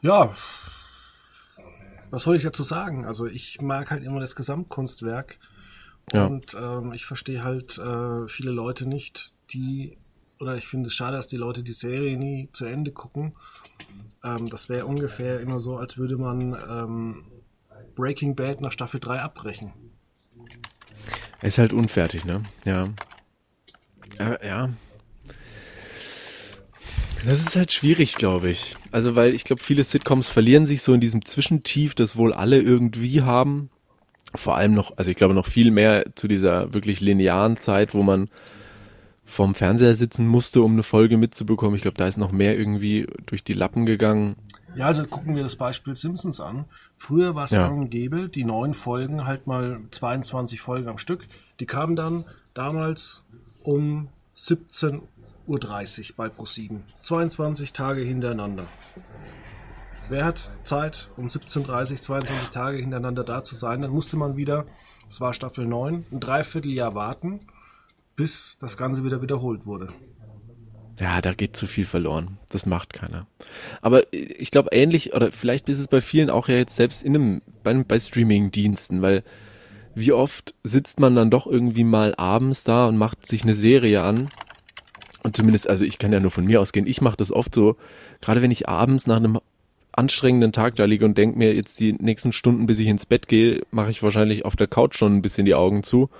Ja, 0.00 0.34
was 2.10 2.24
soll 2.24 2.36
ich 2.36 2.42
dazu 2.42 2.62
sagen? 2.62 3.04
Also 3.06 3.26
ich 3.26 3.60
mag 3.60 3.90
halt 3.90 4.02
immer 4.04 4.20
das 4.20 4.36
Gesamtkunstwerk 4.36 5.38
ja. 6.10 6.26
Und 6.26 6.54
ähm, 6.54 6.92
ich 6.92 7.04
verstehe 7.04 7.44
halt 7.44 7.78
äh, 7.78 8.26
viele 8.28 8.50
Leute 8.50 8.86
nicht, 8.86 9.32
die, 9.50 9.96
oder 10.40 10.56
ich 10.56 10.66
finde 10.66 10.88
es 10.88 10.94
schade, 10.94 11.16
dass 11.16 11.26
die 11.26 11.36
Leute 11.36 11.62
die 11.62 11.72
Serie 11.72 12.16
nie 12.16 12.48
zu 12.52 12.64
Ende 12.64 12.90
gucken. 12.90 13.34
Ähm, 14.24 14.48
das 14.48 14.68
wäre 14.68 14.86
ungefähr 14.86 15.40
immer 15.40 15.60
so, 15.60 15.76
als 15.76 15.96
würde 15.96 16.16
man 16.16 16.56
ähm, 16.68 17.24
Breaking 17.94 18.34
Bad 18.34 18.60
nach 18.60 18.72
Staffel 18.72 19.00
3 19.00 19.20
abbrechen. 19.20 19.72
Ist 21.40 21.58
halt 21.58 21.72
unfertig, 21.72 22.24
ne? 22.24 22.44
Ja. 22.64 22.88
Ja, 24.18 24.44
ja. 24.44 24.70
Das 27.24 27.40
ist 27.40 27.54
halt 27.54 27.72
schwierig, 27.72 28.14
glaube 28.14 28.50
ich. 28.50 28.76
Also, 28.90 29.14
weil 29.14 29.34
ich 29.34 29.44
glaube, 29.44 29.62
viele 29.62 29.84
Sitcoms 29.84 30.28
verlieren 30.28 30.66
sich 30.66 30.82
so 30.82 30.92
in 30.92 31.00
diesem 31.00 31.24
Zwischentief, 31.24 31.94
das 31.94 32.16
wohl 32.16 32.32
alle 32.32 32.60
irgendwie 32.60 33.22
haben 33.22 33.70
vor 34.34 34.56
allem 34.56 34.74
noch, 34.74 34.96
also 34.96 35.10
ich 35.10 35.16
glaube 35.16 35.34
noch 35.34 35.46
viel 35.46 35.70
mehr 35.70 36.04
zu 36.14 36.28
dieser 36.28 36.74
wirklich 36.74 37.00
linearen 37.00 37.58
Zeit, 37.58 37.94
wo 37.94 38.02
man 38.02 38.28
vorm 39.24 39.54
Fernseher 39.54 39.94
sitzen 39.94 40.26
musste, 40.26 40.62
um 40.62 40.72
eine 40.72 40.82
Folge 40.82 41.16
mitzubekommen. 41.16 41.76
Ich 41.76 41.82
glaube, 41.82 41.96
da 41.96 42.06
ist 42.06 42.18
noch 42.18 42.32
mehr 42.32 42.58
irgendwie 42.58 43.06
durch 43.26 43.44
die 43.44 43.54
Lappen 43.54 43.86
gegangen. 43.86 44.36
Ja, 44.74 44.86
also 44.86 45.06
gucken 45.06 45.36
wir 45.36 45.42
das 45.42 45.56
Beispiel 45.56 45.96
Simpsons 45.96 46.40
an. 46.40 46.64
Früher 46.94 47.34
war 47.34 47.44
es 47.44 47.50
ja. 47.50 47.66
gang 47.66 47.78
und 47.78 47.90
gäbe, 47.90 48.28
die 48.28 48.44
neuen 48.44 48.74
Folgen, 48.74 49.26
halt 49.26 49.46
mal 49.46 49.80
22 49.90 50.60
Folgen 50.60 50.88
am 50.88 50.98
Stück, 50.98 51.26
die 51.60 51.66
kamen 51.66 51.96
dann 51.96 52.24
damals 52.54 53.24
um 53.62 54.08
17.30 54.36 55.00
Uhr 55.46 56.16
bei 56.16 56.26
Pro7. 56.26 56.80
22 57.02 57.72
Tage 57.72 58.00
hintereinander. 58.00 58.66
Wer 60.12 60.26
hat 60.26 60.52
Zeit, 60.62 61.08
um 61.16 61.26
17.30 61.26 62.00
22 62.00 62.50
Tage 62.50 62.76
hintereinander 62.76 63.24
da 63.24 63.42
zu 63.42 63.56
sein? 63.56 63.82
Dann 63.82 63.90
musste 63.90 64.16
man 64.16 64.36
wieder, 64.36 64.66
das 65.08 65.20
war 65.20 65.34
Staffel 65.34 65.66
9, 65.66 66.04
ein 66.12 66.20
Dreivierteljahr 66.20 66.94
warten, 66.94 67.40
bis 68.14 68.58
das 68.60 68.76
Ganze 68.76 69.04
wieder 69.04 69.22
wiederholt 69.22 69.66
wurde. 69.66 69.88
Ja, 71.00 71.22
da 71.22 71.32
geht 71.32 71.56
zu 71.56 71.66
viel 71.66 71.86
verloren. 71.86 72.38
Das 72.50 72.66
macht 72.66 72.92
keiner. 72.92 73.26
Aber 73.80 74.12
ich 74.12 74.50
glaube 74.50 74.68
ähnlich, 74.72 75.14
oder 75.14 75.32
vielleicht 75.32 75.68
ist 75.70 75.78
es 75.78 75.88
bei 75.88 76.02
vielen 76.02 76.28
auch 76.28 76.46
ja 76.46 76.56
jetzt 76.56 76.76
selbst 76.76 77.02
in 77.02 77.16
einem, 77.16 77.42
bei, 77.64 77.72
bei 77.82 77.98
Streaming-Diensten, 77.98 79.00
weil 79.00 79.24
wie 79.94 80.12
oft 80.12 80.54
sitzt 80.62 81.00
man 81.00 81.16
dann 81.16 81.30
doch 81.30 81.46
irgendwie 81.46 81.84
mal 81.84 82.14
abends 82.16 82.64
da 82.64 82.86
und 82.86 82.98
macht 82.98 83.26
sich 83.26 83.42
eine 83.42 83.54
Serie 83.54 84.02
an. 84.02 84.28
Und 85.22 85.36
zumindest, 85.36 85.68
also 85.68 85.86
ich 85.86 85.98
kann 85.98 86.12
ja 86.12 86.20
nur 86.20 86.30
von 86.30 86.44
mir 86.44 86.60
ausgehen, 86.60 86.86
ich 86.86 87.00
mache 87.00 87.16
das 87.16 87.32
oft 87.32 87.54
so, 87.54 87.76
gerade 88.20 88.42
wenn 88.42 88.50
ich 88.50 88.68
abends 88.68 89.06
nach 89.06 89.16
einem 89.16 89.38
anstrengenden 89.92 90.52
Tag 90.52 90.76
da 90.76 90.84
liege 90.84 91.04
und 91.04 91.18
denke 91.18 91.38
mir 91.38 91.54
jetzt 91.54 91.80
die 91.80 91.92
nächsten 91.92 92.32
Stunden, 92.32 92.66
bis 92.66 92.78
ich 92.78 92.86
ins 92.86 93.06
Bett 93.06 93.28
gehe, 93.28 93.62
mache 93.70 93.90
ich 93.90 94.02
wahrscheinlich 94.02 94.44
auf 94.44 94.56
der 94.56 94.66
Couch 94.66 94.96
schon 94.96 95.16
ein 95.16 95.22
bisschen 95.22 95.46
die 95.46 95.54
Augen 95.54 95.82
zu. 95.82 96.10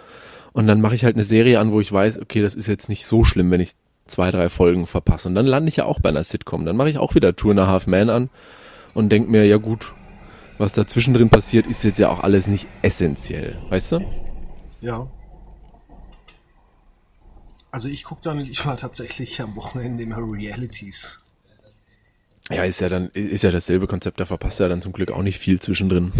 Und 0.52 0.66
dann 0.66 0.80
mache 0.80 0.94
ich 0.94 1.04
halt 1.04 1.16
eine 1.16 1.24
Serie 1.24 1.58
an, 1.58 1.72
wo 1.72 1.80
ich 1.80 1.90
weiß, 1.90 2.20
okay, 2.20 2.42
das 2.42 2.54
ist 2.54 2.66
jetzt 2.66 2.88
nicht 2.88 3.06
so 3.06 3.24
schlimm, 3.24 3.50
wenn 3.50 3.60
ich 3.60 3.72
zwei, 4.06 4.30
drei 4.30 4.48
Folgen 4.48 4.86
verpasse. 4.86 5.28
Und 5.28 5.34
dann 5.34 5.46
lande 5.46 5.68
ich 5.68 5.76
ja 5.76 5.86
auch 5.86 6.00
bei 6.00 6.10
einer 6.10 6.24
Sitcom. 6.24 6.66
Dann 6.66 6.76
mache 6.76 6.90
ich 6.90 6.98
auch 6.98 7.14
wieder 7.14 7.34
Two 7.34 7.50
and 7.50 7.60
a 7.60 7.66
Half 7.66 7.86
Man 7.86 8.10
an 8.10 8.30
und 8.94 9.10
denke 9.10 9.30
mir, 9.30 9.46
ja 9.46 9.56
gut, 9.56 9.94
was 10.58 10.74
dazwischen 10.74 11.14
drin 11.14 11.30
passiert, 11.30 11.66
ist 11.66 11.82
jetzt 11.84 11.98
ja 11.98 12.10
auch 12.10 12.20
alles 12.20 12.46
nicht 12.46 12.66
essentiell. 12.82 13.58
Weißt 13.70 13.92
du? 13.92 14.00
Ja. 14.80 15.10
Also 17.70 17.88
ich 17.88 18.04
gucke 18.04 18.20
dann, 18.22 18.40
ich 18.40 18.66
war 18.66 18.76
tatsächlich 18.76 19.40
am 19.40 19.56
Wochenende 19.56 20.02
immer 20.02 20.18
Realities. 20.18 21.21
Ja, 22.54 22.64
ist 22.64 22.80
ja 22.80 22.88
dann, 22.88 23.08
ist 23.08 23.42
ja 23.42 23.50
dasselbe 23.50 23.86
Konzept, 23.86 24.20
da 24.20 24.26
verpasst 24.26 24.60
ja 24.60 24.68
dann 24.68 24.82
zum 24.82 24.92
Glück 24.92 25.10
auch 25.10 25.22
nicht 25.22 25.38
viel 25.38 25.60
zwischendrin. 25.60 26.12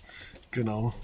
genau. 0.50 0.94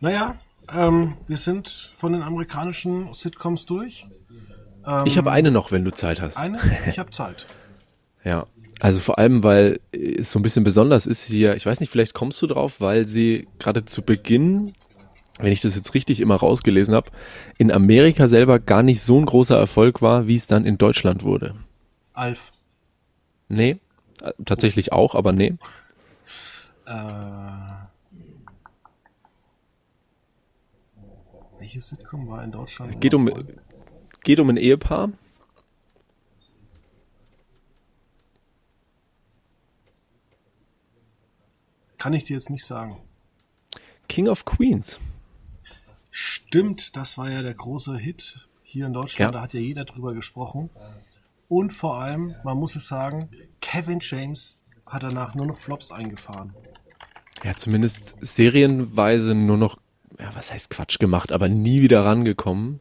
Naja, 0.00 0.36
ähm, 0.72 1.14
wir 1.26 1.36
sind 1.36 1.68
von 1.94 2.12
den 2.12 2.22
amerikanischen 2.22 3.12
Sitcoms 3.12 3.66
durch. 3.66 4.06
Ähm, 4.86 5.02
ich 5.04 5.18
habe 5.18 5.32
eine 5.32 5.50
noch, 5.50 5.72
wenn 5.72 5.84
du 5.84 5.92
Zeit 5.92 6.20
hast. 6.20 6.36
Eine? 6.36 6.58
Ich 6.88 6.98
habe 6.98 7.10
Zeit. 7.10 7.46
ja. 8.24 8.46
Also 8.78 8.98
vor 8.98 9.18
allem, 9.18 9.42
weil 9.42 9.80
es 9.92 10.32
so 10.32 10.38
ein 10.38 10.42
bisschen 10.42 10.64
besonders 10.64 11.06
ist 11.06 11.24
hier, 11.24 11.56
ich 11.56 11.64
weiß 11.64 11.80
nicht, 11.80 11.88
vielleicht 11.88 12.12
kommst 12.12 12.42
du 12.42 12.46
drauf, 12.46 12.80
weil 12.80 13.06
sie 13.06 13.48
gerade 13.58 13.86
zu 13.86 14.02
Beginn, 14.02 14.74
wenn 15.38 15.52
ich 15.52 15.62
das 15.62 15.76
jetzt 15.76 15.94
richtig 15.94 16.20
immer 16.20 16.36
rausgelesen 16.36 16.94
habe, 16.94 17.10
in 17.56 17.72
Amerika 17.72 18.28
selber 18.28 18.58
gar 18.58 18.82
nicht 18.82 19.00
so 19.00 19.18
ein 19.18 19.24
großer 19.24 19.56
Erfolg 19.56 20.02
war, 20.02 20.26
wie 20.26 20.36
es 20.36 20.46
dann 20.46 20.66
in 20.66 20.76
Deutschland 20.76 21.22
wurde. 21.22 21.54
Alf. 22.12 22.52
Nee, 23.48 23.78
tatsächlich 24.44 24.92
auch, 24.92 25.14
aber 25.14 25.32
nee. 25.32 25.54
Äh, 26.86 26.92
welches 31.58 31.88
Sitcom 31.88 32.28
war 32.28 32.42
in 32.44 32.52
Deutschland? 32.52 33.00
Geht 33.00 33.14
um, 33.14 33.30
geht 34.22 34.40
um 34.40 34.48
ein 34.50 34.56
Ehepaar. 34.56 35.10
Kann 41.98 42.12
ich 42.12 42.24
dir 42.24 42.34
jetzt 42.34 42.50
nicht 42.50 42.64
sagen. 42.64 42.98
King 44.08 44.28
of 44.28 44.44
Queens. 44.44 45.00
Stimmt, 46.10 46.96
das 46.96 47.18
war 47.18 47.30
ja 47.30 47.42
der 47.42 47.54
große 47.54 47.96
Hit 47.96 48.48
hier 48.62 48.86
in 48.86 48.92
Deutschland. 48.92 49.32
Ja. 49.32 49.38
Da 49.38 49.42
hat 49.42 49.54
ja 49.54 49.60
jeder 49.60 49.84
drüber 49.84 50.14
gesprochen. 50.14 50.70
Und 51.48 51.72
vor 51.72 51.96
allem, 51.96 52.34
man 52.44 52.58
muss 52.58 52.76
es 52.76 52.88
sagen, 52.88 53.30
Kevin 53.60 53.98
James 54.00 54.60
hat 54.86 55.02
danach 55.02 55.34
nur 55.34 55.46
noch 55.46 55.58
Flops 55.58 55.92
eingefahren. 55.92 56.54
Ja, 57.44 57.54
zumindest 57.56 58.16
serienweise 58.20 59.34
nur 59.34 59.56
noch, 59.56 59.78
ja, 60.18 60.30
was 60.34 60.52
heißt 60.52 60.70
Quatsch 60.70 60.98
gemacht, 60.98 61.32
aber 61.32 61.48
nie 61.48 61.82
wieder 61.82 62.04
rangekommen. 62.04 62.80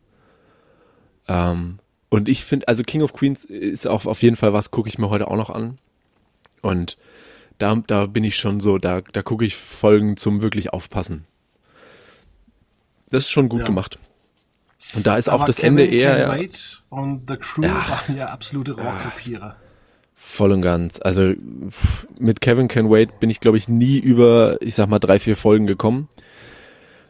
Ähm, 1.28 1.80
und 2.10 2.30
ich 2.30 2.46
finde, 2.46 2.68
also 2.68 2.84
King 2.84 3.02
of 3.02 3.14
Queens 3.14 3.46
ist 3.46 3.88
auch 3.88 4.06
auf 4.06 4.22
jeden 4.22 4.36
Fall 4.36 4.54
was, 4.54 4.72
gucke 4.72 4.90
ich 4.90 4.98
mir 4.98 5.10
heute 5.10 5.28
auch 5.30 5.36
noch 5.36 5.50
an. 5.50 5.78
Und 6.62 6.98
da, 7.58 7.76
da 7.76 8.06
bin 8.06 8.24
ich 8.24 8.38
schon 8.38 8.60
so, 8.60 8.78
da, 8.78 9.02
da 9.02 9.22
gucke 9.22 9.46
ich 9.46 9.56
Folgen 9.56 10.18
zum 10.18 10.42
wirklich 10.42 10.74
aufpassen. 10.74 11.26
Das 13.10 13.26
ist 13.26 13.32
schon 13.32 13.50
gut 13.50 13.62
ja. 13.62 13.66
gemacht. 13.68 14.00
Und 14.94 15.08
da 15.08 15.18
ist 15.18 15.30
Aber 15.30 15.44
auch 15.44 15.48
das 15.48 15.58
Kevin, 15.58 15.78
Ende 15.80 15.86
eher. 15.86 16.20
Ja, 16.20 16.48
und 16.90 17.30
The 17.30 17.38
Crew 17.38 17.64
ja, 17.64 17.74
waren 17.90 18.18
ja 18.18 18.28
absolute 18.28 18.74
Rohrkrepierer. 18.74 19.56
Voll 20.14 20.52
und 20.52 20.62
ganz. 20.62 21.00
Also 21.02 21.34
mit 22.20 22.42
Kevin 22.42 22.68
Can 22.68 22.90
Wait 22.90 23.20
bin 23.20 23.30
ich, 23.30 23.40
glaube 23.40 23.58
ich, 23.58 23.68
nie 23.68 23.98
über, 23.98 24.58
ich 24.62 24.76
sag 24.76 24.90
mal, 24.90 25.00
drei, 25.00 25.20
vier 25.20 25.36
Folgen 25.36 25.68
gekommen. 25.68 26.10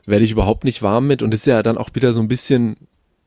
Werde 0.05 0.25
ich 0.25 0.31
überhaupt 0.31 0.63
nicht 0.63 0.81
warm 0.81 1.07
mit. 1.07 1.21
Und 1.21 1.33
ist 1.33 1.45
ja 1.45 1.63
dann 1.63 1.77
auch 1.77 1.89
wieder 1.93 2.13
so 2.13 2.19
ein 2.19 2.27
bisschen 2.27 2.77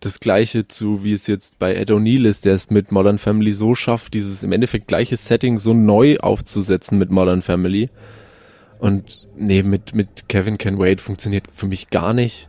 das 0.00 0.20
gleiche 0.20 0.68
zu, 0.68 1.02
wie 1.02 1.12
es 1.12 1.26
jetzt 1.26 1.58
bei 1.58 1.74
Ed 1.74 1.90
O'Neill 1.90 2.26
ist, 2.26 2.44
der 2.44 2.54
es 2.54 2.70
mit 2.70 2.92
Modern 2.92 3.18
Family 3.18 3.52
so 3.52 3.74
schafft, 3.74 4.14
dieses 4.14 4.42
im 4.42 4.52
Endeffekt 4.52 4.86
gleiche 4.86 5.16
Setting 5.16 5.58
so 5.58 5.74
neu 5.74 6.18
aufzusetzen 6.18 6.98
mit 6.98 7.10
Modern 7.10 7.42
Family. 7.42 7.90
Und 8.78 9.26
nee, 9.36 9.62
mit, 9.62 9.94
mit 9.94 10.28
Kevin 10.28 10.58
Can 10.58 10.78
Wait 10.78 11.00
funktioniert 11.00 11.46
für 11.52 11.66
mich 11.66 11.90
gar 11.90 12.12
nicht. 12.12 12.47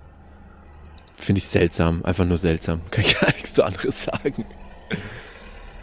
Finde 1.20 1.40
ich 1.40 1.48
seltsam, 1.48 2.04
einfach 2.06 2.26
nur 2.26 2.38
seltsam. 2.38 2.82
Kann 2.92 3.04
ich 3.04 3.20
gar 3.20 3.28
nichts 3.34 3.56
so 3.56 3.64
anderes 3.64 4.04
sagen. 4.04 4.46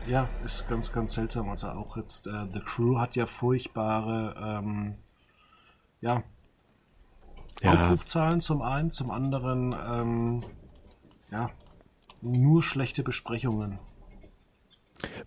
Ja, 0.06 0.28
ist 0.44 0.66
ganz, 0.66 0.90
ganz 0.92 1.14
seltsam. 1.14 1.50
Also 1.50 1.68
auch 1.68 1.96
jetzt, 1.98 2.26
äh, 2.26 2.46
The 2.52 2.60
Crew 2.60 2.98
hat 2.98 3.16
ja 3.16 3.26
furchtbare, 3.26 4.34
ähm, 4.62 4.94
ja, 6.00 6.22
ja, 7.62 7.72
Aufrufzahlen 7.72 8.40
zum 8.40 8.62
einen, 8.62 8.90
zum 8.90 9.10
anderen, 9.10 9.74
ähm, 9.86 10.42
ja, 11.30 11.50
nur 12.22 12.62
schlechte 12.62 13.02
Besprechungen. 13.02 13.78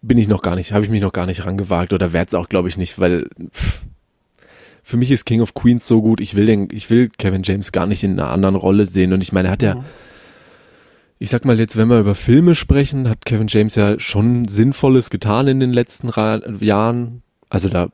Bin 0.02 0.18
ich 0.18 0.28
noch 0.28 0.42
gar 0.42 0.56
nicht, 0.56 0.72
habe 0.72 0.84
ich 0.84 0.90
mich 0.90 1.02
noch 1.02 1.14
gar 1.14 1.28
nicht 1.28 1.46
rangewagt 1.46 1.94
oder 1.94 2.14
werde 2.14 2.30
es 2.30 2.34
auch, 2.34 2.50
glaube 2.50 2.68
ich, 2.68 2.78
nicht, 2.78 3.00
weil 3.00 3.30
pff, 3.52 3.82
für 4.90 4.98
mich 4.98 5.12
ist 5.12 5.26
King 5.26 5.42
of 5.42 5.54
Queens 5.54 5.88
so 5.88 6.02
gut, 6.02 6.20
ich 6.20 6.34
will 6.34 6.48
den, 6.48 6.68
ich 6.72 6.90
will 6.90 7.10
Kevin 7.10 7.44
James 7.44 7.72
gar 7.72 7.86
nicht 7.86 8.04
in 8.04 8.20
einer 8.20 8.32
anderen 8.32 8.56
Rolle 8.56 8.88
sehen. 8.88 9.14
Und 9.14 9.22
ich 9.22 9.32
meine, 9.32 9.50
er 9.50 9.52
hat 9.52 9.62
ja, 9.62 9.76
mhm. 9.76 9.86
ich 11.20 11.30
sag 11.30 11.46
mal 11.46 11.60
jetzt, 11.60 11.78
wenn 11.78 11.90
wir 11.90 12.00
über 12.00 12.16
Filme 12.16 12.56
sprechen, 12.56 13.08
hat 13.08 13.24
Kevin 13.24 13.46
James 13.48 13.76
ja 13.76 14.00
schon 14.00 14.48
Sinnvolles 14.48 15.12
getan 15.12 15.48
in 15.48 15.60
den 15.60 15.74
letzten 15.74 16.10
Ra 16.10 16.42
Jahren. 16.60 17.22
Also 17.50 17.70
da 17.70 17.90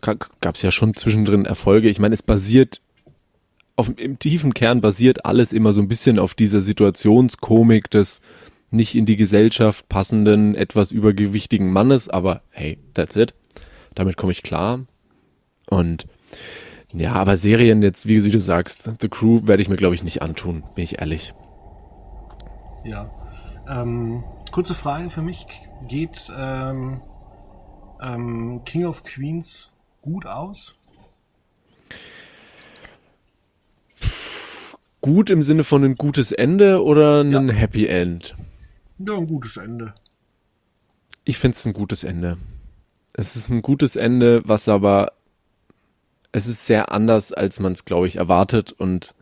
gab 0.00 0.54
es 0.54 0.62
ja 0.62 0.70
schon 0.70 0.94
zwischendrin 0.94 1.46
Erfolge. 1.46 1.88
Ich 1.88 1.98
meine, 1.98 2.14
es 2.14 2.22
basiert 2.22 2.80
auf, 3.74 3.90
im 3.96 4.20
tiefen 4.20 4.54
Kern 4.54 4.80
basiert 4.80 5.24
alles 5.24 5.52
immer 5.52 5.72
so 5.72 5.80
ein 5.80 5.88
bisschen 5.88 6.16
auf 6.16 6.34
dieser 6.34 6.60
Situationskomik 6.60 7.90
des 7.90 8.20
nicht 8.70 8.94
in 8.94 9.04
die 9.04 9.16
Gesellschaft 9.16 9.88
passenden, 9.88 10.54
etwas 10.54 10.92
übergewichtigen 10.92 11.72
Mannes, 11.72 12.08
aber 12.08 12.42
hey, 12.50 12.78
that's 12.94 13.16
it. 13.16 13.34
Damit 13.96 14.16
komme 14.16 14.30
ich 14.30 14.44
klar. 14.44 14.86
Und 15.68 16.06
ja, 16.92 17.12
aber 17.12 17.36
Serien 17.36 17.82
jetzt, 17.82 18.06
wie, 18.06 18.22
wie 18.24 18.30
du 18.30 18.40
sagst, 18.40 18.90
The 19.00 19.08
Crew 19.08 19.40
werde 19.44 19.62
ich 19.62 19.68
mir, 19.68 19.76
glaube 19.76 19.94
ich, 19.94 20.02
nicht 20.02 20.22
antun, 20.22 20.64
bin 20.74 20.84
ich 20.84 21.00
ehrlich. 21.00 21.34
Ja. 22.84 23.10
Ähm, 23.68 24.24
kurze 24.52 24.74
Frage 24.74 25.10
für 25.10 25.22
mich. 25.22 25.46
Geht 25.88 26.32
ähm, 26.36 27.00
ähm, 28.00 28.62
King 28.64 28.86
of 28.86 29.04
Queens 29.04 29.72
gut 30.02 30.26
aus? 30.26 30.76
Gut 35.00 35.30
im 35.30 35.42
Sinne 35.42 35.64
von 35.64 35.84
ein 35.84 35.96
gutes 35.96 36.32
Ende 36.32 36.82
oder 36.82 37.22
ein 37.22 37.48
ja. 37.48 37.54
Happy 37.54 37.86
End? 37.86 38.34
Ja, 38.98 39.16
ein 39.16 39.26
gutes 39.26 39.56
Ende. 39.56 39.94
Ich 41.24 41.38
finde 41.38 41.56
es 41.56 41.66
ein 41.66 41.72
gutes 41.72 42.04
Ende. 42.04 42.38
Es 43.12 43.36
ist 43.36 43.50
ein 43.50 43.62
gutes 43.62 43.96
Ende, 43.96 44.42
was 44.46 44.68
aber 44.68 45.12
es 46.36 46.46
ist 46.46 46.66
sehr 46.66 46.92
anders, 46.92 47.32
als 47.32 47.60
man 47.60 47.72
es, 47.72 47.86
glaube 47.86 48.08
ich, 48.08 48.16
erwartet 48.16 48.70
und 48.70 49.14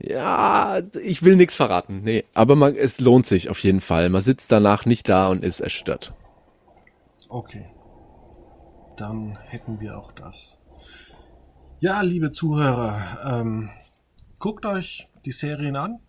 ja, 0.00 0.82
ich 1.00 1.22
will 1.22 1.36
nichts 1.36 1.54
verraten. 1.54 2.02
Nee, 2.02 2.24
aber 2.34 2.56
man, 2.56 2.74
es 2.74 2.98
lohnt 2.98 3.24
sich 3.24 3.48
auf 3.48 3.60
jeden 3.60 3.80
Fall. 3.80 4.08
Man 4.08 4.22
sitzt 4.22 4.50
danach 4.50 4.86
nicht 4.86 5.08
da 5.08 5.28
und 5.28 5.44
ist 5.44 5.60
erschüttert. 5.60 6.12
Okay. 7.28 7.66
Dann 8.96 9.38
hätten 9.46 9.78
wir 9.78 9.96
auch 9.96 10.10
das. 10.10 10.58
Ja, 11.78 12.00
liebe 12.00 12.32
Zuhörer, 12.32 13.00
ähm, 13.24 13.70
guckt 14.40 14.66
euch 14.66 15.08
die 15.24 15.30
Serien 15.30 15.76
an. 15.76 16.00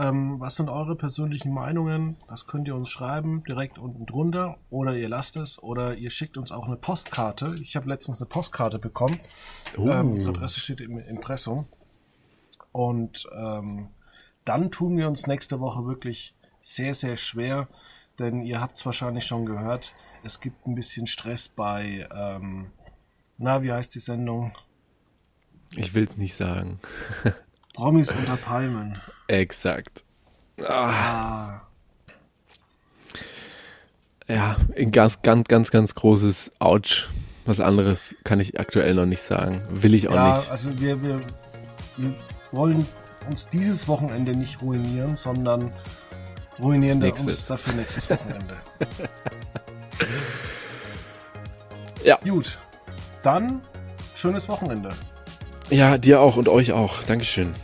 Ähm, 0.00 0.40
was 0.40 0.56
sind 0.56 0.70
eure 0.70 0.96
persönlichen 0.96 1.52
Meinungen? 1.52 2.16
Das 2.26 2.46
könnt 2.46 2.66
ihr 2.66 2.74
uns 2.74 2.88
schreiben, 2.88 3.44
direkt 3.44 3.78
unten 3.78 4.06
drunter. 4.06 4.56
Oder 4.70 4.96
ihr 4.96 5.10
lasst 5.10 5.36
es. 5.36 5.62
Oder 5.62 5.94
ihr 5.94 6.08
schickt 6.08 6.38
uns 6.38 6.52
auch 6.52 6.66
eine 6.66 6.76
Postkarte. 6.76 7.54
Ich 7.60 7.76
habe 7.76 7.88
letztens 7.88 8.20
eine 8.20 8.28
Postkarte 8.28 8.78
bekommen. 8.78 9.20
Oh. 9.76 9.90
Ähm, 9.90 10.12
unsere 10.12 10.32
Adresse 10.32 10.58
steht 10.58 10.80
im 10.80 10.98
Impressum. 10.98 11.66
Und 12.72 13.28
ähm, 13.36 13.88
dann 14.46 14.70
tun 14.70 14.96
wir 14.96 15.06
uns 15.06 15.26
nächste 15.26 15.60
Woche 15.60 15.84
wirklich 15.84 16.34
sehr, 16.62 16.94
sehr 16.94 17.16
schwer. 17.16 17.68
Denn 18.18 18.40
ihr 18.40 18.58
habt 18.60 18.76
es 18.76 18.86
wahrscheinlich 18.86 19.26
schon 19.26 19.44
gehört. 19.44 19.94
Es 20.22 20.40
gibt 20.40 20.66
ein 20.66 20.74
bisschen 20.74 21.06
Stress 21.06 21.48
bei, 21.48 22.08
ähm, 22.14 22.70
na, 23.36 23.62
wie 23.62 23.72
heißt 23.72 23.94
die 23.94 24.00
Sendung? 24.00 24.52
Ich 25.76 25.92
will's 25.92 26.16
nicht 26.16 26.34
sagen. 26.34 26.80
Promis 27.80 28.12
unter 28.12 28.36
Palmen. 28.36 29.00
Exakt. 29.26 30.04
Ah, 30.68 31.62
Ja, 34.28 34.56
ein 34.76 34.92
ganz, 34.92 35.22
ganz, 35.22 35.48
ganz, 35.48 35.70
ganz 35.70 35.94
großes 35.94 36.52
Ouch. 36.58 37.08
Was 37.46 37.58
anderes 37.58 38.14
kann 38.22 38.38
ich 38.38 38.60
aktuell 38.60 38.92
noch 38.94 39.06
nicht 39.06 39.22
sagen. 39.22 39.62
Will 39.70 39.94
ich 39.94 40.08
auch 40.08 40.14
ja, 40.14 40.36
nicht. 40.36 40.50
also 40.50 40.78
wir, 40.78 41.02
wir, 41.02 41.22
wir 41.96 42.14
wollen 42.52 42.86
uns 43.30 43.48
dieses 43.48 43.88
Wochenende 43.88 44.36
nicht 44.36 44.60
ruinieren, 44.60 45.16
sondern 45.16 45.72
ruinieren 46.62 47.00
wir 47.00 47.18
uns 47.18 47.46
dafür 47.46 47.72
nächstes 47.72 48.10
Wochenende. 48.10 48.56
Ja. 52.02 52.18
Gut, 52.24 52.58
dann 53.22 53.60
schönes 54.14 54.48
Wochenende. 54.48 54.88
Ja, 55.68 55.98
dir 55.98 56.22
auch 56.22 56.38
und 56.38 56.48
euch 56.48 56.72
auch. 56.72 57.02
Dankeschön. 57.02 57.54